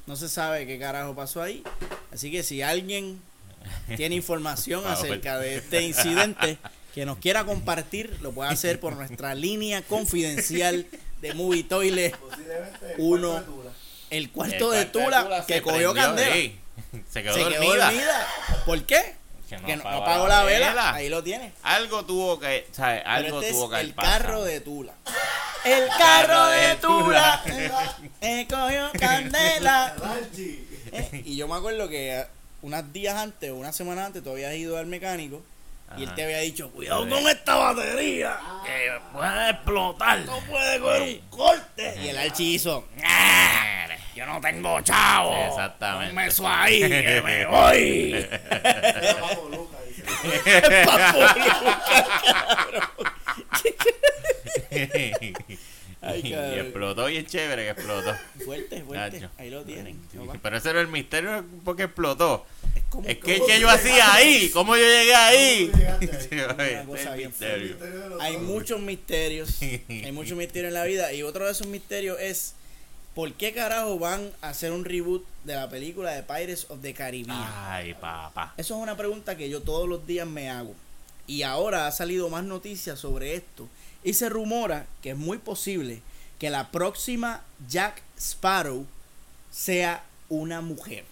No 0.08 0.16
se 0.16 0.30
sabe 0.30 0.68
qué 0.68 0.78
carajo 0.78 1.16
pasó 1.16 1.42
ahí. 1.42 1.64
Así 2.12 2.32
que 2.32 2.44
si 2.44 2.62
alguien 2.62 3.20
tiene 3.96 4.16
información 4.16 4.84
acerca 4.88 5.40
de 5.40 5.58
este 5.58 5.82
incidente 5.82 6.58
que 6.94 7.06
nos 7.06 7.18
quiera 7.18 7.46
compartir, 7.46 8.18
lo 8.22 8.32
puede 8.32 8.50
hacer 8.50 8.80
por 8.80 8.96
nuestra 8.96 9.36
línea 9.36 9.82
confidencial 9.82 10.88
de 11.28 11.34
Movie 11.34 11.64
Toilet, 11.64 12.16
Posiblemente 12.18 12.94
el 12.94 12.96
Uno. 13.00 13.30
cuarto 13.32 13.52
de 13.52 13.56
Tula. 13.56 13.72
el 14.10 14.32
cuarto 14.32 14.72
de 14.72 14.82
El 14.82 14.92
cuarto 14.92 15.24
Tula, 15.26 15.46
que 15.46 15.62
cogió 15.62 15.94
candela. 15.94 16.36
Se 17.10 17.24
quedó 17.24 17.34
Se 17.34 17.40
dormida. 17.42 17.60
quedó 17.62 17.76
dormida. 17.86 18.28
¿Por 18.66 18.84
qué? 18.86 19.16
Que 19.50 19.58
no 19.58 19.66
que 19.68 19.76
no, 19.78 19.84
no 19.84 19.90
apagó 19.90 20.28
la 20.28 20.40
la 20.40 20.44
vela. 20.44 20.70
vela. 20.70 20.94
Ahí 20.96 21.10
lo 21.10 21.24
tiene. 21.24 21.54
Algo 21.64 22.04
tuvo 22.06 22.40
que, 22.40 22.68
¿sabes? 22.72 23.04
Algo 23.06 23.42
este 23.42 23.54
tuvo 23.54 23.70
que 23.70 23.80
el 23.80 23.94
carro 23.96 24.44
de 24.44 24.60
Tula. 24.62 24.94
El 25.66 25.88
carro 25.98 26.46
de 26.48 26.76
Tula. 26.76 27.42
Eh, 28.22 28.46
cogió 28.50 28.90
candela. 29.00 29.96
Archie. 30.04 30.64
y 31.26 31.36
yo 31.36 31.48
me 31.48 31.56
acuerdo 31.56 31.88
que 31.90 32.20
eh, 32.20 32.26
unos 32.62 32.94
días 32.94 33.16
antes, 33.16 33.52
una 33.52 33.72
semana 33.72 34.06
antes, 34.06 34.24
tú 34.24 34.30
habías 34.32 34.54
ido 34.56 34.78
al 34.78 34.86
mecánico 34.88 35.42
y 35.98 36.04
él 36.04 36.14
te 36.16 36.24
había 36.24 36.40
dicho, 36.40 36.70
cuidado 36.72 37.08
con 37.08 37.28
esta 37.28 37.56
batería, 37.56 38.38
que 38.66 38.92
puede 39.14 39.50
explotar, 39.52 40.20
no 40.26 40.40
puede 40.42 40.80
coger 40.80 41.02
un 41.02 41.30
corte. 41.30 41.96
Y 42.04 42.08
el 42.10 42.18
archi 42.18 42.56
hizo, 42.56 42.88
"Ah, 43.04 43.88
yo 44.16 44.26
no 44.26 44.40
tengo 44.42 44.80
chavo, 44.82 45.36
exactamente. 45.48 46.08
ponme 46.14 46.28
eso 46.28 46.48
ahí, 46.48 46.80
que 46.80 47.22
me 47.24 47.46
voy. 47.48 48.28
Papo 49.20 49.50
Luca, 49.50 49.78
dice. 49.88 50.04
Papo 50.86 51.18
Luca, 51.20 51.36
cabrón. 52.56 52.84
Ay, 56.02 56.22
y 56.24 56.34
explotó 56.60 57.06
bien 57.08 57.26
chévere 57.26 57.64
que 57.64 57.70
explotó. 57.72 58.14
Fuerte, 58.46 58.84
fuerte, 58.84 59.20
Nacho. 59.22 59.32
ahí 59.40 59.50
lo 59.50 59.64
tienen. 59.64 60.00
Pero 60.42 60.58
ese 60.58 60.70
era 60.70 60.82
el 60.82 60.88
misterio 60.88 61.44
porque 61.64 61.84
explotó. 61.84 62.46
Es 63.04 63.18
que, 63.18 63.38
¿Cómo 63.38 63.48
¿qué 63.48 63.60
yo 63.60 63.70
hacía 63.70 64.14
ahí? 64.14 64.50
¿Cómo 64.50 64.76
yo 64.76 64.84
llegué 64.84 65.16
ahí? 65.16 65.72
Hay 68.20 68.38
muchos 68.38 68.80
misterios, 68.80 69.62
hay 69.62 70.12
muchos 70.12 70.38
misterios 70.38 70.70
en 70.70 70.74
la 70.74 70.86
vida 70.86 71.14
y 71.14 71.24
otro 71.24 71.46
de 71.46 71.52
esos 71.52 71.68
misterios 71.68 72.18
es 72.20 72.56
¿por 73.16 73.34
qué 73.34 73.54
carajo 73.54 73.98
van 73.98 74.30
a 74.42 74.50
hacer 74.50 74.72
un 74.72 74.86
reboot 74.86 75.26
de 75.46 75.56
la 75.56 75.70
película 75.70 76.12
de 76.12 76.24
Pirates 76.24 76.68
of 76.70 76.82
the 76.82 76.94
Caribbean? 76.94 77.40
Ay, 77.40 77.94
papá. 77.94 78.54
Eso 78.58 78.76
es 78.76 78.82
una 78.82 78.98
pregunta 78.98 79.38
que 79.38 79.50
yo 79.50 79.62
todos 79.62 79.88
los 79.88 80.06
días 80.06 80.28
me 80.28 80.50
hago. 80.50 80.76
Y 81.26 81.42
ahora 81.42 81.88
ha 81.88 81.92
salido 81.92 82.30
más 82.30 82.44
noticias 82.44 83.00
sobre 83.00 83.36
esto. 83.36 83.68
Y 84.04 84.14
se 84.14 84.30
rumora 84.30 84.86
que 85.02 85.12
es 85.12 85.18
muy 85.18 85.38
posible 85.38 86.02
que 86.38 86.50
la 86.50 86.72
próxima 86.72 87.44
Jack 87.70 88.04
Sparrow 88.20 88.86
sea 89.50 90.04
una 90.30 90.62
mujer. 90.62 91.06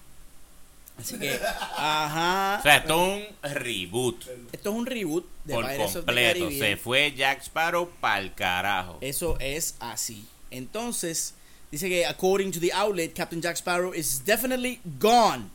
Así 1.03 1.19
que, 1.19 1.37
ajá. 1.77 2.57
O 2.59 2.63
sea, 2.63 2.77
esto 2.77 3.15
es 3.15 3.27
un 3.43 3.51
reboot 3.51 4.25
esto 4.53 4.69
es 4.69 4.75
un 4.75 4.85
reboot 4.85 5.25
de 5.43 5.53
por 5.53 5.65
Pirates 5.65 5.95
of 5.97 6.05
the 6.05 6.13
completo. 6.13 6.49
Se 6.51 6.77
fue 6.77 7.11
Jack 7.11 7.41
Sparrow 7.43 7.89
pa'l 7.99 8.33
carajo. 8.33 8.97
Eso 9.01 9.37
es 9.41 9.75
así. 9.81 10.25
Entonces, 10.49 11.33
dice 11.69 11.89
que 11.89 12.05
according 12.05 12.51
to 12.53 12.61
the 12.61 12.71
outlet, 12.71 13.13
Captain 13.13 13.41
Jack 13.41 13.57
Sparrow 13.57 13.93
is 13.93 14.23
definitely 14.23 14.79
gone. 14.99 15.51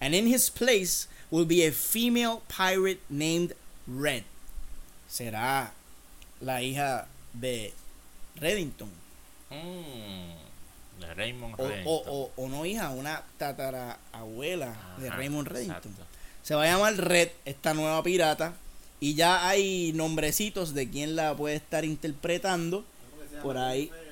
And 0.00 0.14
in 0.14 0.26
his 0.26 0.50
place 0.50 1.06
will 1.30 1.44
be 1.44 1.64
a 1.64 1.70
female 1.70 2.42
pirate 2.48 3.00
named 3.08 3.54
Red. 3.86 4.24
Será 5.08 5.70
la 6.40 6.60
hija 6.60 7.06
de 7.32 7.72
Reddington. 8.40 8.90
Mm, 9.50 9.54
de 9.54 10.37
Raymond 11.14 11.54
O, 11.58 11.64
o, 11.84 12.02
o, 12.06 12.32
o 12.44 12.48
no 12.48 12.64
hija, 12.66 12.90
una 12.90 13.22
tatarabuela 13.38 14.76
de 14.98 15.08
Ajá, 15.08 15.16
Raymond 15.16 15.48
Reddington. 15.48 15.76
exacto. 15.92 16.04
Se 16.42 16.54
va 16.54 16.62
a 16.62 16.66
llamar 16.66 16.94
Red, 16.96 17.28
esta 17.44 17.74
nueva 17.74 18.02
pirata. 18.02 18.54
Y 19.00 19.14
ya 19.14 19.48
hay 19.48 19.92
nombrecitos 19.92 20.74
de 20.74 20.88
quién 20.90 21.14
la 21.14 21.36
puede 21.36 21.54
estar 21.56 21.84
interpretando. 21.84 22.84
Por 23.42 23.56
ahí. 23.58 23.86
Jennifer- 23.88 24.08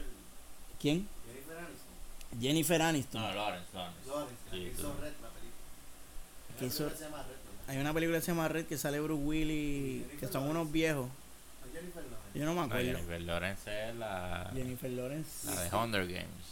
¿Quién? 0.80 1.08
Jennifer 1.26 1.56
Aniston. 1.58 2.40
Jennifer 2.40 2.82
Aniston. 2.82 3.22
No, 3.22 3.34
Lawrence, 3.34 3.66
Lawrence. 3.74 4.08
Lawrence, 4.08 4.34
la 4.44 4.50
Sí, 4.52 4.72
hizo 4.72 4.94
Red, 5.00 5.12
la 5.22 5.28
película. 5.30 6.58
Que 6.58 6.64
Hay 6.64 6.66
una 6.66 6.68
hizo- 6.68 6.84
película 6.84 6.90
que 6.90 6.96
se 6.98 7.04
llama 7.04 7.18
Red, 7.22 7.28
¿verdad? 7.28 7.68
Hay 7.68 7.78
una 7.78 7.94
película 7.94 8.18
que 8.18 8.24
se 8.24 8.30
llama 8.32 8.48
Red 8.48 8.66
que 8.66 8.78
sale 8.78 9.00
Bruce 9.00 9.22
Willis, 9.24 10.02
que 10.20 10.28
son 10.28 10.42
unos 10.44 10.70
viejos. 10.70 11.08
¿A 11.08 11.72
Jennifer 11.74 12.02
Lawrence? 12.04 12.38
Yo 12.38 12.44
no 12.44 12.50
me 12.52 12.56
No, 12.60 12.62
acuerdo. 12.66 12.84
Jennifer 12.92 13.20
Lawrence 13.22 13.88
es 13.88 13.94
la, 13.96 14.50
Jennifer 14.54 14.90
Lawrence. 14.90 15.46
la 15.46 15.60
de 15.62 15.76
Hunger 15.76 16.06
Games. 16.06 16.46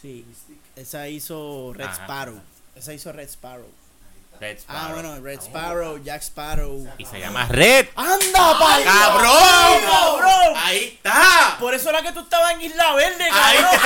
Sí, 0.00 0.24
esa 0.76 1.08
hizo 1.08 1.72
Red 1.74 1.86
Ajá. 1.86 1.94
Sparrow. 2.04 2.40
Esa 2.74 2.92
hizo 2.92 3.12
Red 3.12 3.28
Sparrow. 3.28 3.68
Red 4.38 4.58
Ah, 4.58 4.60
Sparrow. 4.60 4.92
bueno, 4.92 5.20
Red 5.22 5.40
Sparrow, 5.40 6.04
Jack 6.04 6.22
Sparrow. 6.22 6.86
Y 6.98 7.06
se 7.06 7.18
llama 7.18 7.46
Red. 7.46 7.86
¡Anda, 7.96 8.58
pal! 8.58 8.84
¡Cabrón! 8.84 9.80
¡Cabrón! 9.86 10.54
¡Ahí 10.56 10.84
está! 10.96 11.56
Por 11.58 11.72
eso 11.74 11.88
era 11.88 12.02
que 12.02 12.12
tú 12.12 12.20
estabas 12.20 12.52
en 12.52 12.60
Isla 12.62 12.92
Verde, 12.94 13.24
Ahí 13.32 13.56
cabrón. 13.56 13.80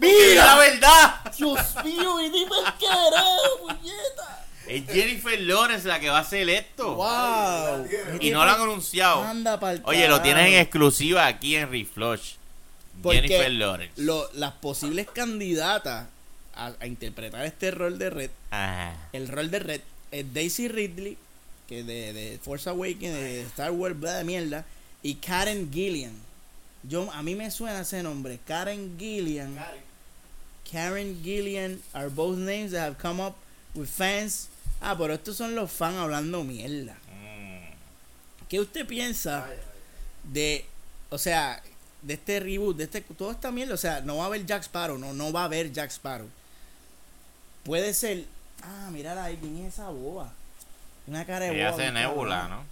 ¡Es 0.00 0.36
la 0.36 0.56
verdad! 0.56 1.20
Dios 1.36 1.60
mío, 1.84 2.20
y 2.22 2.30
dime 2.30 2.56
el 2.58 2.64
carajo, 2.64 3.58
puñeta. 3.60 4.44
Es 4.66 4.86
Jennifer 4.86 5.38
Lawrence 5.40 5.86
la 5.86 6.00
que 6.00 6.08
va 6.08 6.18
a 6.18 6.20
hacer 6.22 6.48
esto. 6.48 6.94
Wow. 6.94 7.86
Y 8.20 8.30
no 8.30 8.42
lo 8.44 8.50
han 8.52 8.60
anunciado. 8.62 9.22
Anda 9.22 9.60
pa'l 9.60 9.82
Oye, 9.84 10.08
lo 10.08 10.22
tienes 10.22 10.46
en 10.46 10.54
exclusiva 10.54 11.26
aquí 11.26 11.56
en 11.56 11.70
Reflush. 11.70 12.36
Porque 13.02 13.22
Jennifer 13.22 13.50
Lawrence. 13.50 13.92
Lo- 14.02 14.30
las 14.34 14.52
posibles 14.54 15.06
candidatas 15.12 16.06
a, 16.54 16.72
a 16.80 16.86
interpretar 16.86 17.44
este 17.44 17.70
rol 17.70 17.98
de 17.98 18.10
Red 18.10 18.30
Ajá. 18.50 18.94
el 19.12 19.28
rol 19.28 19.50
de 19.50 19.58
Red 19.58 19.80
es 20.10 20.32
Daisy 20.34 20.68
Ridley, 20.68 21.16
que 21.68 21.82
de, 21.84 22.12
de 22.12 22.38
Force 22.42 22.68
Awakens, 22.68 23.14
de 23.14 23.40
Star 23.42 23.70
Wars, 23.72 23.98
bla 23.98 24.14
de 24.18 24.24
mierda, 24.24 24.64
y 25.02 25.14
Karen 25.16 25.70
Gillian. 25.72 26.12
Yo, 26.82 27.10
a 27.12 27.22
mí 27.22 27.34
me 27.34 27.50
suena 27.50 27.80
ese 27.80 28.02
nombre, 28.02 28.38
Karen 28.46 28.96
Gillian. 28.98 29.54
Karen. 29.54 29.80
Karen 30.70 31.20
Gillian 31.22 31.80
are 31.92 32.08
both 32.08 32.36
names 32.38 32.72
that 32.72 32.80
have 32.82 32.96
come 32.98 33.22
up 33.22 33.34
with 33.74 33.88
fans. 33.88 34.48
Ah, 34.80 34.96
pero 34.98 35.14
estos 35.14 35.36
son 35.36 35.54
los 35.54 35.70
fans 35.70 35.96
hablando 35.96 36.44
mierda. 36.44 36.94
Mm. 37.10 37.72
¿Qué 38.48 38.60
usted 38.60 38.86
piensa 38.86 39.46
de, 40.24 40.64
o 41.10 41.18
sea, 41.18 41.62
de 42.02 42.14
este 42.14 42.40
reboot, 42.40 42.76
de 42.76 42.84
este, 42.84 43.00
toda 43.00 43.32
esta 43.32 43.50
mierda? 43.50 43.74
O 43.74 43.78
sea, 43.78 44.00
no 44.00 44.16
va 44.18 44.24
a 44.24 44.26
haber 44.26 44.44
Jack 44.44 44.62
Sparrow, 44.64 44.98
no, 44.98 45.12
no 45.12 45.32
va 45.32 45.42
a 45.42 45.44
haber 45.44 45.72
Jack 45.72 45.90
Sparrow. 45.90 46.28
Puede 47.64 47.94
ser, 47.94 48.24
ah, 48.62 48.88
mira 48.90 49.22
ahí, 49.24 49.36
¿quién 49.40 49.58
es 49.64 49.74
esa 49.74 49.88
boba? 49.88 50.32
Una 51.06 51.24
cara 51.24 51.46
de 51.46 51.54
Ella 51.54 51.70
boba. 51.70 51.82
hace 51.82 51.92
Nebula. 51.92 52.48
¿no? 52.48 52.64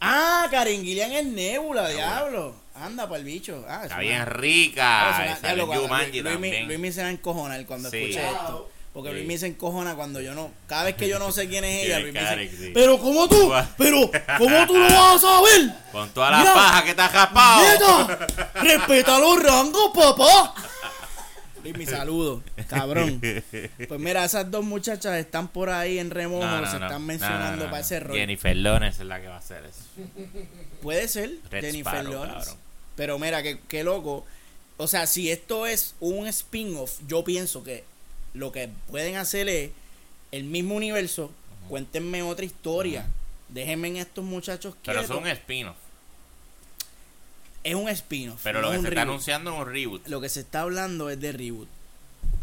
Ah, 0.00 0.46
Karen 0.50 0.82
Gillian 0.82 1.12
es 1.12 1.26
Nebula, 1.26 1.82
Nebula. 1.82 1.88
diablo. 1.90 2.54
Anda 2.74 3.06
para 3.08 3.18
el 3.18 3.24
bicho. 3.24 3.64
Ah, 3.68 3.82
Está 3.84 3.96
es 3.96 4.00
bien 4.00 4.16
una- 4.16 4.24
rica. 4.24 5.16
Ah, 5.16 5.38
una- 5.54 5.66
Jumanji 5.76 6.22
Luis, 6.22 6.38
Luis. 6.40 6.66
Luis 6.66 6.78
me 6.78 6.92
se 6.92 7.02
va 7.02 7.08
a 7.08 7.10
encojonar 7.10 7.64
cuando 7.66 7.90
Sí. 7.90 7.98
escuche 7.98 8.26
esto. 8.26 8.70
Porque 8.92 9.08
Sí. 9.10 9.14
Luis 9.16 9.26
me 9.26 9.38
se 9.38 9.46
encojona 9.46 9.94
cuando 9.94 10.20
yo 10.20 10.34
no. 10.34 10.50
Cada 10.66 10.84
vez 10.84 10.96
que 10.96 11.08
yo 11.08 11.18
no 11.18 11.32
sé 11.32 11.48
quién 11.48 11.64
es 11.64 11.84
ella, 11.86 11.98
Luis 12.00 12.12
me 12.12 12.36
dice. 12.36 12.56
sí. 12.56 12.70
Pero 12.74 12.98
¿cómo 12.98 13.26
tú? 13.28 13.50
Pero 13.78 14.10
¿cómo 14.38 14.66
tú 14.66 14.74
lo 14.78 14.84
vas 14.84 15.16
a 15.16 15.18
saber? 15.18 15.72
Con 15.92 16.10
toda 16.10 16.30
la 16.30 16.38
Mira. 16.40 16.54
paja 16.54 16.84
que 16.84 16.94
te 16.94 17.00
has 17.02 17.12
raspado. 17.12 17.62
¡Nieta! 17.62 18.26
¡Respeta 18.62 19.18
los 19.18 19.42
rangos, 19.42 19.90
papá! 19.94 20.54
Luis, 21.62 21.76
mi 21.78 21.86
saludo, 21.86 22.42
cabrón. 22.68 23.20
Pues 23.88 24.00
mira, 24.00 24.24
esas 24.24 24.50
dos 24.50 24.64
muchachas 24.64 25.16
están 25.18 25.46
por 25.48 25.70
ahí 25.70 25.98
en 26.00 26.10
remojo, 26.10 26.44
No, 26.44 26.60
no, 26.60 26.66
se 26.66 26.72
están 26.76 26.90
No, 26.92 26.98
mencionando 26.98 27.64
para 27.66 27.80
ese 27.80 28.00
rol. 28.00 28.16
Jennifer 28.16 28.56
Lawrence 28.56 29.02
es 29.02 29.08
la 29.08 29.20
que 29.20 29.28
va 29.28 29.36
a 29.36 29.38
hacer 29.38 29.64
eso. 29.64 29.84
Puede 30.82 31.06
ser 31.08 31.30
Red 31.50 31.64
Jennifer 31.64 31.94
Sparrow, 31.94 32.12
Lawrence. 32.12 32.38
cabrón. 32.46 32.56
Pero 32.96 33.18
mira, 33.18 33.42
qué, 33.42 33.60
qué 33.68 33.84
loco. 33.84 34.26
O 34.76 34.88
sea, 34.88 35.06
si 35.06 35.30
esto 35.30 35.66
es 35.66 35.94
un 36.00 36.26
spin-off, 36.26 36.98
yo 37.06 37.22
pienso 37.22 37.62
que 37.62 37.84
lo 38.34 38.52
que 38.52 38.68
pueden 38.90 39.16
hacer 39.16 39.48
es 39.48 39.70
el 40.30 40.44
mismo 40.44 40.74
universo. 40.74 41.30
Cuéntenme 41.68 42.22
otra 42.22 42.44
historia. 42.44 43.06
Déjenme 43.48 43.88
en 43.88 43.96
estos 43.98 44.24
muchachos 44.24 44.74
Pero 44.84 45.00
quietos. 45.00 45.14
son 45.16 45.24
un 45.24 45.28
spin-off. 45.30 45.76
Es 47.64 47.74
un 47.74 47.88
spin-off. 47.90 48.40
Pero 48.42 48.60
no 48.60 48.68
lo 48.68 48.72
que 48.72 48.82
se 48.82 48.88
está 48.88 49.02
anunciando 49.02 49.52
es 49.52 49.58
un 49.60 49.72
reboot. 49.72 50.06
Lo 50.08 50.20
que 50.20 50.28
se 50.28 50.40
está 50.40 50.62
hablando 50.62 51.10
es 51.10 51.20
de 51.20 51.32
reboot. 51.32 51.68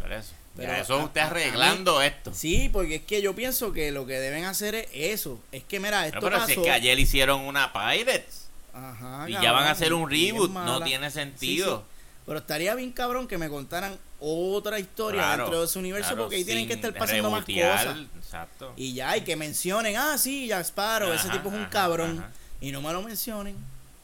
Por 0.00 0.12
eso. 0.12 0.32
Pero 0.56 0.72
ya 0.72 0.80
eso 0.80 0.94
es 0.96 1.00
a- 1.02 1.04
usted 1.04 1.20
arreglando 1.20 2.00
esto. 2.02 2.32
Sí, 2.34 2.70
porque 2.72 2.96
es 2.96 3.02
que 3.02 3.20
yo 3.22 3.34
pienso 3.34 3.72
que 3.72 3.92
lo 3.92 4.06
que 4.06 4.14
deben 4.18 4.44
hacer 4.44 4.74
es 4.74 4.86
eso. 4.92 5.38
Es 5.52 5.62
que 5.64 5.78
mira, 5.78 6.06
esto 6.06 6.20
No, 6.20 6.26
pero 6.26 6.44
si 6.46 6.52
es 6.52 6.58
que 6.58 6.70
ayer 6.70 6.98
hicieron 6.98 7.42
una 7.42 7.72
Pirates 7.72 8.48
Ajá, 8.72 9.28
y 9.28 9.32
ya 9.32 9.52
van 9.52 9.66
a 9.66 9.72
hacer 9.72 9.92
un 9.92 10.08
reboot, 10.08 10.50
no 10.50 10.82
tiene 10.82 11.10
sentido. 11.10 11.78
Sí, 11.78 11.82
sí. 11.84 11.89
Pero 12.30 12.38
estaría 12.38 12.76
bien 12.76 12.92
cabrón 12.92 13.26
que 13.26 13.38
me 13.38 13.48
contaran 13.48 13.98
otra 14.20 14.78
historia 14.78 15.20
Claro, 15.20 15.42
dentro 15.42 15.58
de 15.58 15.66
ese 15.66 15.78
universo 15.80 16.10
claro, 16.10 16.22
porque 16.22 16.36
ahí 16.36 16.44
tienen 16.44 16.68
que 16.68 16.74
estar 16.74 16.94
pasando 16.94 17.28
más 17.28 17.44
cosas. 17.44 17.96
Exacto. 18.16 18.72
Y 18.76 18.94
ya, 18.94 19.16
y 19.16 19.22
que 19.22 19.34
mencionen, 19.34 19.96
ah, 19.96 20.16
sí, 20.16 20.46
Jack 20.46 20.60
Sparrow, 20.66 21.12
ese 21.12 21.28
tipo 21.28 21.48
es 21.48 21.54
un 21.56 21.62
ajá, 21.62 21.70
cabrón. 21.70 22.20
ajá. 22.20 22.30
Y 22.60 22.70
no 22.70 22.82
me 22.82 22.92
lo 22.92 23.02
mencionen. 23.02 23.56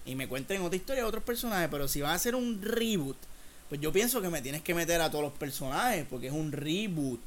Y 0.05 0.17
me 0.17 0.27
cuenten 0.27 0.61
otra 0.63 0.75
historia 0.75 1.05
de 1.05 1.09
otros 1.09 1.23
personajes. 1.23 1.69
Pero 1.71 1.87
si 1.87 2.01
van 2.01 2.11
a 2.11 2.15
hacer 2.15 2.35
un 2.35 2.61
reboot, 2.61 3.17
pues 3.69 3.81
yo 3.81 3.93
pienso 3.93 4.21
que 4.21 4.29
me 4.29 4.43
tienes 4.43 4.63
que 4.63 4.75
meter 4.75 5.01
a 5.03 5.09
todos 5.09 5.23
los 5.23 5.35
personajes 5.35 6.05
porque 6.11 6.27
es 6.27 6.33
un 6.33 6.51
reboot. 6.51 7.21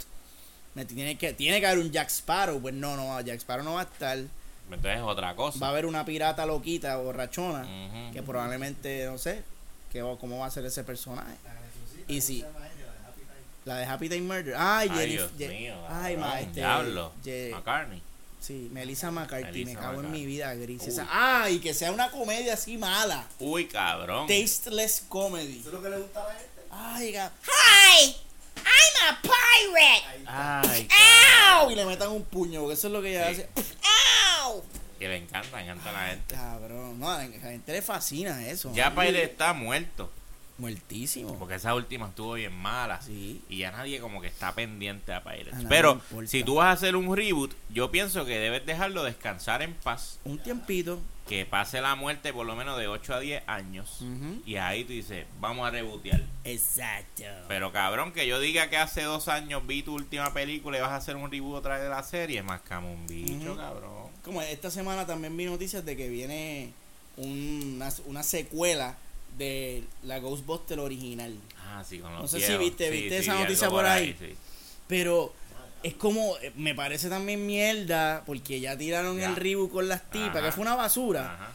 Me 0.75 0.83
tiene 0.83 1.17
que, 1.17 1.31
tiene 1.31 1.61
que 1.61 1.67
haber 1.67 1.79
un 1.79 1.91
Jack 1.93 2.09
Sparrow. 2.09 2.59
Pues 2.59 2.73
no, 2.73 2.97
no, 2.97 3.21
Jack 3.21 3.37
Sparrow 3.37 3.63
no 3.63 3.75
va 3.75 3.79
a 3.79 3.85
estar. 3.85 4.17
Entonces 4.17 4.97
es 4.97 5.01
otra 5.01 5.33
cosa. 5.37 5.59
Va 5.59 5.67
a 5.67 5.69
haber 5.69 5.85
una 5.85 6.03
pirata 6.03 6.45
loquita, 6.45 6.97
borrachona, 6.97 7.65
que 8.11 8.21
probablemente, 8.21 9.05
no 9.05 9.17
sé, 9.17 9.45
que, 9.91 10.01
va- 10.01 10.17
cómo 10.17 10.39
va 10.39 10.45
a 10.47 10.51
ser 10.51 10.65
ese 10.65 10.83
personaje. 10.83 11.35
Y 12.07 12.19
¿cómo 12.19 12.21
sí. 12.21 12.21
se 12.21 12.33
llama 12.45 12.67
ella? 12.67 12.75
La 13.65 13.75
de 13.77 13.85
Happy 13.85 14.09
Time 14.09 14.21
Murder. 14.21 14.55
Ay, 14.57 14.89
Ay, 14.91 14.97
Jenny- 14.97 15.11
Dios 15.13 15.31
Je- 15.37 15.47
mío. 15.49 15.75
Ay, 15.89 16.15
cabrón, 16.15 16.19
ma, 16.29 16.39
este, 16.41 16.53
Diablo. 16.53 17.11
Je- 17.23 17.51
McCartney. 17.51 18.01
Sí, 18.41 18.69
Melissa 18.71 19.11
McCarthy, 19.11 19.65
Melissa 19.65 19.79
me 19.81 19.85
cago 19.85 19.99
en 20.01 20.11
mi 20.11 20.25
vida 20.25 20.53
gris. 20.55 20.81
Esa, 20.87 21.05
ay, 21.11 21.59
que 21.59 21.73
sea 21.73 21.91
una 21.91 22.09
comedia 22.09 22.53
así 22.53 22.77
mala. 22.77 23.27
Uy, 23.37 23.67
cabrón. 23.67 24.27
Tasteless 24.27 25.03
comedy. 25.09 25.59
¿Eso 25.59 25.67
es 25.69 25.73
lo 25.73 25.81
que 25.83 25.89
le 25.89 25.97
gusta 25.97 26.23
a 26.23 26.27
la 26.27 26.33
gente? 26.33 26.49
Ay, 26.71 27.11
ga- 27.11 27.31
Hi, 27.43 28.15
I'm 28.55 29.09
a 29.13 29.21
pirate. 29.21 30.23
Ay, 30.25 30.87
cabrón. 30.87 31.65
¡Au! 31.65 31.71
Y 31.71 31.75
le 31.75 31.85
metan 31.85 32.09
un 32.11 32.23
puño, 32.23 32.61
porque 32.61 32.75
eso 32.75 32.87
es 32.87 32.93
lo 32.93 33.01
que 33.01 33.09
ella 33.09 33.27
Sí. 33.35 33.41
hace. 33.41 33.49
¡Au! 34.41 34.63
Que 34.99 35.07
le 35.07 35.17
encanta, 35.17 35.57
le 35.57 35.63
encanta 35.63 35.89
a 35.89 35.93
la 35.93 36.07
gente. 36.09 36.35
Cabrón, 36.35 36.99
no, 36.99 37.09
a 37.09 37.23
la 37.23 37.39
gente 37.39 37.71
le 37.71 37.81
fascina 37.81 38.45
eso. 38.47 38.73
Ya 38.75 38.91
Pirate 38.91 39.23
está 39.23 39.53
muerto. 39.53 40.11
Muertísimo. 40.57 41.39
Porque 41.39 41.55
esa 41.55 41.73
última 41.73 42.09
estuvo 42.09 42.33
bien 42.33 42.53
mala. 42.53 43.01
Sí. 43.01 43.41
Y 43.47 43.59
ya 43.59 43.71
nadie 43.71 44.01
como 44.01 44.19
que 44.19 44.27
está 44.27 44.53
pendiente 44.53 45.13
a 45.13 45.23
Pirates. 45.23 45.65
A 45.65 45.69
Pero 45.69 46.01
si 46.25 46.43
tú 46.43 46.55
vas 46.55 46.67
a 46.67 46.71
hacer 46.71 46.97
un 46.97 47.15
reboot, 47.15 47.53
yo 47.69 47.91
pienso 47.91 48.25
que 48.25 48.37
debes 48.37 48.65
dejarlo 48.65 49.03
descansar 49.03 49.61
en 49.61 49.73
paz. 49.73 50.19
Un 50.25 50.37
tiempito. 50.37 50.99
Que 51.29 51.45
pase 51.45 51.79
la 51.79 51.95
muerte 51.95 52.33
por 52.33 52.45
lo 52.47 52.55
menos 52.55 52.77
de 52.79 52.87
8 52.87 53.13
a 53.13 53.19
10 53.19 53.43
años. 53.47 54.03
Y 54.47 54.55
ahí 54.55 54.83
tú 54.83 54.93
dices, 54.93 55.27
vamos 55.39 55.67
a 55.67 55.69
rebootear. 55.71 56.21
Exacto. 56.43 57.23
Pero 57.47 57.71
cabrón, 57.71 58.11
que 58.11 58.25
yo 58.27 58.39
diga 58.39 58.69
que 58.71 58.77
hace 58.77 59.03
dos 59.03 59.27
años 59.27 59.65
vi 59.67 59.83
tu 59.83 59.93
última 59.93 60.33
película 60.33 60.77
y 60.77 60.81
vas 60.81 60.89
a 60.89 60.95
hacer 60.95 61.15
un 61.15 61.31
reboot 61.31 61.57
otra 61.57 61.75
vez 61.75 61.83
de 61.83 61.89
la 61.89 62.01
serie, 62.03 62.41
más 62.41 62.61
como 62.61 62.91
un 62.91 63.05
bicho, 63.05 63.55
cabrón. 63.55 64.09
Como 64.23 64.41
esta 64.41 64.71
semana 64.71 65.05
también 65.05 65.37
vi 65.37 65.45
noticias 65.45 65.85
de 65.85 65.95
que 65.95 66.09
viene 66.09 66.73
una, 67.17 67.89
una 68.07 68.23
secuela 68.23 68.97
de 69.37 69.83
la 70.03 70.17
Ghostbuster 70.19 70.79
original. 70.79 71.37
Ah, 71.63 71.83
sí, 71.87 71.99
con 71.99 72.11
los 72.13 72.21
No 72.23 72.27
sé 72.27 72.39
si 72.41 72.57
viste- 72.57 72.89
viste 72.89 73.19
esa 73.19 73.35
noticia 73.39 73.69
por 73.69 73.85
ahí. 73.85 74.15
sí. 74.19 74.35
Pero 74.87 75.31
es 75.83 75.93
como, 75.93 76.37
eh, 76.41 76.51
me 76.55 76.75
parece 76.75 77.09
también 77.09 77.45
mierda, 77.45 78.23
porque 78.25 78.59
ya 78.59 78.77
tiraron 78.77 79.17
Ya. 79.17 79.29
el 79.29 79.35
reboot 79.35 79.71
con 79.71 79.87
las 79.87 80.09
tipas, 80.09 80.37
Ajá. 80.37 80.45
que 80.45 80.51
fue 80.51 80.61
una 80.63 80.75
basura. 80.75 81.33
Ajá. 81.33 81.51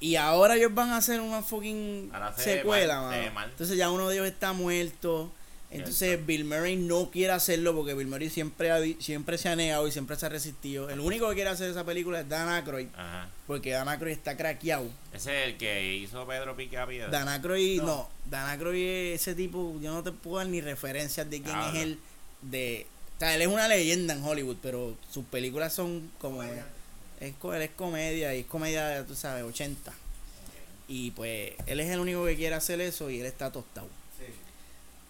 Y 0.00 0.16
ahora 0.16 0.56
ellos 0.56 0.74
van 0.74 0.90
a 0.90 0.98
hacer 0.98 1.20
una 1.20 1.42
fucking 1.42 2.10
se 2.36 2.42
secuela, 2.56 3.00
mal, 3.00 3.32
mano. 3.32 3.50
Entonces 3.52 3.76
ya 3.76 3.90
uno 3.90 4.08
de 4.08 4.16
ellos 4.16 4.26
está 4.26 4.52
muerto. 4.52 5.32
Entonces 5.70 6.24
Bill 6.24 6.44
Murray 6.44 6.76
no 6.76 7.10
quiere 7.10 7.32
hacerlo 7.32 7.74
porque 7.74 7.94
Bill 7.94 8.06
Murray 8.06 8.30
siempre, 8.30 8.70
ha 8.70 8.78
siempre 9.00 9.38
se 9.38 9.48
ha 9.48 9.56
negado 9.56 9.88
y 9.88 9.92
siempre 9.92 10.14
se 10.14 10.26
ha 10.26 10.28
resistido. 10.28 10.88
El 10.88 11.00
único 11.00 11.28
que 11.28 11.34
quiere 11.36 11.50
hacer 11.50 11.68
esa 11.68 11.84
película 11.84 12.20
es 12.20 12.28
Dan 12.28 12.48
Aykroyd, 12.48 12.88
Ajá. 12.94 13.28
porque 13.48 13.70
Dan 13.72 13.88
Aykroyd 13.88 14.12
está 14.12 14.36
craqueado. 14.36 14.86
Ese 15.12 15.42
es 15.42 15.48
el 15.48 15.56
que 15.56 15.94
hizo 15.96 16.24
Pedro 16.28 16.54
Picapiedra. 16.54 17.08
Dan 17.08 17.26
Aykroyd, 17.28 17.78
no. 17.80 17.86
No. 17.86 18.08
Dan 18.30 18.50
Aykroyd 18.50 19.14
es 19.14 19.22
ese 19.22 19.34
tipo, 19.34 19.76
yo 19.80 19.92
no 19.92 20.02
te 20.04 20.12
puedo 20.12 20.36
dar 20.36 20.46
ni 20.46 20.60
referencias 20.60 21.28
de 21.28 21.40
quién 21.42 21.54
Claro. 21.56 21.76
es 21.76 21.82
él. 21.82 21.98
De, 22.42 22.86
o 23.16 23.18
sea, 23.18 23.34
él 23.34 23.42
es 23.42 23.48
una 23.48 23.68
leyenda 23.68 24.14
en 24.14 24.24
Hollywood, 24.24 24.56
pero 24.60 24.96
sus 25.10 25.24
películas 25.26 25.72
son 25.72 26.10
como... 26.20 26.42
Es, 26.42 26.52
él 27.20 27.62
es 27.62 27.70
comedia 27.70 28.34
y 28.34 28.40
es 28.40 28.46
comedia, 28.46 29.04
tú 29.06 29.14
sabes, 29.14 29.44
80. 29.44 29.92
Y 30.88 31.12
pues 31.12 31.52
él 31.66 31.80
es 31.80 31.90
el 31.90 32.00
único 32.00 32.24
que 32.24 32.36
quiere 32.36 32.54
hacer 32.54 32.80
eso 32.80 33.08
y 33.10 33.20
él 33.20 33.26
está 33.26 33.50
tostado. 33.50 33.88
Sí. 34.18 34.26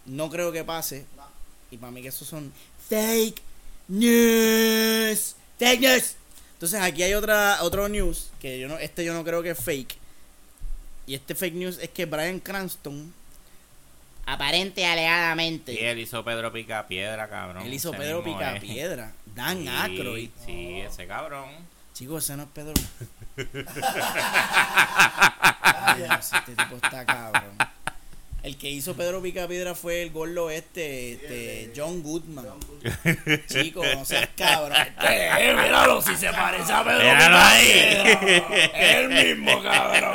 No 0.06 0.30
creo 0.30 0.52
que 0.52 0.64
pase. 0.64 1.06
No. 1.16 1.24
Y 1.70 1.78
para 1.78 1.90
mí 1.90 2.02
que 2.02 2.08
esos 2.08 2.28
son 2.28 2.52
fake 2.88 3.40
news. 3.88 5.34
Fake 5.58 5.80
news. 5.80 6.14
Entonces 6.52 6.80
aquí 6.80 7.02
hay 7.02 7.14
otra 7.14 7.58
otro 7.62 7.88
news 7.88 8.30
que 8.40 8.60
yo 8.60 8.68
no 8.68 8.78
este 8.78 9.04
yo 9.04 9.12
no 9.12 9.24
creo 9.24 9.42
que 9.42 9.50
es 9.50 9.58
fake. 9.58 9.96
Y 11.06 11.14
este 11.14 11.34
fake 11.34 11.54
news 11.54 11.78
es 11.80 11.90
que 11.90 12.06
Brian 12.06 12.38
Cranston 12.38 13.12
aparente 14.26 14.80
y 14.82 14.84
alegadamente 14.84 15.72
Y 15.72 15.78
él 15.78 15.98
hizo 15.98 16.24
Pedro 16.24 16.52
Picapiedra, 16.52 17.28
cabrón. 17.28 17.62
él 17.64 17.74
hizo 17.74 17.90
Ese 17.90 17.98
Pedro 17.98 18.22
mismo 18.22 18.40
es. 18.40 18.52
Picapiedra, 18.54 19.12
Dan 19.34 19.62
Sí, 19.62 19.68
Aykroyd. 19.68 20.30
Sí, 20.46 20.80
ese 20.80 21.06
cabrón. 21.06 21.50
Chicos, 21.92 22.24
ese 22.24 22.36
no 22.36 22.42
es 22.44 22.48
Pedro. 22.52 22.74
Ay, 25.62 26.04
este 26.18 26.54
tipo 26.56 26.76
está 26.76 27.04
cabrón. 27.04 27.56
El 28.42 28.58
que 28.58 28.68
hizo 28.68 28.94
Pedro 28.94 29.22
Picapiedra 29.22 29.74
fue 29.74 30.02
el 30.02 30.10
gordo 30.10 30.50
este, 30.50 31.12
este, 31.14 31.72
John 31.74 32.02
Goodman. 32.02 32.44
Chico, 33.48 33.82
no 33.94 34.04
seas 34.04 34.28
cabrón. 34.36 34.76
Eh, 35.02 35.54
míralo, 35.56 36.02
si 36.02 36.14
se 36.14 36.30
parece 36.30 36.70
a 36.70 36.84
Pedro. 36.84 37.00
Picapiedra. 37.00 38.60
El 38.74 39.08
mismo 39.08 39.62
cabrón. 39.62 40.14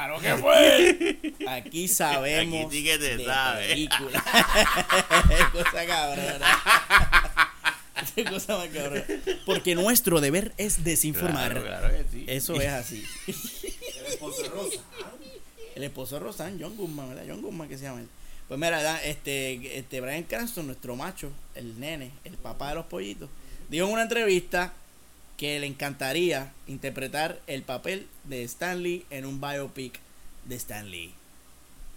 Claro 0.00 0.18
que 0.18 0.34
fue. 0.36 1.34
Aquí 1.46 1.86
sabemos 1.86 2.66
Aquí 2.66 2.78
sí 2.78 2.84
que 2.84 2.98
te 2.98 3.16
de 3.18 3.24
sabe. 3.24 3.68
película. 3.68 4.24
cosa 5.52 5.86
cabrona. 5.86 6.62
Qué 8.14 8.24
cosa 8.24 8.56
más 8.56 8.68
cabrona. 8.68 9.04
Porque 9.44 9.74
nuestro 9.74 10.22
deber 10.22 10.54
es 10.56 10.84
desinformar. 10.84 11.50
Claro, 11.50 11.66
claro 11.66 11.88
que 11.90 12.04
sí. 12.10 12.24
Eso 12.26 12.58
es 12.58 12.68
así. 12.68 13.04
El 13.26 14.06
esposo 14.06 14.42
de 14.42 14.48
Rosa. 14.48 14.80
El 15.74 15.82
esposo 15.82 16.14
de 16.14 16.20
Rosan, 16.20 16.58
John 16.58 16.76
Goodman, 16.78 17.10
¿verdad? 17.10 17.24
John 17.28 17.42
Goodman 17.42 17.68
que 17.68 17.76
se 17.76 17.84
llama 17.84 18.00
él. 18.00 18.08
Pues 18.48 18.58
mira, 18.58 19.04
este, 19.04 19.78
este 19.78 20.00
Brian 20.00 20.22
Cranston, 20.22 20.66
nuestro 20.66 20.96
macho, 20.96 21.30
el 21.54 21.78
nene, 21.78 22.10
el 22.24 22.38
papá 22.38 22.70
de 22.70 22.76
los 22.76 22.86
pollitos, 22.86 23.28
dijo 23.68 23.86
en 23.86 23.92
una 23.92 24.02
entrevista 24.02 24.72
que 25.40 25.58
le 25.58 25.66
encantaría 25.66 26.52
interpretar 26.66 27.40
el 27.46 27.62
papel 27.62 28.06
de 28.24 28.42
Stan 28.44 28.82
Lee 28.82 29.06
en 29.08 29.24
un 29.24 29.40
biopic 29.40 29.98
de 30.44 30.56
Stan 30.56 30.90
Lee. 30.90 31.14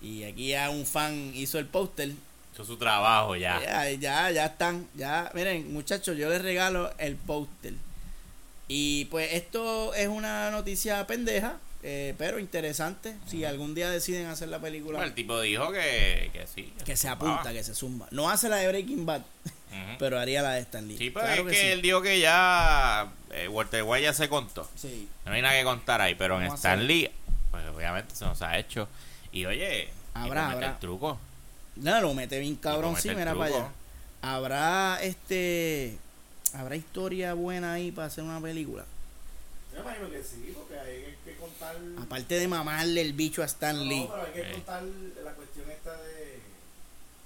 Y 0.02 0.24
aquí 0.24 0.48
ya 0.48 0.70
un 0.70 0.86
fan 0.86 1.34
hizo 1.36 1.60
el 1.60 1.66
póster. 1.66 2.14
Hizo 2.54 2.64
su 2.64 2.78
trabajo 2.78 3.36
ya. 3.36 3.62
Ya, 3.62 3.91
ya, 3.91 4.32
ya 4.32 4.46
están. 4.46 4.88
Ya, 4.96 5.30
miren, 5.34 5.74
muchachos, 5.74 6.16
yo 6.18 6.30
les 6.30 6.41
regalo 6.41 6.94
el 7.00 7.18
póster. 7.18 7.74
Y 8.70 9.06
pues 9.06 9.34
esto 9.34 9.94
es 9.94 10.08
una 10.08 10.50
noticia 10.50 11.06
pendeja, 11.06 11.58
eh, 11.84 12.16
pero 12.18 12.39
interesante. 12.39 13.14
Si 13.28 13.44
algún 13.44 13.76
día 13.76 13.89
deciden 13.89 14.28
hacer 14.28 14.48
la 14.48 14.60
película, 14.60 15.00
Bueno, 15.00 15.10
el 15.10 15.16
tipo 15.16 15.41
dijo 15.41 15.70
que, 15.74 16.30
que 16.32 16.48
sí. 16.48 16.72
que 16.86 16.96
se 16.96 17.10
apunta, 17.10 17.52
que 17.52 17.62
se 17.62 17.76
zumba. 17.76 18.08
No 18.12 18.30
hace 18.30 18.48
la 18.48 18.56
de 18.56 18.70
Breaking 18.70 19.06
Bad, 19.06 19.24
Pero 19.99 20.19
haría 20.19 20.41
la 20.41 20.51
de 20.53 20.61
Stan 20.61 20.88
Lee. 20.88 20.97
Sí, 20.97 21.09
pero 21.09 21.26
Claro 21.26 21.49
es 21.49 21.55
que, 21.55 21.61
sí. 21.61 21.67
él 21.67 21.82
dijo 21.82 22.01
que 22.01 22.19
ya 22.19 23.11
eh, 23.32 23.47
Walter 23.47 23.84
White 23.84 24.03
ya 24.03 24.13
se 24.13 24.30
contó. 24.30 24.69
Sí. 24.76 25.07
No 25.26 25.32
hay 25.32 25.41
nada 25.41 25.55
que 25.57 25.63
contar 25.63 26.01
ahí, 26.01 26.15
pero 26.15 26.41
en 26.41 26.51
Stan 26.53 26.86
Lee, 26.86 27.09
pues 27.51 27.65
obviamente 27.67 28.15
se 28.15 28.26
nos 28.26 28.41
ha 28.41 28.57
hecho. 28.57 28.88
Y 29.32 29.45
oye, 29.45 29.89
Habrá, 30.13 30.51
habrá. 30.51 30.67
el 30.71 30.80
truco. 30.80 31.19
No, 31.76 31.99
lo 32.01 32.13
mete 32.13 32.39
bien 32.39 32.55
cabrón, 32.55 32.95
sí, 32.97 33.09
mira 33.09 33.34
para 33.34 33.45
allá. 33.55 33.67
Habrá 34.21 34.99
este. 35.01 35.97
Habrá 36.53 36.76
historia 36.76 37.34
buena 37.34 37.74
ahí 37.74 37.91
para 37.91 38.07
hacer 38.07 38.24
una 38.24 38.39
película. 38.39 38.86
Yo 39.74 39.80
me 39.84 39.89
imagino 39.89 40.09
que 40.11 40.24
sí, 40.24 40.53
porque 40.55 40.78
hay 40.80 41.17
que 41.26 41.36
contar. 41.38 41.76
Aparte 41.99 42.36
de 42.36 42.47
mamarle 42.47 43.01
el 43.01 43.13
bicho 43.13 43.41
a 43.41 43.45
Stan 43.45 43.76
No, 43.76 43.84
Lee. 43.86 44.07
pero 44.07 44.21
hay 44.24 44.32
que 44.34 44.41
Eh. 44.41 44.51
contar 44.53 44.84
la 44.84 45.32
cuestión 45.34 45.71
esta 45.71 45.97
de, 45.97 46.39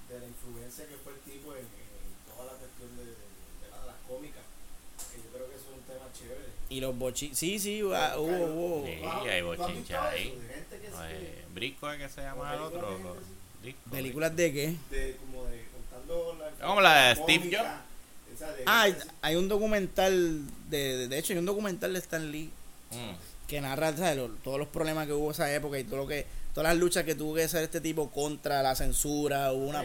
de 0.08 0.20
la 0.22 0.26
influencia 0.26 0.86
que 0.88 0.96
fue 1.04 1.12
el 1.12 1.20
tipo 1.28 1.52
en, 1.54 1.68
en 1.68 2.08
toda 2.32 2.54
la 2.54 2.58
cuestión 2.58 2.88
de, 2.96 3.04
de, 3.04 3.12
de 3.12 3.68
la- 3.70 3.86
las 3.92 4.00
cómicas. 4.08 4.44
Que 5.12 5.18
yo 5.18 5.28
creo 5.36 5.50
que 5.52 5.56
eso 5.60 5.68
es 5.68 5.76
un 5.76 5.84
tema 5.84 6.08
chévere. 6.16 6.48
Y 6.70 6.80
los 6.82 6.98
bochi. 6.98 7.34
Sí, 7.34 7.60
sí, 7.60 7.82
ah, 7.96 8.16
hubo, 8.18 8.46
hubo. 8.46 8.86
Sí, 8.86 8.98
¿Tú 9.02 9.08
has- 9.10 9.28
hay 9.28 9.42
visto 9.42 9.98
ahí. 10.00 10.38
eh, 11.10 11.46
Brisco 11.54 11.92
es 11.92 11.98
que 12.00 12.10
se 12.10 12.22
llama 12.22 12.54
el 12.54 12.60
películas 12.60 12.84
otro. 12.84 12.90
de 12.92 13.04
gente 13.04 13.26
Brisco, 13.62 13.90
¿Películas 13.92 14.36
de 14.36 14.54
qué? 14.54 14.76
de 14.92 15.18
como 15.18 15.46
de 15.46 15.66
contando 15.74 16.38
la 16.60 16.66
Como 16.68 16.82
la 16.82 17.08
de 17.10 17.16
Steve 17.16 17.58
Jobs. 17.58 17.70
Ah, 18.68 18.82
hay, 18.84 18.96
hay 19.22 19.36
un 19.36 19.48
documental. 19.48 20.42
De, 20.70 20.98
de, 20.98 21.08
de 21.08 21.18
hecho, 21.18 21.34
hay 21.34 21.40
un 21.40 21.46
documental 21.46 21.94
de 21.94 22.00
Stan 22.00 22.32
Lee 22.32 22.50
Mm. 22.92 23.48
que 23.48 23.60
narra 23.60 23.96
¿sabes? 23.98 24.30
Todos 24.44 24.58
los 24.60 24.68
problemas 24.70 25.08
que 25.08 25.14
hubo 25.14 25.32
esa 25.32 25.54
época 25.54 25.78
y 25.80 25.84
todo 25.84 25.98
lo 25.98 26.08
que 26.08 26.26
todas 26.54 26.70
las 26.74 26.78
luchas 26.80 27.04
que 27.04 27.16
tuvo 27.16 27.36
que 27.36 27.44
hacer 27.44 27.64
este 27.64 27.82
tipo 27.82 28.10
contra 28.12 28.64
la 28.64 28.76
censura 28.76 29.52
hubo 29.52 29.68
una 29.68 29.84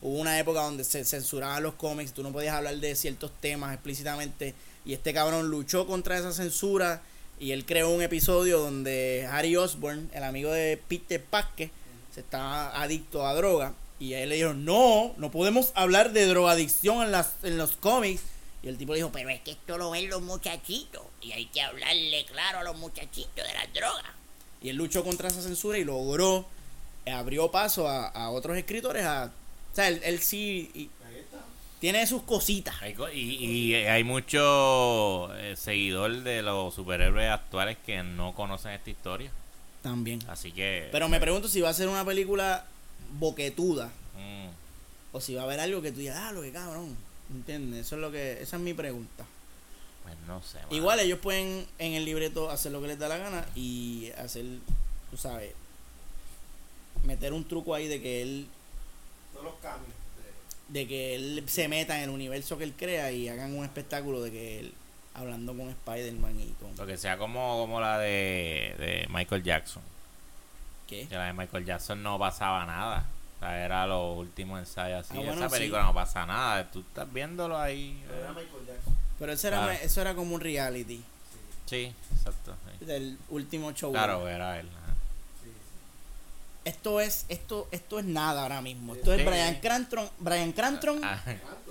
hubo 0.00 0.18
una 0.20 0.38
época 0.38 0.60
donde 0.62 0.84
se 0.84 1.04
censuraban 1.04 1.62
los 1.64 1.74
cómics 1.74 2.12
tú 2.12 2.22
no 2.22 2.30
podías 2.32 2.54
hablar 2.54 2.76
de 2.76 2.94
ciertos 2.94 3.32
temas 3.40 3.74
explícitamente 3.74 4.54
y 4.84 4.92
este 4.92 5.14
cabrón 5.14 5.48
luchó 5.48 5.86
contra 5.86 6.18
esa 6.18 6.32
censura 6.32 7.02
y 7.40 7.52
él 7.52 7.64
creó 7.66 7.90
un 7.90 8.02
episodio 8.02 8.60
donde 8.60 9.28
Harry 9.30 9.56
Osborn 9.56 10.10
el 10.14 10.24
amigo 10.24 10.50
de 10.52 10.76
Peter 10.88 11.22
Parker 11.22 11.70
se 12.14 12.20
estaba 12.20 12.80
adicto 12.80 13.26
a 13.26 13.34
droga 13.34 13.74
y 13.98 14.14
él 14.14 14.28
le 14.28 14.36
dijeron 14.36 14.64
no 14.64 15.14
no 15.16 15.30
podemos 15.30 15.72
hablar 15.74 16.12
de 16.12 16.26
drogadicción 16.26 17.02
en 17.02 17.12
las 17.12 17.32
en 17.42 17.56
los 17.56 17.72
cómics 17.72 18.22
y 18.62 18.68
el 18.68 18.78
tipo 18.78 18.92
le 18.92 18.98
dijo 18.98 19.10
pero 19.12 19.30
es 19.30 19.40
que 19.40 19.52
esto 19.52 19.78
lo 19.78 19.90
ven 19.90 20.08
los 20.08 20.22
muchachitos 20.22 21.02
y 21.20 21.32
hay 21.32 21.46
que 21.46 21.60
hablarle 21.60 22.24
claro 22.26 22.60
a 22.60 22.64
los 22.64 22.76
muchachitos 22.76 23.46
de 23.46 23.54
las 23.54 23.72
drogas 23.72 24.12
y 24.62 24.68
él 24.68 24.76
luchó 24.76 25.04
contra 25.04 25.28
esa 25.28 25.42
censura 25.42 25.78
y 25.78 25.84
logró 25.84 26.46
abrió 27.06 27.50
paso 27.50 27.88
a, 27.88 28.06
a 28.08 28.30
otros 28.30 28.56
escritores 28.56 29.04
a 29.04 29.32
o 29.72 29.74
sea 29.74 29.88
él, 29.88 30.00
él 30.04 30.20
sí. 30.20 30.90
Tiene 31.84 32.06
sus 32.06 32.22
cositas 32.22 32.80
Hay 32.80 32.94
co- 32.94 33.10
y, 33.10 33.20
y 33.20 33.74
hay 33.74 34.04
mucho 34.04 35.28
eh, 35.36 35.54
seguidor 35.54 36.22
de 36.22 36.40
los 36.40 36.74
superhéroes 36.74 37.28
actuales 37.30 37.76
que 37.84 38.02
no 38.02 38.34
conocen 38.34 38.72
esta 38.72 38.88
historia. 38.88 39.30
también 39.82 40.20
Así 40.28 40.50
que. 40.50 40.88
pero 40.92 41.10
me 41.10 41.20
pregunto 41.20 41.46
si 41.46 41.60
va 41.60 41.68
a 41.68 41.74
ser 41.74 41.88
una 41.88 42.02
película 42.02 42.64
boquetuda 43.18 43.88
mm, 44.16 44.48
o 45.12 45.20
si 45.20 45.34
va 45.34 45.42
a 45.42 45.44
haber 45.44 45.60
algo 45.60 45.82
que 45.82 45.92
tú 45.92 45.98
digas 45.98 46.16
ah 46.18 46.32
lo 46.32 46.40
que 46.40 46.52
cabrón 46.52 46.96
¿entiendes? 47.34 47.86
eso 47.86 47.96
es 47.96 48.00
lo 48.00 48.10
que 48.10 48.40
esa 48.40 48.56
es 48.56 48.62
mi 48.62 48.72
pregunta 48.72 49.26
pues 50.04 50.14
no 50.26 50.42
sé. 50.42 50.56
mano. 50.60 50.68
Igual 50.74 51.00
ellos 51.00 51.18
pueden 51.18 51.66
en 51.78 51.92
el 51.92 52.06
libreto 52.06 52.48
hacer 52.50 52.72
lo 52.72 52.80
que 52.80 52.88
les 52.88 52.98
da 52.98 53.08
la 53.08 53.18
gana 53.18 53.46
y 53.54 54.10
hacer, 54.16 54.44
tú 55.10 55.16
sabes, 55.18 55.52
meter 57.04 57.34
un 57.34 57.44
truco 57.46 57.74
ahí 57.74 57.88
de 57.88 58.00
que 58.00 58.22
él 58.22 58.46
todos 59.32 59.44
los 59.44 59.54
cambios. 59.56 59.94
De- 60.68 60.86
que 60.88 61.14
él 61.14 61.44
se 61.46 61.68
meta 61.68 61.96
en 61.98 62.04
el 62.04 62.10
universo 62.10 62.56
que 62.58 62.64
él 62.64 62.74
crea 62.76 63.10
y 63.12 63.28
hagan 63.28 63.54
un 63.56 63.64
espectáculo 63.64 64.22
de 64.22 64.30
que 64.30 64.60
él 64.60 64.74
hablando 65.14 65.56
con 65.56 65.68
Spider-Man 65.68 66.40
y 66.40 66.48
con 66.60 66.76
Lo 66.76 66.86
que 66.86 66.96
sea 66.96 67.16
como, 67.18 67.56
como 67.58 67.80
la 67.80 67.98
de, 67.98 68.74
de 68.78 69.06
Michael 69.10 69.42
Jackson. 69.44 69.82
¿qué? 70.88 71.06
Que 71.06 71.14
la 71.14 71.26
de 71.26 71.32
Michael 71.32 71.64
Jackson 71.64 72.02
no 72.02 72.18
pasaba 72.18 72.66
nada. 72.66 73.06
O 73.36 73.40
sea, 73.40 73.64
era 73.64 73.86
los 73.86 74.18
últimos 74.18 74.58
ensayos 74.58 75.00
así. 75.06 75.16
Ah, 75.16 75.20
bueno, 75.24 75.32
Esa 75.34 75.48
sí. 75.50 75.54
película 75.56 75.82
no 75.82 75.94
pasa 75.94 76.26
nada. 76.26 76.70
Tú 76.70 76.80
estás 76.80 77.12
viéndolo 77.12 77.58
ahí. 77.58 78.02
Pero 78.08 78.18
era. 78.20 78.28
Michael 78.30 78.66
Jackson. 78.66 78.96
Pero 79.18 79.32
eso 79.32 79.48
era, 79.48 79.56
Claro. 79.62 79.78
eso 79.82 80.00
era 80.00 80.14
como 80.14 80.34
un 80.34 80.40
reality 80.40 80.96
Sí, 81.66 81.86
Sí, 81.86 81.94
exacto. 82.16 82.54
sí. 82.80 82.84
del 82.84 83.16
último 83.30 83.72
show. 83.72 83.92
Claro, 83.92 84.28
era 84.28 84.58
él. 84.60 84.68
Esto 86.64 87.00
es 87.00 87.26
esto 87.28 87.68
esto 87.72 87.98
es 87.98 88.04
nada 88.04 88.42
ahora 88.42 88.60
mismo. 88.62 88.94
Esto 88.94 89.12
es. 89.12 89.24
Brian 89.24 89.56
Crantron, 89.60 90.08
Brian 90.18 90.52
Crantron, 90.52 91.00
Ah. 91.04 91.22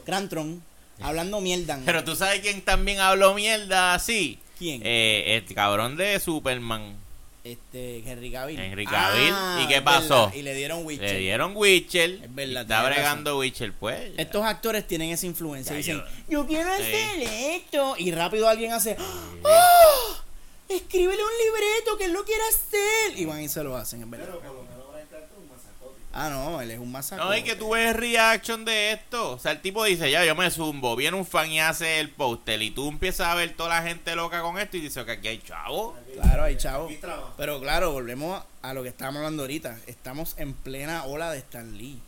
Crantron 0.05 0.63
hablando 1.01 1.41
mierda. 1.41 1.79
Pero 1.85 2.03
tú 2.03 2.15
sabes 2.15 2.41
quién 2.41 2.61
también 2.61 2.99
habló 2.99 3.33
mierda 3.33 3.93
así. 3.95 4.39
¿Quién? 4.59 4.81
Eh, 4.85 5.41
el 5.47 5.55
cabrón 5.55 5.97
de 5.97 6.19
Superman. 6.19 6.95
este 7.43 7.99
Henry 8.09 8.31
Cavill. 8.31 8.57
Henry 8.59 8.85
Cavill. 8.85 9.33
¿Y 9.63 9.67
qué 9.67 9.75
es 9.77 9.81
pasó? 9.81 10.27
verdad, 10.27 10.33
Y 10.35 10.41
le 10.43 10.53
dieron 10.53 10.85
Witcher. 10.85 11.11
Le 11.11 11.19
dieron 11.19 11.51
Witcher. 11.57 12.11
Es 12.23 12.33
verdad, 12.35 12.61
está 12.61 12.83
bregando 12.83 13.37
Witcher, 13.39 13.73
pues. 13.73 14.15
ya. 14.15 14.21
Estos 14.21 14.45
actores 14.45 14.87
tienen 14.87 15.09
esa 15.11 15.25
influencia. 15.25 15.73
Ya, 15.73 15.77
Dicen, 15.77 15.97
yo- 15.97 16.05
yo, 16.29 16.47
quiero 16.47 16.69
Sí. 16.77 16.83
hacer 16.83 17.21
esto. 17.55 17.95
Y 17.97 18.11
rápido 18.11 18.47
alguien 18.47 18.71
hace, 18.71 18.95
¡Oh! 19.43 20.15
Escríbele 20.69 21.21
un 21.21 21.31
libreto 21.45 21.97
que 21.97 22.05
él 22.05 22.13
lo 22.13 22.23
quiere 22.23 22.41
hacer. 22.47 23.19
Y 23.19 23.25
van 23.25 23.41
y 23.41 23.49
se 23.49 23.61
lo 23.63 23.75
hacen, 23.75 24.01
en 24.01 24.09
verdad. 24.09 24.27
Pero 24.27 24.39
por 24.39 24.53
lo 24.55 24.63
menos 24.63 24.91
Brian 24.91 25.07
Cranston 25.09 25.37
es 25.37 25.43
un 25.43 25.49
masacótico. 25.49 26.02
Ah, 26.15 26.29
no, 26.29 26.61
él 26.61 26.69
es 26.69 26.77
un 26.79 26.91
masacre. 26.91 27.25
No, 27.25 27.35
y 27.35 27.41
que 27.41 27.55
tú 27.55 27.71
ves 27.71 27.95
reaction 27.95 28.63
de 28.65 28.91
esto. 28.91 29.31
O 29.31 29.39
sea, 29.39 29.51
el 29.51 29.61
tipo 29.61 29.83
dice, 29.83 30.11
ya, 30.11 30.23
yo 30.23 30.35
me 30.35 30.49
zumbo. 30.51 30.95
Viene 30.95 31.17
un 31.17 31.25
fan 31.25 31.51
y 31.51 31.59
hace 31.59 31.99
el 31.99 32.09
póster. 32.11 32.61
Y 32.61 32.69
tú 32.69 32.87
empiezas 32.87 33.27
a 33.27 33.35
ver 33.35 33.55
toda 33.55 33.69
la 33.69 33.81
gente 33.81 34.15
loca 34.15 34.41
con 34.43 34.59
esto 34.59 34.77
y 34.77 34.81
dices 34.81 35.03
que 35.05 35.11
aquí 35.13 35.27
hay 35.27 35.39
chavo. 35.39 35.97
Claro, 36.13 36.43
hay 36.43 36.55
chavo. 36.57 36.87
Pero 37.35 37.59
claro, 37.59 37.91
volvemos 37.93 38.43
a 38.61 38.73
lo 38.73 38.83
que 38.83 38.89
estábamos 38.89 39.17
hablando 39.19 39.41
ahorita. 39.43 39.77
Estamos 39.87 40.35
en 40.37 40.53
plena 40.53 41.03
ola 41.05 41.31
de 41.31 41.39
Stan 41.39 41.75
Lee. 41.77 41.99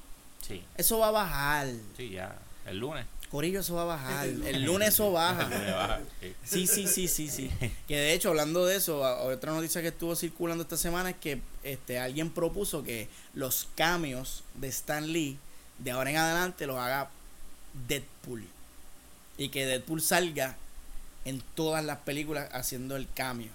Sí, 0.41 0.63
Eso 0.77 0.99
va 0.99 1.07
a 1.07 1.11
bajar. 1.11 1.67
sí, 1.97 2.09
ya. 2.11 2.35
El 2.67 2.77
lunes. 2.79 3.05
Corillo, 3.35 3.59
eso 3.59 3.75
va 3.75 3.81
a 3.81 3.85
bajar. 3.85 4.27
El 4.27 4.63
lunes 4.63 4.93
eso 4.93 5.11
baja. 5.11 5.49
Sí. 6.45 6.65
Sí, 6.67 6.87
sí, 6.87 7.07
sí, 7.09 7.27
sí. 7.27 7.51
Que 7.87 7.97
de 7.97 8.13
hecho, 8.13 8.29
hablando 8.29 8.65
de 8.65 8.77
eso, 8.77 9.01
otra 9.01 9.51
noticia 9.51 9.81
que 9.81 9.89
estuvo 9.89 10.15
circulando 10.15 10.63
esta 10.63 10.77
semana 10.77 11.09
es 11.09 11.17
que 11.17 11.41
este 11.61 11.99
alguien 11.99 12.29
propuso 12.29 12.81
que 12.81 13.09
los 13.33 13.67
cambios 13.75 14.45
de 14.53 14.69
Stan 14.69 15.11
Lee 15.11 15.37
de 15.79 15.91
ahora 15.91 16.11
en 16.11 16.15
adelante 16.15 16.65
los 16.65 16.77
haga 16.77 17.09
Deadpool. 17.89 18.45
Y 19.37 19.49
que 19.49 19.65
Deadpool 19.65 20.01
salga 20.01 20.55
en 21.25 21.43
todas 21.55 21.83
las 21.83 21.97
películas 21.97 22.47
haciendo 22.53 22.95
el 22.95 23.05
cambio. 23.13 23.51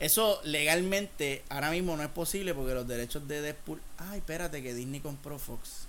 Eso 0.00 0.38
legalmente 0.44 1.44
ahora 1.48 1.70
mismo 1.70 1.96
no 1.96 2.02
es 2.02 2.10
posible 2.10 2.52
porque 2.52 2.74
los 2.74 2.86
derechos 2.86 3.26
de 3.26 3.40
Deadpool. 3.40 3.80
Ay, 3.96 4.18
espérate 4.18 4.62
que 4.62 4.74
Disney 4.74 5.00
compró 5.00 5.38
Fox. 5.38 5.86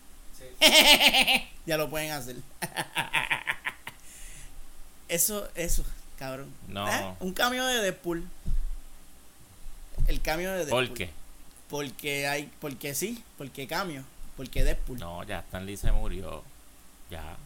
Sí. 0.59 1.49
Ya 1.65 1.77
lo 1.77 1.89
pueden 1.89 2.11
hacer. 2.11 2.35
Eso, 5.07 5.47
eso, 5.55 5.85
cabrón. 6.17 6.51
No. 6.67 6.89
¿Eh? 6.89 7.13
Un 7.19 7.33
cambio 7.33 7.65
de 7.67 7.81
Deadpool. 7.81 8.27
El 10.07 10.21
cambio 10.21 10.51
de 10.51 10.65
Deadpool. 10.65 10.87
¿Por 10.87 10.97
qué? 10.97 11.09
Porque 11.69 12.27
hay, 12.27 12.51
porque 12.59 12.95
sí, 12.95 13.23
porque 13.37 13.67
cambio, 13.67 14.03
porque 14.35 14.63
Deadpool. 14.63 14.99
No, 14.99 15.23
ya 15.23 15.39
Stan 15.39 15.65
Lee 15.65 15.77
se 15.77 15.91
murió. 15.91 16.43
Ya. 17.11 17.37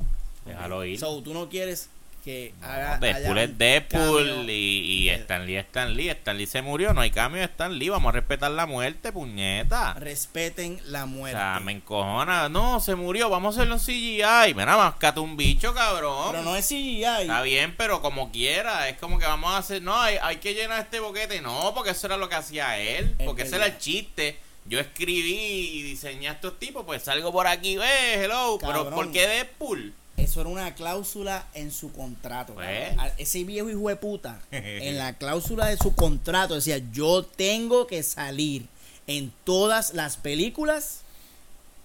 Déjalo 0.45 0.85
ir. 0.85 0.97
So, 0.97 1.21
tú 1.21 1.33
no 1.33 1.49
quieres 1.49 1.89
que 2.27 2.53
haga 2.61 2.97
Deadpool 2.99 3.37
es 3.37 3.57
Deadpool 3.57 4.49
y, 4.49 5.05
y 5.05 5.09
Stan 5.09 5.45
Lee 5.45 5.55
es 5.55 5.65
Stan 5.65 5.93
Lee. 5.95 6.09
Stan 6.09 6.37
Lee 6.37 6.45
se 6.45 6.61
murió, 6.61 6.93
no 6.93 6.99
hay 6.99 7.09
cambio 7.09 7.39
de 7.39 7.45
Stan 7.45 7.73
Lee. 7.79 7.87
Vamos 7.87 8.09
a 8.09 8.11
respetar 8.11 8.51
la 8.51 8.65
muerte, 8.65 9.13
puñeta. 9.13 9.93
Respeten 9.93 10.81
la 10.87 11.05
O 11.05 11.07
muerte. 11.07 11.37
sea, 11.37 11.61
me 11.61 11.71
encojona. 11.71 12.49
No, 12.49 12.81
se 12.81 12.95
murió, 12.95 13.29
vamos 13.29 13.55
a 13.55 13.61
hacerlo 13.61 13.75
en 13.75 13.79
CGI. 13.79 14.53
Mira, 14.53 14.75
mascate 14.75 15.21
un 15.21 15.37
bicho, 15.37 15.73
cabrón. 15.73 16.31
Pero 16.31 16.43
no 16.43 16.57
es 16.57 16.67
CGI. 16.67 17.03
Está 17.21 17.41
bien, 17.43 17.73
pero 17.77 18.01
como 18.01 18.29
quiera, 18.29 18.89
es 18.89 18.97
como 18.97 19.19
que 19.19 19.25
vamos 19.25 19.51
a 19.51 19.59
hacer, 19.59 19.81
no, 19.81 19.97
hay, 19.97 20.17
hay 20.21 20.35
que 20.37 20.53
llenar 20.53 20.81
este 20.81 20.99
boquete, 20.99 21.39
no, 21.41 21.71
porque 21.73 21.91
eso 21.91 22.07
era 22.07 22.17
lo 22.17 22.27
que 22.27 22.35
hacía 22.35 22.77
él, 22.77 23.15
Es 23.19 23.25
porque 23.25 23.43
ese 23.43 23.55
era 23.55 23.67
el 23.67 23.77
chiste. 23.77 24.37
Yo 24.65 24.81
escribí 24.81 25.69
y 25.75 25.81
diseñé 25.83 26.27
a 26.27 26.33
estos 26.33 26.59
tipos, 26.59 26.83
pues 26.85 27.01
salgo 27.03 27.31
por 27.31 27.47
aquí, 27.47 27.77
ve, 27.77 28.15
hello, 28.15 28.57
pero. 28.59 28.89
¿por 28.89 29.13
qué 29.13 29.25
Deadpool? 29.25 29.93
Eso 30.27 30.41
era 30.41 30.49
una 30.49 30.75
cláusula 30.75 31.47
en 31.53 31.71
su 31.71 31.91
contrato. 31.93 32.53
Pues. 32.53 32.93
Ese 33.17 33.45
viejo 33.45 33.69
hijo 33.69 33.87
de 33.87 33.95
puta, 33.95 34.41
en 34.51 34.97
la 34.97 35.13
cláusula 35.13 35.67
de 35.67 35.77
su 35.77 35.95
contrato 35.95 36.55
decía, 36.55 36.79
yo 36.91 37.23
tengo 37.23 37.87
que 37.87 38.03
salir 38.03 38.65
en 39.07 39.31
todas 39.45 39.93
las 39.93 40.17
películas 40.17 41.01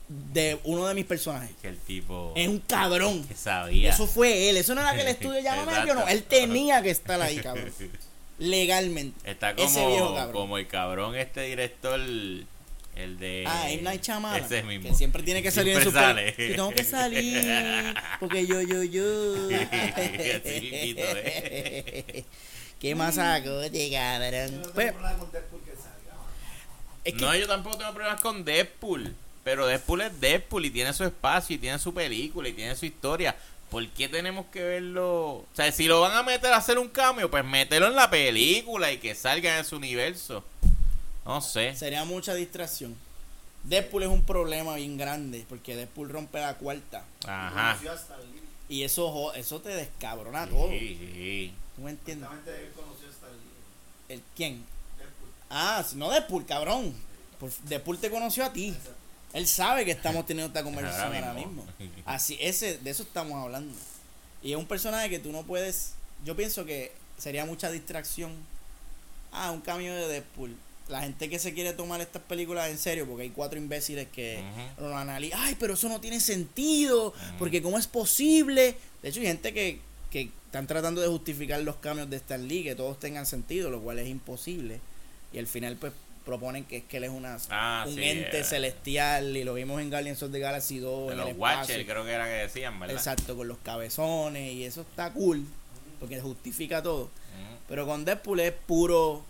de 0.09 0.59
uno 0.65 0.89
de 0.89 0.95
mis 0.95 1.05
personajes. 1.05 1.55
Que 1.63 1.69
el 1.69 1.79
tipo 1.79 2.33
Es 2.35 2.49
un 2.49 2.59
cabrón. 2.59 3.25
que 3.25 3.37
sabía. 3.37 3.91
Eso 3.91 4.09
fue 4.09 4.51
él. 4.51 4.57
Eso 4.57 4.75
no 4.75 4.81
era 4.81 4.93
que 4.95 5.03
el 5.03 5.09
estudio 5.17 5.41
me 5.65 5.85
dio, 5.85 5.95
no. 5.95 6.09
Él 6.09 6.25
tenía 6.25 6.83
que 6.83 6.91
estar 6.91 7.21
ahí, 7.23 7.37
cabrón. 7.39 7.73
Legalmente. 8.39 9.31
Está 9.31 9.51
Ese 9.53 9.87
viejo 9.87 10.07
como, 10.07 10.17
cabrón. 10.17 10.33
como 10.43 10.59
el 10.59 10.67
cabrón 10.67 11.15
este 11.15 11.43
director, 11.43 12.01
el 12.01 12.47
de... 12.95 13.45
Ah, 13.47 13.71
M. 13.71 13.83
Night 13.83 14.03
Shyamalan, 14.03 14.45
Ese 14.45 14.63
mismo. 14.63 14.89
Que 14.89 14.95
siempre 14.95 15.23
tiene 15.23 15.43
que 15.43 15.51
salir 15.51 15.77
en 15.77 15.83
su 15.83 15.91
Siempre 15.91 16.35
sale. 16.35 16.35
Yo 16.49 16.55
tengo 16.57 16.71
que 16.75 16.85
salir. 16.85 17.95
Porque 18.21 18.47
yo, 18.47 18.61
yo, 18.61 18.83
yo. 18.83 19.49
Así 19.49 20.61
mismito, 20.61 21.03
¿eh? 21.03 22.25
Qué 22.81 22.95
masacote, 22.95 23.91
Yo 23.91 23.97
cabrón. 23.97 24.63
no 24.63 24.73
Pues, 24.73 24.93
que 24.93 25.73
es 27.05 27.15
que 27.15 27.21
No, 27.21 27.35
yo 27.35 27.47
tampoco 27.47 27.79
tengo 27.79 27.93
problemas 27.95 28.21
con 28.21 28.45
Deadpool. 28.45 29.15
Pero 29.45 29.67
Deadpool 29.67 30.03
es 30.03 30.21
Deadpool 30.21 30.67
y 30.67 30.71
tiene 30.71 30.93
su 30.93 31.05
espacio 31.05 31.57
y 31.57 31.59
tiene 31.59 31.79
su 31.79 31.93
película 31.93 32.49
y 32.49 32.53
tiene 32.53 32.77
su 32.77 32.87
historia. 32.87 33.35
¿Por 33.71 33.89
qué 33.89 34.09
tenemos 34.09 34.47
que 34.53 34.63
verlo? 34.63 35.31
O 35.31 35.47
sea, 35.55 35.73
si 35.73 35.87
lo 35.87 36.01
van 36.01 36.13
a 36.13 36.23
meter 36.23 36.53
a 36.53 36.59
hacer 36.59 36.79
un 36.79 36.89
cambio, 36.89 37.31
pues 37.31 37.45
mételo 37.45 37.87
en 37.87 37.97
la 37.97 38.11
película 38.11 38.93
y 38.93 38.99
que 38.99 39.15
salga 39.15 39.59
en 39.59 39.65
su 39.65 39.77
universo. 39.77 40.45
No 41.25 41.41
sé. 41.41 41.75
sería 41.77 42.05
mucha 42.05 42.35
distracción. 42.35 42.97
Deadpool 43.65 44.03
es 44.03 44.09
un 44.09 44.23
problema 44.25 44.75
bien 44.77 44.97
grande. 44.97 45.45
Porque 45.49 45.77
Deadpool 45.77 46.09
rompe 46.09 46.41
la 46.41 46.55
cuarta. 46.57 47.05
Ajá. 47.27 47.79
Y 48.69 48.83
eso, 48.85 49.11
jo- 49.13 49.33
eso 49.35 49.61
te 49.61 49.69
descabrona 49.71 50.47
todo. 50.49 50.69
Sí, 50.71 50.99
sí. 51.15 51.55
¿Tú 51.77 51.83
me 51.83 51.91
entiendes? 51.91 52.29
Exactamente 52.29 52.67
él 52.67 52.73
conoció 52.73 53.07
a 53.09 53.11
Stan 53.11 53.31
Lee. 53.31 54.15
¿El 54.15 54.23
quién? 54.35 54.65
Deadpool. 54.99 55.29
Ah, 55.51 55.85
no 55.95 56.11
Deadpool, 56.11 56.47
cabrón. 56.47 56.95
Deadpool 57.65 57.99
te 57.99 58.11
conoció 58.11 58.45
a 58.45 58.53
ti. 58.53 58.69
Exacto. 58.69 58.93
Él 59.33 59.47
sabe 59.47 59.85
que 59.85 59.91
estamos 59.93 60.27
teniendo 60.27 60.49
esta 60.49 60.63
conversación 60.63 61.07
Ahora 61.07 61.29
ahora 61.31 61.35
mismo. 61.35 61.65
mismo. 61.79 61.97
Así, 62.07 62.37
ese, 62.41 62.79
de 62.79 62.91
eso 62.91 63.03
estamos 63.05 63.43
hablando. 63.43 63.75
Y 64.43 64.53
es 64.53 64.59
un 64.59 64.67
personaje 64.67 65.09
que 65.09 65.19
tú 65.19 65.31
no 65.33 65.43
puedes. 65.45 65.95
Yo 66.25 66.35
pienso 66.37 66.65
que 66.65 66.93
sería 67.17 67.45
mucha 67.47 67.71
distracción. 67.71 68.33
Ah, 69.33 69.51
un 69.53 69.61
cambio 69.61 69.95
de 69.95 70.09
Deadpool. 70.09 70.55
La 70.89 71.01
gente 71.03 71.31
que 71.31 71.39
se 71.39 71.55
quiere 71.55 71.73
tomar 71.73 72.01
estas 72.01 72.23
películas 72.23 72.69
en 72.71 72.77
serio, 72.77 73.07
porque 73.07 73.23
hay 73.23 73.31
cuatro 73.31 73.59
imbéciles 73.59 74.09
que 74.13 74.43
Ujú. 74.79 74.89
lo 74.89 74.97
analizan. 74.97 75.41
Ay, 75.43 75.57
pero 75.59 75.75
eso 75.75 75.89
no 75.89 76.01
tiene 76.01 76.21
sentido. 76.21 77.15
Porque 77.39 77.63
¿cómo 77.63 77.79
es 77.79 77.87
posible? 77.87 78.75
De 79.03 79.09
hecho, 79.09 79.21
hay 79.21 79.27
gente 79.27 79.53
que, 79.55 79.81
que 80.11 80.31
están 80.47 80.67
tratando 80.67 81.01
de 81.01 81.09
justificar 81.09 81.61
los 81.63 81.77
cambios 81.77 82.11
de 82.11 82.17
Stan 82.17 82.47
Lee, 82.47 82.65
que 82.65 82.75
todos 82.75 82.99
tengan 83.01 83.27
sentido, 83.27 83.71
lo 83.71 83.81
cual 83.81 83.99
es 84.01 84.09
imposible. 84.09 84.81
Y 85.33 85.39
al 85.39 85.47
final, 85.47 85.77
pues, 85.77 85.93
proponen 86.27 86.65
que 86.65 86.79
es 86.79 86.85
que 86.85 86.99
él 86.99 87.05
es 87.05 87.11
una, 87.11 87.39
Ah, 87.51 87.85
un 87.89 87.95
sí, 87.95 88.03
ente 88.03 88.41
eh. 88.41 88.45
celestial. 88.45 89.37
Y 89.37 89.45
lo 89.45 89.55
vimos 89.55 89.81
en 89.81 89.89
Guardians 89.89 90.23
of 90.23 90.31
the 90.33 90.41
Galaxy 90.41 90.79
2. 90.79 91.07
De 91.07 91.13
en 91.13 91.19
los 91.19 91.29
el 91.31 91.37
Watcher, 91.37 91.61
espacio. 91.81 91.87
creo 91.87 92.05
que 92.05 92.11
era 92.13 92.25
que 92.27 92.33
decían, 92.33 92.79
¿verdad? 92.79 92.97
Exacto, 92.97 93.37
con 93.37 93.49
los 93.49 93.59
cabezones 93.59 94.53
y 94.53 94.65
eso 94.65 94.83
está 94.83 95.13
cool, 95.13 95.47
porque 96.01 96.21
justifica 96.21 96.83
todo. 96.83 97.09
Pero 97.69 97.87
con 97.87 98.05
Deadpool 98.05 98.41
es 98.41 98.53
puro 98.53 99.25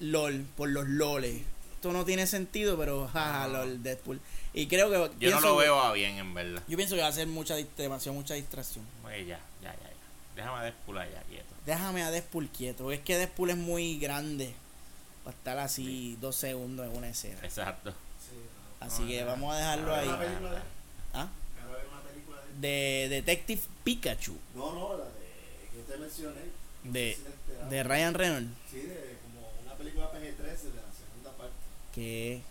LOL, 0.00 0.44
por 0.56 0.68
los 0.68 0.86
loles. 0.88 1.42
Esto 1.76 1.92
no 1.92 2.04
tiene 2.04 2.26
sentido, 2.26 2.76
pero 2.78 3.08
jaja, 3.08 3.46
No. 3.48 3.58
LOL, 3.58 3.82
Deadpool. 3.82 4.20
Y 4.52 4.66
creo 4.68 4.88
que... 4.90 5.26
Yo 5.26 5.30
no 5.32 5.40
lo 5.40 5.56
veo 5.56 5.80
a 5.80 5.92
bien, 5.92 6.16
en 6.16 6.32
verdad. 6.32 6.62
Yo 6.68 6.76
pienso 6.76 6.94
que 6.94 7.02
va 7.02 7.08
a 7.08 7.12
ser 7.12 7.26
mucha, 7.26 7.56
demasiado 7.76 8.14
mucha 8.16 8.34
distracción. 8.34 8.84
Oye, 9.04 9.26
ya, 9.26 9.40
ya, 9.62 9.72
ya, 9.72 9.88
ya. 9.88 9.94
Déjame 10.36 10.58
a 10.58 10.62
Deadpool 10.62 10.98
allá, 10.98 11.22
quieto. 11.28 11.54
Déjame 11.66 12.02
a 12.02 12.10
Deadpool 12.10 12.48
quieto, 12.48 12.90
es 12.92 13.00
que 13.00 13.16
Deadpool 13.16 13.50
es 13.50 13.56
muy 13.56 13.98
grande 13.98 14.54
para 15.24 15.36
estar 15.36 15.58
así 15.58 16.16
dos 16.20 16.36
segundos 16.36 16.86
en 16.86 16.96
una 16.96 17.08
escena. 17.08 17.38
Exacto. 17.42 17.90
Sí, 17.90 18.36
no. 18.80 18.86
Así 18.86 19.02
No, 19.02 19.08
que 19.08 19.20
no. 19.20 19.26
vamos 19.26 19.54
a 19.54 19.58
dejarlo 19.58 19.90
¿Ahora 19.94 20.00
ahí. 20.02 20.08
una 20.08 20.18
película 20.18 20.50
de? 20.52 20.58
¿Ah? 21.14 21.28
¿Ahora 21.62 21.78
ver 21.78 21.86
una 21.90 22.00
película 22.02 22.38
de 22.60 23.06
Detective 23.10 23.62
Pikachu, 23.82 24.36
No, 24.54 24.72
no, 24.72 24.98
la 24.98 25.04
de 25.04 25.68
que 25.84 25.92
te 25.92 25.98
mencioné. 25.98 26.54
De 27.70 27.82
Ryan 27.82 28.14
Reynolds. 28.14 28.50
Sí, 28.70 28.78
de 28.80 29.03
como 31.94 32.00
una 32.00 32.00
película 32.00 32.00
PG-13 32.00 32.00
de 32.00 32.00
la 32.00 32.00
segunda 32.00 32.00
parte. 32.00 32.00
Que... 32.00 32.42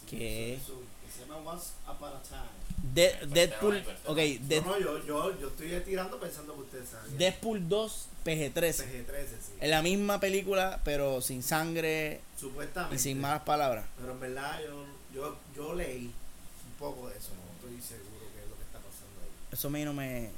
Sí, 0.00 0.16
¿Qué? 0.16 0.54
Eso- 0.54 0.62
eso- 0.62 0.82
que 1.04 1.12
se 1.12 1.20
llama 1.28 1.50
Once 1.52 1.66
Upon 1.88 2.08
a 2.08 2.22
Time. 2.22 2.62
De- 2.94 3.18
Deadpool, 3.32 3.76
ok, 4.06 4.18
No, 4.64 4.72
no, 4.72 4.78
yo, 4.80 5.06
yo, 5.06 5.38
yo 5.40 5.48
estoy 5.48 5.80
tirando 5.84 6.18
pensando 6.18 6.54
que 6.54 6.60
ustedes 6.62 6.88
saben. 6.88 7.16
Deadpool 7.18 7.68
2 7.68 8.06
PG-13. 8.24 8.54
PG-13, 8.54 9.26
sí. 9.28 9.52
Es 9.60 9.70
la 9.70 9.82
misma 9.82 10.18
película, 10.20 10.80
pero 10.84 11.20
sin 11.20 11.42
sangre 11.42 12.20
Supuestamente. 12.38 12.96
y 12.96 12.98
sin 12.98 13.20
malas 13.20 13.42
palabras. 13.42 13.84
Pero 14.00 14.12
en 14.12 14.20
verdad 14.20 14.60
yo, 14.64 14.84
yo, 15.14 15.36
yo 15.54 15.74
leí 15.74 16.06
un 16.06 16.74
poco 16.78 17.08
de 17.08 17.16
eso, 17.18 17.30
no 17.34 17.68
estoy 17.70 17.80
seguro 17.80 18.26
qué 18.34 18.42
es 18.42 18.48
lo 18.50 18.56
que 18.56 18.62
está 18.62 18.78
pasando 18.78 19.20
ahí. 19.22 19.30
Eso 19.52 19.68
a 19.68 19.70
mí 19.70 19.84
no 19.84 19.92
me... 19.92 20.30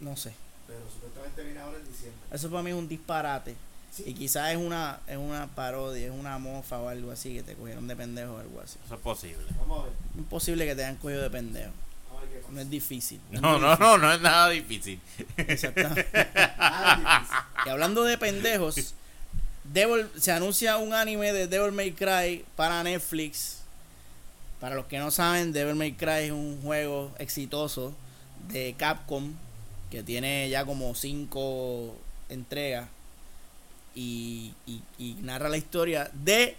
no 0.00 0.16
sé. 0.16 0.32
Pero 0.66 0.80
supuestamente 0.92 1.42
viene 1.42 1.60
ahora 1.60 1.78
en 1.78 1.88
diciembre. 1.88 2.20
Eso 2.30 2.50
para 2.50 2.62
mí 2.62 2.70
es 2.70 2.76
un 2.76 2.88
disparate. 2.88 3.56
Sí. 3.98 4.10
Y 4.10 4.14
quizás 4.14 4.50
es 4.50 4.56
una, 4.56 5.00
es 5.06 5.16
una 5.16 5.46
parodia, 5.48 6.06
es 6.06 6.12
una 6.12 6.38
mofa 6.38 6.78
o 6.78 6.88
algo 6.88 7.10
así 7.10 7.34
que 7.34 7.42
te 7.42 7.54
cogieron 7.54 7.88
de 7.88 7.96
pendejo 7.96 8.34
o 8.34 8.38
algo 8.38 8.60
así. 8.60 8.78
Eso 8.84 8.94
es 8.94 9.00
posible. 9.00 9.44
Vamos 9.58 9.80
a 9.80 9.82
ver. 9.84 9.92
Imposible 10.16 10.66
que 10.66 10.74
te 10.74 10.84
hayan 10.84 10.96
cogido 10.96 11.22
de 11.22 11.30
pendejo. 11.30 11.72
No 12.50 12.60
es 12.60 12.70
difícil. 12.70 13.20
No, 13.30 13.58
no, 13.58 13.76
no, 13.76 13.98
no 13.98 14.12
es 14.12 14.20
nada 14.20 14.48
difícil. 14.48 15.00
difícil. 15.16 15.50
Exactamente. 15.50 16.06
Nada 16.58 16.96
difícil. 16.96 17.36
Y 17.66 17.68
hablando 17.68 18.04
de 18.04 18.16
pendejos, 18.16 18.94
Devil, 19.64 20.08
se 20.16 20.32
anuncia 20.32 20.78
un 20.78 20.94
anime 20.94 21.32
de 21.32 21.46
Devil 21.46 21.72
May 21.72 21.92
Cry 21.92 22.44
para 22.56 22.82
Netflix. 22.82 23.58
Para 24.60 24.74
los 24.76 24.86
que 24.86 24.98
no 24.98 25.10
saben, 25.10 25.52
Devil 25.52 25.74
May 25.74 25.92
Cry 25.92 26.24
es 26.24 26.32
un 26.32 26.60
juego 26.62 27.12
exitoso 27.18 27.94
de 28.48 28.74
Capcom 28.78 29.34
que 29.90 30.02
tiene 30.02 30.48
ya 30.48 30.64
como 30.64 30.94
cinco 30.94 31.94
entregas 32.28 32.88
y, 33.94 34.52
y- 34.66 34.82
y 34.98 35.14
narra 35.22 35.48
la 35.48 35.56
historia 35.56 36.10
de 36.12 36.56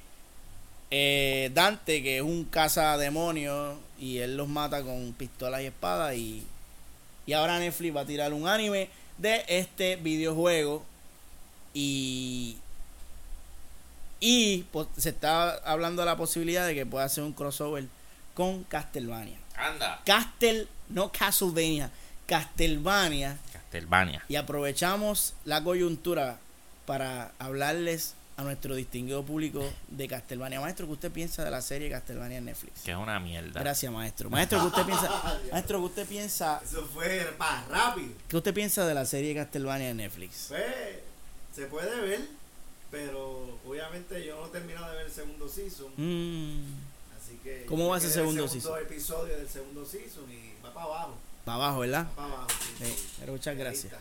eh, 0.91 1.51
Dante, 1.53 2.01
que 2.03 2.17
es 2.17 2.23
un 2.23 2.45
cazademonios 2.45 3.77
y 3.99 4.17
él 4.17 4.35
los 4.37 4.47
mata 4.47 4.81
con 4.81 5.13
pistolas 5.13 5.61
y 5.61 5.65
espadas 5.67 6.15
y, 6.15 6.45
y 7.25 7.33
ahora 7.33 7.59
Netflix 7.59 7.95
va 7.95 8.01
a 8.01 8.05
tirar 8.05 8.33
un 8.33 8.47
anime 8.47 8.89
de 9.17 9.43
este 9.47 9.95
videojuego 9.97 10.83
y 11.73 12.57
y 14.21 14.63
pues, 14.71 14.87
se 14.97 15.09
está 15.09 15.51
hablando 15.63 16.01
de 16.01 16.05
la 16.07 16.17
posibilidad 16.17 16.67
de 16.67 16.75
que 16.75 16.85
pueda 16.85 17.05
hacer 17.05 17.23
un 17.23 17.31
crossover 17.33 17.85
con 18.33 18.63
Castlevania. 18.65 19.37
Anda. 19.55 20.01
Castle, 20.05 20.67
no 20.89 21.11
Castlevania, 21.11 21.89
Castlevania 22.25 23.37
Castlevania. 23.53 24.23
y 24.27 24.35
aprovechamos 24.35 25.33
la 25.45 25.63
coyuntura 25.63 26.37
para 26.89 27.33
hablarles 27.37 28.15
a 28.35 28.41
nuestro 28.41 28.73
distinguido 28.73 29.21
público 29.23 29.63
de 29.89 30.07
Castlevania. 30.07 30.59
Maestro, 30.59 30.87
¿qué 30.87 30.93
usted 30.93 31.11
piensa 31.11 31.43
de 31.45 31.51
la 31.51 31.61
serie 31.61 31.87
Castlevania 31.87 32.39
en 32.39 32.45
Netflix? 32.45 32.81
Que 32.81 32.89
es 32.93 32.97
una 32.97 33.19
mierda. 33.19 33.59
Gracias, 33.59 33.93
maestro. 33.93 34.27
Maestro, 34.31 34.59
¿qué 34.59 34.65
usted 34.65 34.85
piensa? 34.87 35.39
Maestro, 35.51 35.77
¿qué 35.77 35.85
usted 35.85 36.07
piensa? 36.07 36.59
Eso 36.65 36.83
fue 36.91 37.31
pa, 37.37 37.63
rápido. 37.69 38.09
¿Qué 38.27 38.37
usted 38.37 38.55
piensa 38.55 38.87
de 38.87 38.95
la 38.95 39.05
serie 39.05 39.35
Castlevania 39.35 39.91
en 39.91 39.97
Netflix? 39.97 40.45
Pues, 40.49 40.63
se 41.55 41.67
puede 41.67 42.01
ver, 42.01 42.21
pero 42.89 43.59
obviamente 43.67 44.25
yo 44.25 44.41
no 44.41 44.47
he 44.47 44.49
terminado 44.49 44.89
de 44.89 44.97
ver 44.97 45.05
el 45.05 45.11
segundo 45.11 45.47
season. 45.47 45.91
Mm, 45.95 46.73
Así 47.21 47.37
que. 47.43 47.65
¿Cómo 47.67 47.89
va 47.89 47.97
ese 47.97 48.07
en 48.07 48.09
el 48.09 48.15
segundo 48.15 48.47
segundo 48.47 48.61
season? 48.77 48.81
episodio 48.81 49.37
del 49.37 49.47
segundo 49.47 49.85
season 49.85 50.23
y 50.31 50.53
va 50.65 50.73
para 50.73 50.85
abajo. 50.87 51.17
para 51.45 51.55
abajo, 51.55 51.79
¿verdad? 51.81 52.07
Va 52.07 52.15
para 52.15 52.27
abajo. 52.33 52.47
sí, 52.79 52.95
pero 53.19 53.33
muchas 53.33 53.51
Ahí 53.53 53.59
gracias. 53.59 53.93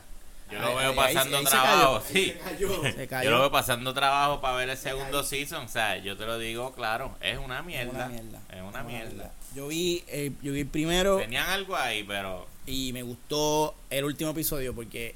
Yo 0.50 0.58
lo 0.58 0.76
veo 0.76 0.94
pasando 0.94 1.42
trabajo, 1.42 2.02
sí. 2.10 2.34
Yo 2.58 3.30
lo 3.30 3.40
veo 3.40 3.50
pasando 3.50 3.92
trabajo 3.94 4.40
para 4.40 4.56
ver 4.56 4.70
el 4.70 4.76
segundo 4.76 5.22
season. 5.22 5.64
O 5.66 5.68
sea, 5.68 5.98
yo 5.98 6.16
te 6.16 6.24
lo 6.26 6.38
digo 6.38 6.72
claro, 6.74 7.16
es 7.20 7.38
una 7.38 7.58
Es 7.60 7.64
mierda. 7.66 7.90
una 7.92 8.08
mierda. 8.08 8.40
Es 8.50 8.62
una 8.62 8.82
mierda. 8.82 9.32
Yo 9.54 9.68
vi, 9.68 10.04
eh, 10.08 10.30
yo 10.42 10.52
vi 10.52 10.60
el 10.60 10.66
primero 10.66 11.16
Tenían 11.18 11.48
algo 11.48 11.76
ahí, 11.76 12.04
pero 12.04 12.46
y 12.66 12.92
me 12.92 13.02
gustó 13.02 13.74
el 13.88 14.04
último 14.04 14.30
episodio 14.30 14.74
porque 14.74 15.14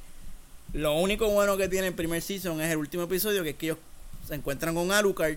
lo 0.72 0.94
único 0.94 1.28
bueno 1.28 1.56
que 1.58 1.68
tiene 1.68 1.88
el 1.88 1.94
primer 1.94 2.22
season 2.22 2.60
es 2.62 2.70
el 2.70 2.78
último 2.78 3.02
episodio 3.02 3.42
que 3.42 3.50
es 3.50 3.56
que 3.56 3.66
ellos 3.66 3.78
se 4.26 4.34
encuentran 4.34 4.74
con 4.74 4.90
Alucard 4.90 5.36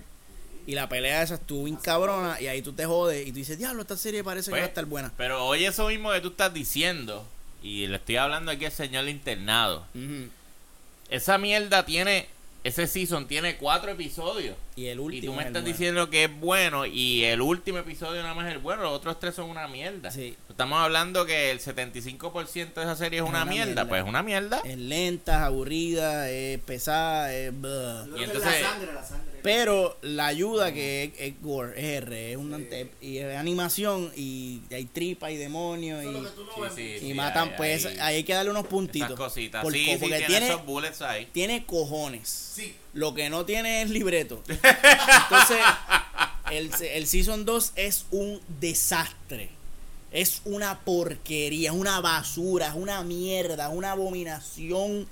y 0.65 0.75
la 0.75 0.87
pelea 0.87 1.21
esa 1.21 1.35
estuvo 1.35 1.65
bien 1.65 1.75
cabrona 1.75 2.39
y 2.39 2.47
ahí 2.47 2.61
tú 2.61 2.71
te 2.71 2.85
jodes 2.85 3.27
y 3.27 3.31
tú 3.31 3.37
dices, 3.37 3.57
diablo, 3.57 3.81
esta 3.81 3.97
serie 3.97 4.23
parece 4.23 4.45
que 4.45 4.51
Pues, 4.51 4.61
va 4.61 4.65
a 4.65 4.69
estar 4.69 4.85
buena. 4.85 5.11
Pero 5.17 5.45
oye 5.45 5.67
eso 5.67 5.87
mismo 5.89 6.11
que 6.13 6.21
tú 6.21 6.29
estás 6.29 6.53
diciendo, 6.53 7.27
y 7.65 7.87
le 7.87 7.95
estoy 7.95 8.17
hablando 8.17 8.51
aquí 8.51 8.65
al 8.65 8.71
señor 8.71 9.09
internado. 9.09 9.87
Esa 11.09 11.39
mierda 11.39 11.83
tiene, 11.83 12.27
ese 12.63 12.85
season 12.85 13.27
tiene 13.27 13.57
cuatro 13.57 13.91
episodios. 13.91 14.55
Y 14.77 14.87
el 14.87 14.97
Y 14.97 15.01
último. 15.01 15.31
tú 15.31 15.37
me 15.37 15.43
es 15.43 15.47
estás 15.47 15.61
bueno. 15.63 15.77
diciendo 15.77 16.09
que 16.09 16.23
es 16.25 16.39
bueno 16.39 16.85
y 16.85 17.23
el 17.23 17.39
último 17.41 17.77
episodio 17.77 18.21
nada 18.21 18.33
más 18.33 18.47
es 18.47 18.53
el 18.53 18.59
bueno, 18.59 18.83
los 18.83 18.91
otros 18.91 19.17
tres 19.21 19.33
son 19.33 19.49
una 19.49 19.67
mierda. 19.69 20.11
Sí. 20.11 20.35
Estamos 20.49 20.79
hablando 20.79 21.25
que 21.25 21.51
el 21.51 21.59
75% 21.61 22.73
de 22.73 22.81
esa 22.83 22.95
serie 22.97 23.19
es 23.19 23.23
Es 23.23 23.29
una, 23.29 23.43
una 23.43 23.51
mierda, 23.51 23.65
mierda. 23.67 23.87
pues 23.87 24.03
es 24.03 24.07
una 24.09 24.21
mierda. 24.23 24.61
Es 24.65 24.77
lenta, 24.77 25.33
es 25.37 25.43
aburrida, 25.43 26.29
es 26.29 26.59
pesada, 26.59 27.33
es... 27.33 27.53
Y 27.53 28.23
entonces- 28.23 28.43
la 28.61 28.69
sangre, 28.69 28.93
la 28.93 29.03
sangre. 29.03 29.35
Pero 29.43 29.97
la 30.01 30.25
ayuda 30.25 30.73
que 30.73 31.03
es, 31.03 31.11
es 31.19 31.41
gore, 31.41 31.73
es 31.77 32.01
R, 32.01 32.31
es 32.31 32.37
una 32.37 32.57
Sí. 32.57 32.89
y 32.99 33.17
es 33.19 33.37
animación 33.37 34.11
y 34.15 34.61
hay 34.71 34.85
tripa 34.85 35.29
y 35.29 35.37
demonios 35.37 36.03
y, 36.03 36.07
no 36.07 36.19
Sí, 36.21 36.61
ves. 36.61 36.73
sí, 36.75 36.81
y 36.81 36.99
sí, 36.99 37.13
matan, 37.13 37.53
pues 37.55 37.85
ahí- 37.85 37.97
ahí 38.01 38.15
hay 38.17 38.23
que 38.23 38.33
darle 38.33 38.49
unos 38.51 38.65
puntitos. 38.65 39.07
Esas 39.11 39.19
cositas. 39.19 39.61
Por- 39.61 39.71
sí, 39.71 39.85
sí, 39.85 39.91
porque 39.99 40.15
tiene, 40.17 40.25
tiene- 40.27 40.47
esos 40.47 40.65
bullets 40.65 41.01
ahí. 41.03 41.27
Tiene 41.31 41.63
cojones. 41.65 42.27
Sí. 42.27 42.75
Lo 42.95 43.13
que 43.13 43.29
no 43.29 43.45
tiene 43.45 43.81
es 43.81 43.89
libreto. 43.89 44.41
Entonces, 44.47 45.57
el, 46.49 46.71
el 46.93 47.07
Season 47.07 47.43
2 47.43 47.73
es 47.75 48.05
un 48.09 48.39
desastre. 48.61 49.49
Es 50.13 50.41
una 50.45 50.79
porquería, 50.79 51.71
es 51.71 51.75
una 51.75 51.99
basura, 51.99 52.69
es 52.69 52.75
una 52.75 53.03
mierda, 53.03 53.67
es 53.67 53.75
una 53.75 53.91
abominación. 53.91 55.07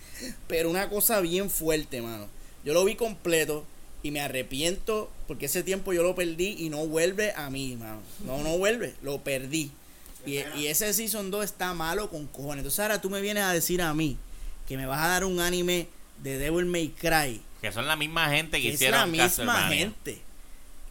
Pero 0.48 0.70
una 0.70 0.90
cosa 0.90 1.20
bien 1.20 1.50
fuerte, 1.50 2.02
mano. 2.02 2.30
Yo 2.64 2.74
lo 2.74 2.86
vi 2.86 2.96
completo 2.96 3.66
y 4.02 4.12
me 4.12 4.22
arrepiento 4.22 5.12
porque 5.28 5.48
ese 5.48 5.62
tiempo 5.62 5.92
yo 5.92 6.04
lo 6.04 6.16
perdí 6.16 6.56
y 6.58 6.70
no 6.70 6.88
vuelve 6.88 7.34
a 7.34 7.50
mí, 7.50 7.76
mano. 7.76 8.00
No, 8.26 8.42
no 8.44 8.58
vuelve, 8.58 8.96
lo 9.02 9.22
perdí. 9.26 9.72
Y, 10.26 10.38
y 10.58 10.68
ese 10.68 10.94
Season 10.94 11.30
2 11.32 11.44
está 11.44 11.74
malo 11.74 12.10
con 12.10 12.28
cojones. 12.28 12.60
Entonces 12.60 12.80
ahora 12.80 13.02
tú 13.02 13.10
me 13.10 13.20
vienes 13.20 13.44
a 13.44 13.52
decir 13.52 13.82
a 13.82 13.94
mí 13.94 14.18
que 14.70 14.78
me 14.78 14.86
vas 14.86 15.02
a 15.04 15.10
dar 15.10 15.26
un 15.26 15.42
anime 15.42 15.90
de 16.24 16.38
Devil 16.38 16.66
May 16.66 16.88
Cry 16.88 17.42
Que 17.64 17.72
son 17.72 17.88
la 17.88 17.96
misma 17.96 18.30
gente 18.30 18.58
que, 18.58 18.64
que 18.64 18.68
es 18.70 18.74
hicieron 18.76 19.00
la 19.00 19.06
misma 19.08 19.68
gente. 19.70 20.22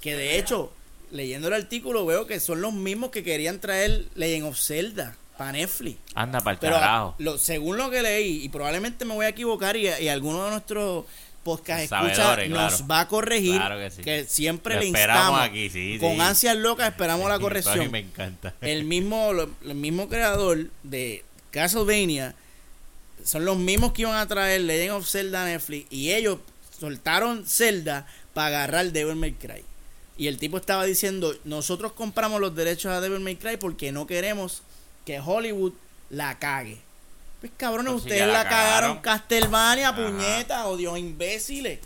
Que 0.01 0.17
de 0.17 0.39
hecho, 0.39 0.73
leyendo 1.13 1.47
el 1.49 1.55
artículo 1.55 2.05
veo 2.05 2.27
que 2.27 2.41
son 2.41 2.61
los 2.61 2.73
mismos 2.73 3.11
que 3.11 3.23
querían 3.23 3.61
traer 3.61 4.07
Legend 4.17 4.47
of 4.49 4.59
Zelda 4.59 5.15
para 5.39 5.53
Netflix. 5.53 5.99
Anda 6.15 6.41
para 6.41 6.55
el 6.55 6.59
Pero 6.59 6.75
carajo. 6.75 7.15
lo, 7.19 7.39
según 7.39 7.77
lo 7.77 7.91
que 7.91 8.03
leí, 8.03 8.43
y 8.43 8.49
probablemente 8.49 9.05
me 9.05 9.15
voy 9.15 9.27
a 9.27 9.29
equivocar 9.29 9.77
y, 9.77 9.87
y 9.87 10.09
alguno 10.09 10.45
de 10.47 10.51
nuestros 10.51 11.05
podcast 11.45 11.83
escucha 11.93 12.37
nos 12.49 12.85
va 12.89 13.01
a 13.01 13.09
corregir, 13.09 13.57
Claro 13.57 13.77
que 13.79 13.91
sí. 14.25 14.27
siempre 14.29 14.75
Lo 14.77 14.81
le 14.81 14.87
esperamos 14.87 15.25
instamos. 15.33 15.41
aquí, 15.49 15.71
sí, 15.71 15.99
con 16.01 16.15
sí. 16.15 16.21
ansias 16.21 16.57
locas 16.57 16.89
esperamos 16.91 17.29
la 17.29 17.39
corrección. 17.41 17.91
me 17.91 17.99
encanta. 17.99 18.55
El 18.61 18.85
mismo, 18.85 19.33
lo- 19.33 19.51
el 19.65 19.75
mismo 19.75 20.09
creador 20.09 20.69
de 20.85 21.25
Castlevania 21.51 22.35
son 23.25 23.45
los 23.45 23.57
mismos 23.59 23.93
que 23.93 24.03
iban 24.03 24.17
a 24.17 24.27
traer 24.29 24.61
Legend 24.63 24.93
of 24.93 25.09
Zelda 25.09 25.43
a 25.43 25.47
Netflix 25.47 25.87
y 25.91 26.13
ellos 26.13 26.39
soltaron 26.83 27.47
Zelda 27.47 28.07
para 28.35 28.49
agarrar 28.49 28.87
Devil 28.91 29.15
May 29.15 29.33
Cry. 29.35 29.65
Y 30.19 30.27
el 30.27 30.39
tipo 30.39 30.57
estaba 30.57 30.85
diciendo, 30.85 31.33
nosotros 31.45 31.93
compramos 31.93 32.41
los 32.41 32.55
derechos 32.57 32.91
a 32.93 33.01
Devil 33.01 33.21
May 33.21 33.37
Cry 33.37 33.57
porque 33.57 33.93
no 33.93 34.07
queremos 34.09 34.63
que 35.07 35.21
Hollywood 35.21 35.73
la 36.11 36.39
cague. 36.41 36.79
Pues 37.41 37.53
cabrones, 37.57 37.93
Pues 37.93 38.03
ustedes 38.05 38.27
la, 38.27 38.43
la 38.43 38.49
cagaron. 38.49 38.99
Castlevania, 38.99 39.91
Ajá. 39.91 39.97
puñeta, 39.97 40.67
o 40.67 40.77
Dios 40.77 40.99
imbéciles. 40.99 41.79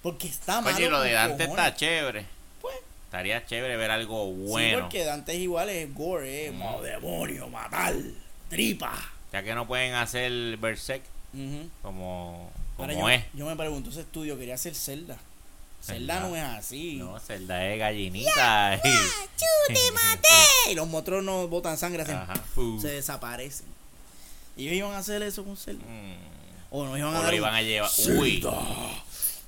Porque 0.00 0.28
está 0.28 0.60
mal. 0.60 0.74
Oye, 0.76 0.88
lo 0.88 1.00
de 1.00 1.10
Dante 1.12 1.44
está 1.44 1.74
chévere. 1.74 2.24
Pues. 2.60 2.76
Estaría 3.06 3.44
chévere 3.44 3.76
ver 3.76 3.90
algo 3.90 4.26
Sí, 4.32 4.42
bueno. 4.46 4.80
porque 4.82 5.04
Dante 5.04 5.32
es 5.32 5.40
igual, 5.40 5.68
es 5.70 5.92
gore, 5.92 6.46
es 6.46 6.52
Mm. 6.54 6.82
demonio, 6.82 7.48
matar, 7.48 7.94
tripa. 8.48 8.92
Ya 9.32 9.42
que 9.42 9.54
no 9.56 9.66
pueden 9.66 9.94
hacer 9.94 10.56
Berserk 10.56 11.02
como, 11.82 12.50
Ahora 12.80 12.92
yo, 12.94 13.08
es. 13.08 13.24
yo 13.34 13.46
me 13.46 13.56
pregunto, 13.56 13.90
ese 13.90 14.00
estudio 14.00 14.38
quería 14.38 14.54
hacer 14.54 14.74
Zelda. 14.74 15.16
Zelda 15.82 16.20
no 16.20 16.36
es 16.36 16.42
así. 16.42 16.96
No, 16.96 17.18
Zelda 17.20 17.66
es 17.66 17.78
gallinita. 17.78 18.76
y- 18.76 18.88
¡Chute, 19.68 19.92
maté! 19.92 20.28
Y 20.70 20.74
los 20.74 20.86
monstruos 20.86 21.24
no 21.24 21.48
botan 21.48 21.78
sangre, 21.78 22.02
hacen- 22.02 22.20
se 22.80 22.88
desaparecen. 22.88 23.66
Y 24.56 24.64
ellos 24.68 24.76
iban 24.78 24.92
a 24.92 24.98
hacer 24.98 25.22
eso 25.22 25.42
con 25.44 25.56
Zelda. 25.56 25.84
Mm. 25.86 26.16
O 26.70 26.84
nos 26.84 26.98
iban 26.98 27.14
a 27.16 27.20
O 27.20 27.22
lo 27.24 27.32
iban 27.34 27.54
a 27.54 27.62
llevar. 27.62 27.90
Zelda. 27.90 28.14
Uy. 28.20 28.36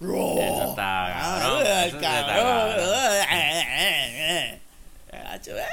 Eso 0.01 0.71
está 0.71 1.07
Ah, 1.07 1.39
cabrón, 1.41 1.67
el 1.67 1.89
eso 1.89 1.97
está 1.97 2.27
cabrón. 2.27 2.73
Hacho, 5.33 5.59
eh. 5.59 5.65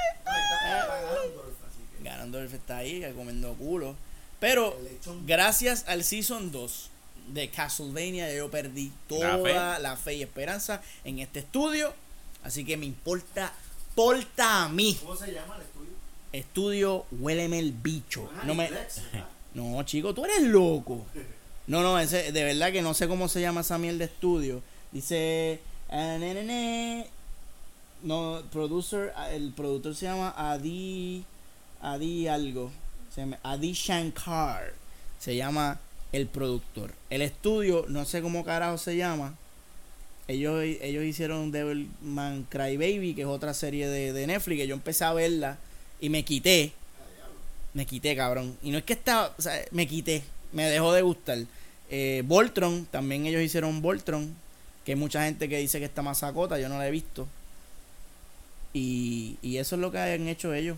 Está 2.52 2.76
ahí 2.78 3.12
comiendo 3.16 3.52
culo. 3.54 3.96
Pero 4.38 4.78
gracias 5.26 5.84
al 5.88 6.04
Season 6.04 6.52
2 6.52 6.90
de 7.28 7.48
Castlevania 7.50 8.32
yo 8.34 8.50
perdí 8.50 8.92
toda 9.08 9.36
La 9.38 9.78
la 9.78 9.96
fe. 9.96 10.14
y 10.14 10.22
esperanza 10.22 10.82
en 11.04 11.18
este 11.20 11.40
estudio. 11.40 11.92
Así 12.42 12.64
que 12.64 12.76
me 12.76 12.86
importa 12.86 13.52
importa 13.90 14.64
a 14.64 14.68
mí? 14.68 14.96
¿Cómo 15.02 15.14
se 15.16 15.32
llama 15.32 15.56
el 15.56 15.62
estudio? 15.62 15.90
Estudio 16.32 17.06
Huéleme 17.10 17.58
el 17.58 17.72
bicho. 17.72 18.30
Ah, 18.36 18.42
No 18.46 18.54
me. 18.54 18.70
No, 19.52 19.82
chico, 19.82 20.14
tú 20.14 20.24
eres 20.24 20.42
loco. 20.42 21.04
No, 21.66 21.82
no, 21.82 21.98
ese, 21.98 22.30
de 22.30 22.44
verdad 22.44 22.70
que 22.70 22.82
no 22.82 22.94
sé 22.94 23.08
cómo 23.08 23.26
se 23.28 23.40
llama 23.40 23.62
esa 23.62 23.78
miel 23.78 23.98
de 23.98 24.04
estudio. 24.04 24.62
Dice. 24.92 25.60
ah, 25.90 26.16
ne, 26.20 26.34
ne, 26.34 26.44
ne. 26.44 27.06
No, 28.02 28.42
producer, 28.52 29.12
ah, 29.16 29.30
el 29.32 29.52
productor 29.52 29.96
se 29.96 30.06
llama 30.06 30.32
Adi. 30.36 31.24
Adi 31.82 32.28
algo. 32.28 32.70
Se 33.12 33.22
llama 33.22 33.38
Adi 33.42 33.72
Shankar. 33.72 34.72
Se 35.18 35.34
llama 35.34 35.80
el 36.12 36.26
productor. 36.26 36.92
El 37.08 37.22
estudio, 37.22 37.84
no 37.88 38.04
sé 38.04 38.22
cómo 38.22 38.44
carajo 38.44 38.78
se 38.78 38.96
llama. 38.96 39.36
Ellos, 40.28 40.62
ellos 40.62 41.04
hicieron 41.04 41.50
Devilman 41.50 42.46
Crybaby, 42.48 43.14
que 43.14 43.22
es 43.22 43.26
otra 43.26 43.52
serie 43.52 43.88
de, 43.88 44.12
de 44.12 44.26
Netflix, 44.26 44.60
que 44.60 44.66
yo 44.66 44.74
empecé 44.74 45.04
a 45.04 45.12
verla 45.12 45.58
y 46.00 46.08
me 46.08 46.24
quité. 46.24 46.72
Me 47.74 47.86
quité, 47.86 48.16
cabrón. 48.16 48.56
Y 48.62 48.70
no 48.70 48.78
es 48.78 48.84
que 48.84 48.92
estaba, 48.92 49.34
me 49.70 49.86
quité. 49.86 50.22
Me 50.52 50.64
dejó 50.64 50.92
de 50.92 51.02
gustar. 51.02 51.38
Eh, 51.88 52.22
Voltron, 52.26 52.86
también 52.86 53.26
ellos 53.26 53.42
hicieron 53.42 53.82
Voltron. 53.82 54.34
Que 54.84 54.92
hay 54.92 54.96
mucha 54.96 55.24
gente 55.24 55.48
que 55.48 55.58
dice 55.58 55.78
que 55.78 55.84
está 55.84 56.02
más 56.02 56.18
sacota, 56.18 56.58
yo 56.58 56.68
no 56.68 56.78
la 56.78 56.88
he 56.88 56.90
visto. 56.90 57.28
Y, 58.72 59.36
y 59.42 59.58
eso 59.58 59.74
es 59.74 59.80
lo 59.80 59.90
que 59.90 59.98
han 59.98 60.28
hecho 60.28 60.54
ellos. 60.54 60.76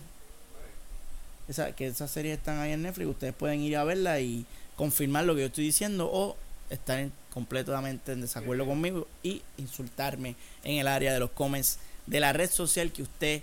Esa, 1.48 1.72
que 1.74 1.86
esas 1.86 2.10
series 2.10 2.38
están 2.38 2.58
ahí 2.58 2.72
en 2.72 2.82
Netflix. 2.82 3.08
Ustedes 3.08 3.34
pueden 3.34 3.60
ir 3.60 3.76
a 3.76 3.84
verla 3.84 4.20
y 4.20 4.46
confirmar 4.82 5.24
lo 5.24 5.34
que 5.36 5.42
yo 5.42 5.46
estoy 5.46 5.64
diciendo 5.64 6.10
o 6.12 6.36
estar 6.68 6.98
en- 6.98 7.12
completamente 7.32 8.10
en 8.12 8.20
desacuerdo 8.20 8.66
conmigo 8.66 9.06
y 9.22 9.40
insultarme 9.56 10.34
en 10.64 10.78
el 10.78 10.88
área 10.88 11.12
de 11.12 11.20
los 11.20 11.30
comments 11.30 11.78
de 12.06 12.18
la 12.18 12.32
red 12.32 12.50
social 12.50 12.90
que 12.90 13.02
usted 13.02 13.42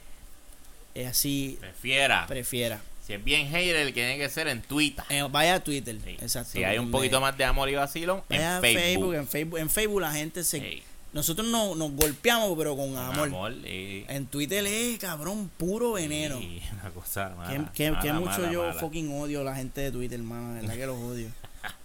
eh, 0.95 1.07
así 1.07 1.57
Prefiera. 1.61 2.27
prefiera. 2.27 2.81
Si 3.07 3.13
es 3.13 3.23
bien 3.23 3.47
hater, 3.47 3.75
el 3.77 3.87
que 3.87 3.93
tiene 4.01 4.17
que 4.17 4.27
ser 4.29 4.47
en 4.49 4.61
Twitter. 4.61 5.03
Eh, 5.09 5.23
vaya 5.31 5.55
a 5.55 5.59
Twitter. 5.63 5.97
Sí. 6.03 6.17
Exacto. 6.19 6.51
Si 6.51 6.63
hay 6.65 6.77
un 6.77 6.91
poquito 6.91 7.21
más 7.21 7.37
de 7.37 7.45
amor 7.45 7.69
y 7.69 7.75
vacilón, 7.75 8.21
en 8.29 8.61
Facebook. 8.61 8.65
En 8.65 8.81
Facebook, 8.83 9.13
en 9.15 9.27
Facebook, 9.27 9.59
en 9.59 9.69
Facebook 9.69 10.01
la 10.01 10.11
gente 10.11 10.43
se. 10.43 10.83
Nosotros 11.12 11.47
no, 11.47 11.76
nos 11.76 11.91
golpeamos, 11.93 12.55
pero 12.57 12.76
con, 12.76 12.93
con 12.93 12.97
amor. 12.97 13.53
En 13.66 14.28
Twitter 14.28 14.66
es 14.66 14.99
cabrón, 14.99 15.49
puro 15.57 15.93
veneno. 15.93 16.39
y 16.39 16.62
una 16.80 16.89
cosa 16.91 17.30
mala, 17.36 17.72
que 17.74 17.91
mucho 17.91 18.14
mala, 18.14 18.51
yo 18.51 18.74
fucking 18.74 19.12
odio 19.20 19.41
a 19.41 19.43
la 19.43 19.55
gente 19.55 19.82
de 19.82 19.91
Twitter, 19.91 20.20
hermano. 20.20 20.53
De 20.53 20.62
verdad 20.62 20.76
que 20.76 20.86
los 20.86 20.97
odio. 20.97 21.30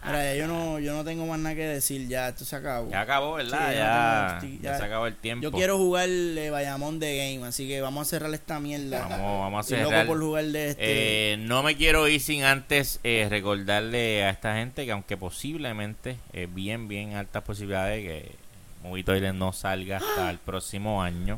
Mira, 0.04 0.22
ya 0.22 0.34
yo 0.34 0.46
no, 0.46 0.78
yo 0.78 0.94
no 0.94 1.04
tengo 1.04 1.26
más 1.26 1.38
nada 1.38 1.54
que 1.54 1.66
decir, 1.66 2.06
ya 2.06 2.28
esto 2.28 2.44
se 2.44 2.54
acabó. 2.56 2.90
Ya 2.90 3.00
acabó, 3.00 3.34
¿verdad? 3.34 4.40
Sí, 4.40 4.60
ya, 4.62 4.78
se 4.78 4.84
acabó 4.84 5.06
el 5.06 5.16
tiempo. 5.16 5.42
Yo 5.42 5.50
quiero 5.50 5.78
jugar 5.78 6.08
eh, 6.08 6.50
Bayamón 6.50 7.00
de 7.00 7.16
Game, 7.16 7.46
así 7.46 7.66
que 7.66 7.80
vamos 7.80 8.06
a 8.06 8.10
cerrar 8.10 8.32
esta 8.34 8.60
mierda. 8.60 9.08
Vamos, 9.08 9.40
vamos 9.40 9.58
a 9.58 9.60
Estoy 9.62 9.78
loco 9.78 9.90
cerrar. 9.90 10.06
por 10.06 10.20
jugar 10.20 10.44
de 10.44 10.68
este. 10.70 11.32
Eh, 11.32 11.36
no 11.38 11.62
me 11.62 11.76
quiero 11.76 12.06
ir 12.06 12.20
sin 12.20 12.44
antes 12.44 13.00
eh, 13.02 13.26
recordarle 13.30 14.24
a 14.24 14.30
esta 14.30 14.54
gente 14.54 14.84
que 14.84 14.92
aunque 14.92 15.16
posiblemente, 15.16 16.18
eh, 16.32 16.46
bien, 16.50 16.86
bien 16.86 17.14
altas 17.14 17.42
posibilidades 17.42 18.04
que 18.04 18.43
Movie 18.84 19.02
Toilet 19.02 19.32
no 19.34 19.52
salga 19.52 19.96
hasta 19.96 20.30
el 20.30 20.38
próximo 20.38 21.02
año, 21.02 21.36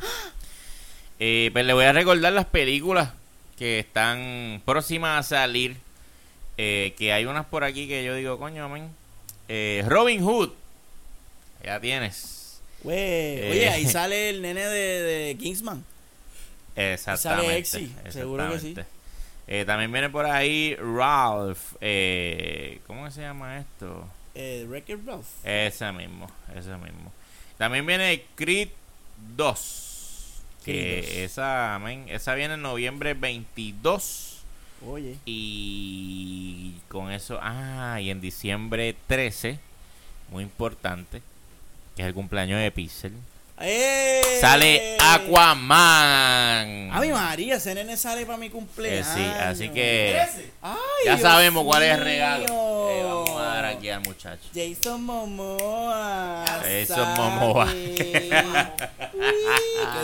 eh, 1.18 1.49
pues 1.53 1.64
le 1.64 1.72
voy 1.72 1.84
a 1.86 1.92
recordar 1.92 2.32
las 2.34 2.44
películas 2.47 3.11
que 3.57 3.78
están 3.78 4.61
próximas 4.66 5.18
a 5.32 5.36
salir. 5.38 5.76
eh, 6.59 6.94
que 6.99 7.12
hay 7.12 7.24
unas 7.26 7.47
por 7.47 7.64
aquí 7.64 7.86
que 7.88 8.05
yo 8.05 8.14
digo, 8.14 8.38
coño, 8.38 8.68
men. 8.68 8.88
Eh, 9.49 9.84
Robin 9.86 10.22
Hood, 10.22 10.51
ya 11.64 11.78
tienes. 11.80 12.61
Güey, 12.82 12.97
eh, 12.99 13.49
Oye, 13.53 13.68
ahí 13.68 13.86
sale 13.90 14.30
el 14.30 14.42
nene 14.42 14.64
de, 14.66 15.03
de 15.03 15.36
Kingsman. 15.38 15.84
Exactamente. 16.74 17.59
Exy, 17.59 17.94
seguro 18.11 18.51
que 18.53 18.59
sí. 18.59 18.68
exactamente. 18.70 18.97
Eh, 19.49 19.64
también 19.64 19.92
viene 19.92 20.11
por 20.11 20.26
ahí 20.26 20.74
Ralph. 20.76 21.74
Eh, 21.80 22.80
¿Cómo 22.86 23.11
se 23.11 23.20
llama 23.22 23.59
esto? 23.59 24.07
Eh, 24.34 24.66
Wreck-It 24.68 25.07
Ralph. 25.07 25.26
Ese 25.44 25.92
mismo, 25.92 26.26
ese 26.55 26.76
mismo. 26.76 27.12
También 27.59 27.86
viene 27.86 28.24
Creed 28.34 28.68
2. 29.36 29.82
Que 30.64 30.72
Creed 30.72 31.04
2. 31.04 31.30
esa, 31.32 31.78
men, 31.82 32.07
esa 32.09 32.34
viene 32.34 32.54
en 32.54 32.62
noviembre 32.62 33.14
22. 33.14 34.38
Oye. 34.86 35.16
Y 35.24 36.74
con 36.88 37.11
eso, 37.11 37.38
ah, 37.42 37.98
y 38.00 38.11
en 38.11 38.20
diciembre 38.20 38.94
13, 39.07 39.59
muy 40.30 40.42
importante, 40.42 41.22
que 41.96 42.02
es 42.02 42.09
el 42.09 42.14
cumpleaños 42.14 42.61
de 42.61 42.70
Pixel, 42.70 43.12
¡Eh! 43.59 44.20
sale 44.40 44.98
Aquaman. 45.00 46.90
Ave 46.92 47.11
María, 47.12 47.57
ese 47.57 47.74
nene 47.74 47.96
sale 47.96 48.26
para 48.26 48.36
mi 48.36 48.46
Eh, 48.46 48.50
cumpleaños. 48.50 49.07
sí, 49.14 49.22
así 49.24 49.68
que. 49.70 50.20
Ay, 50.61 50.76
ya 51.07 51.12
Dios 51.16 51.22
sabemos 51.22 51.64
cuál 51.64 51.82
es 51.84 51.94
el 51.96 52.04
regalo. 52.04 52.44
Eh, 52.90 53.02
muchacho. 54.05 54.49
Jason 54.55 55.03
Momoa. 55.05 56.45
Jason. 56.62 57.14
Momoa. 57.16 57.66
¿Qué 57.97 58.31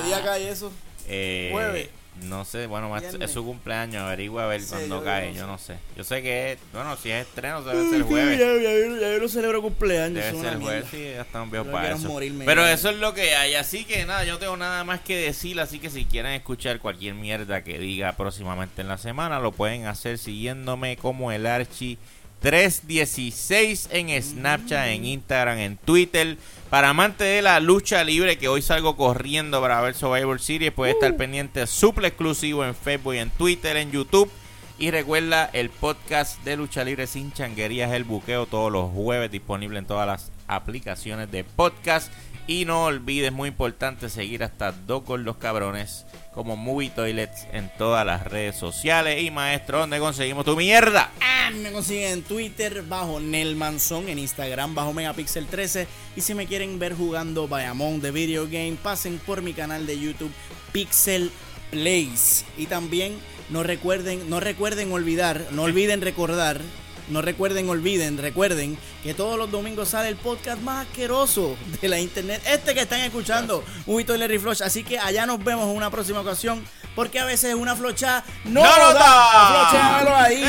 día 0.07 0.23
cae 0.25 0.49
eso? 0.51 0.73
Eh, 1.09 1.51
Jueves. 1.53 1.89
No 2.25 2.45
sé, 2.45 2.67
bueno, 2.67 2.93
Viernes. 2.93 3.17
es 3.23 3.31
su 3.33 3.43
cumpleaños, 3.43 4.03
averigua 4.03 4.45
a 4.45 4.47
ver 4.47 4.61
Sí, 4.61 4.69
cuándo 4.69 4.99
yo- 4.99 5.05
cae, 5.05 5.33
yo 5.33 5.41
yo 5.41 5.47
no 5.47 5.57
sé. 5.57 5.77
Yo 5.97 6.05
sé 6.05 6.21
que 6.23 6.53
es, 6.53 6.59
bueno, 6.73 6.95
si 6.97 7.11
es 7.11 7.27
estreno 7.27 7.63
debe 7.63 7.89
ser 7.89 8.03
jueves. 8.03 8.39
Ya, 8.39 8.47
ya, 8.55 9.01
ya, 9.01 9.13
yo 9.15 9.19
no 9.19 9.29
celebro 9.29 9.63
cumpleaños. 9.63 10.23
Debe 10.23 10.39
ser 10.41 10.61
jueves, 10.61 10.85
sí, 10.91 10.99
ya 11.15 11.23
estamos 11.23 11.51
viejos 11.51 11.73
para 11.73 11.93
eso. 11.93 12.09
morirme 12.09 12.45
Pero 12.45 12.67
eso 12.67 12.91
es 12.91 12.99
lo 12.99 13.15
que 13.15 13.35
hay, 13.35 13.55
así 13.55 13.85
que 13.87 14.05
nada, 14.05 14.25
yo 14.25 14.35
no 14.35 14.39
tengo 14.39 14.57
nada 14.59 14.85
más 14.85 15.01
que 15.01 15.17
decir, 15.17 15.59
así 15.59 15.79
que 15.79 15.89
si 15.89 16.05
quieren 16.05 16.33
escuchar 16.33 16.81
cualquier 16.81 17.15
mierda 17.15 17.65
que 17.65 17.79
diga 17.79 18.13
próximamente 18.13 18.83
en 18.83 18.89
la 18.89 18.99
semana, 18.99 19.41
lo 19.41 19.51
pueden 19.51 19.87
hacer 19.87 20.19
siguiéndome 20.19 20.99
como 20.99 21.33
el 21.33 21.47
Archi 21.47 21.97
316 22.43 23.89
en 23.93 24.23
Snapchat, 24.23 24.89
en 24.89 25.05
Instagram, 25.05 25.59
en 25.59 25.77
Twitter. 25.77 26.37
Para 26.71 26.89
amantes 26.89 27.27
de 27.27 27.43
la 27.43 27.61
lucha 27.61 28.03
libre, 28.03 28.39
que 28.39 28.49
hoy 28.49 28.63
salgo 28.63 28.97
corriendo 28.97 29.61
para 29.61 29.81
ver 29.81 29.95
Survivor 29.95 30.41
Series, 30.41 30.73
puede 30.73 30.93
estar 30.93 31.17
pendiente 31.17 31.67
suple 31.67 32.09
exclusivo 32.09 32.65
en 32.65 32.75
Facebook, 32.75 33.15
en 33.15 33.31
Twitter, 33.31 33.77
en 33.77 33.93
YouTube. 33.93 34.31
Y 34.79 34.91
recuerda 34.91 35.49
el 35.53 35.71
podcast 35.71 36.43
de 36.45 36.57
Lucha 36.57 36.85
Libre 36.85 37.07
sin 37.07 37.33
changuerías, 37.33 37.93
el 37.93 38.05
buqueo, 38.05 38.47
todos 38.47 38.73
los 38.73 38.91
jueves, 38.91 39.31
disponible 39.31 39.79
en 39.79 39.87
todas 39.87 40.07
las 40.07 40.33
aplicaciones 40.49 41.31
de 41.31 41.45
podcast. 41.45 42.13
Y 42.49 42.65
no 42.65 42.87
olvides, 42.87 43.33
muy 43.33 43.49
importante, 43.51 44.09
seguir 44.09 44.43
hasta 44.43 44.73
dos 44.73 45.05
gordos 45.05 45.37
cabrones 45.37 46.05
como 46.35 46.57
Movie 46.57 46.91
Toilets 46.91 47.47
en 47.53 47.71
todas 47.79 48.05
las 48.05 48.25
redes 48.25 48.57
sociales. 48.57 49.23
Y 49.23 49.31
maestro, 49.31 49.79
¿dónde 49.79 50.01
conseguimos 50.01 50.45
tu 50.45 50.57
mierda? 50.57 51.11
Ah, 51.21 51.51
me 51.53 51.71
consiguen 51.71 52.13
en 52.13 52.23
Twitter 52.23 52.83
bajo 52.83 53.21
Nelmanson, 53.21 54.09
en 54.09 54.19
Instagram 54.19 54.75
bajo 54.75 54.93
Megapixel 54.93 55.47
13 55.47 55.87
y 56.17 56.21
si 56.21 56.35
me 56.35 56.47
quieren 56.47 56.79
ver 56.79 56.95
jugando 56.95 57.47
Bayamon 57.47 58.01
de 58.01 58.11
Video 58.11 58.47
Game, 58.47 58.77
pasen 58.83 59.19
por 59.19 59.43
mi 59.43 59.53
canal 59.53 59.87
de 59.87 59.99
YouTube 60.01 60.33
Pixel 60.73 61.31
Plays 61.71 62.45
y 62.59 62.67
también 62.67 63.19
no 63.51 63.63
recuerden, 63.63 64.29
no 64.29 64.41
recuerden 64.41 64.93
olvidar, 64.93 65.47
no 65.51 65.63
olviden 65.63 66.01
recordar, 66.01 66.61
no 67.09 67.23
recuerden, 67.23 67.69
olviden, 67.69 68.19
recuerden 68.19 68.79
que 69.03 69.15
todos 69.15 69.39
los 69.39 69.51
domingos 69.51 69.91
sale 69.91 70.09
el 70.09 70.17
podcast 70.17 70.61
más 70.63 70.87
asqueroso 70.87 71.57
de 71.81 71.89
la 71.89 72.01
internet, 72.01 72.43
este 72.47 72.75
que 72.75 72.81
están 72.81 73.01
escuchando, 73.01 73.65
un 73.87 74.05
Larry 74.07 74.39
Flush, 74.39 74.63
así 74.63 74.85
que 74.85 74.99
allá 74.99 75.27
nos 75.27 75.43
vemos 75.43 75.69
en 75.69 75.77
una 75.77 75.91
próxima 75.91 76.21
ocasión, 76.21 76.65
porque 76.95 77.19
a 77.19 77.25
veces 77.25 77.55
una 77.55 77.77
flocha 77.77 78.25
no, 78.45 78.63
¡No 78.63 78.79
nos 78.79 78.95
da, 78.95 79.01
da! 79.01 79.69
Flochéamelo 79.71 80.17
ahí, 80.17 80.45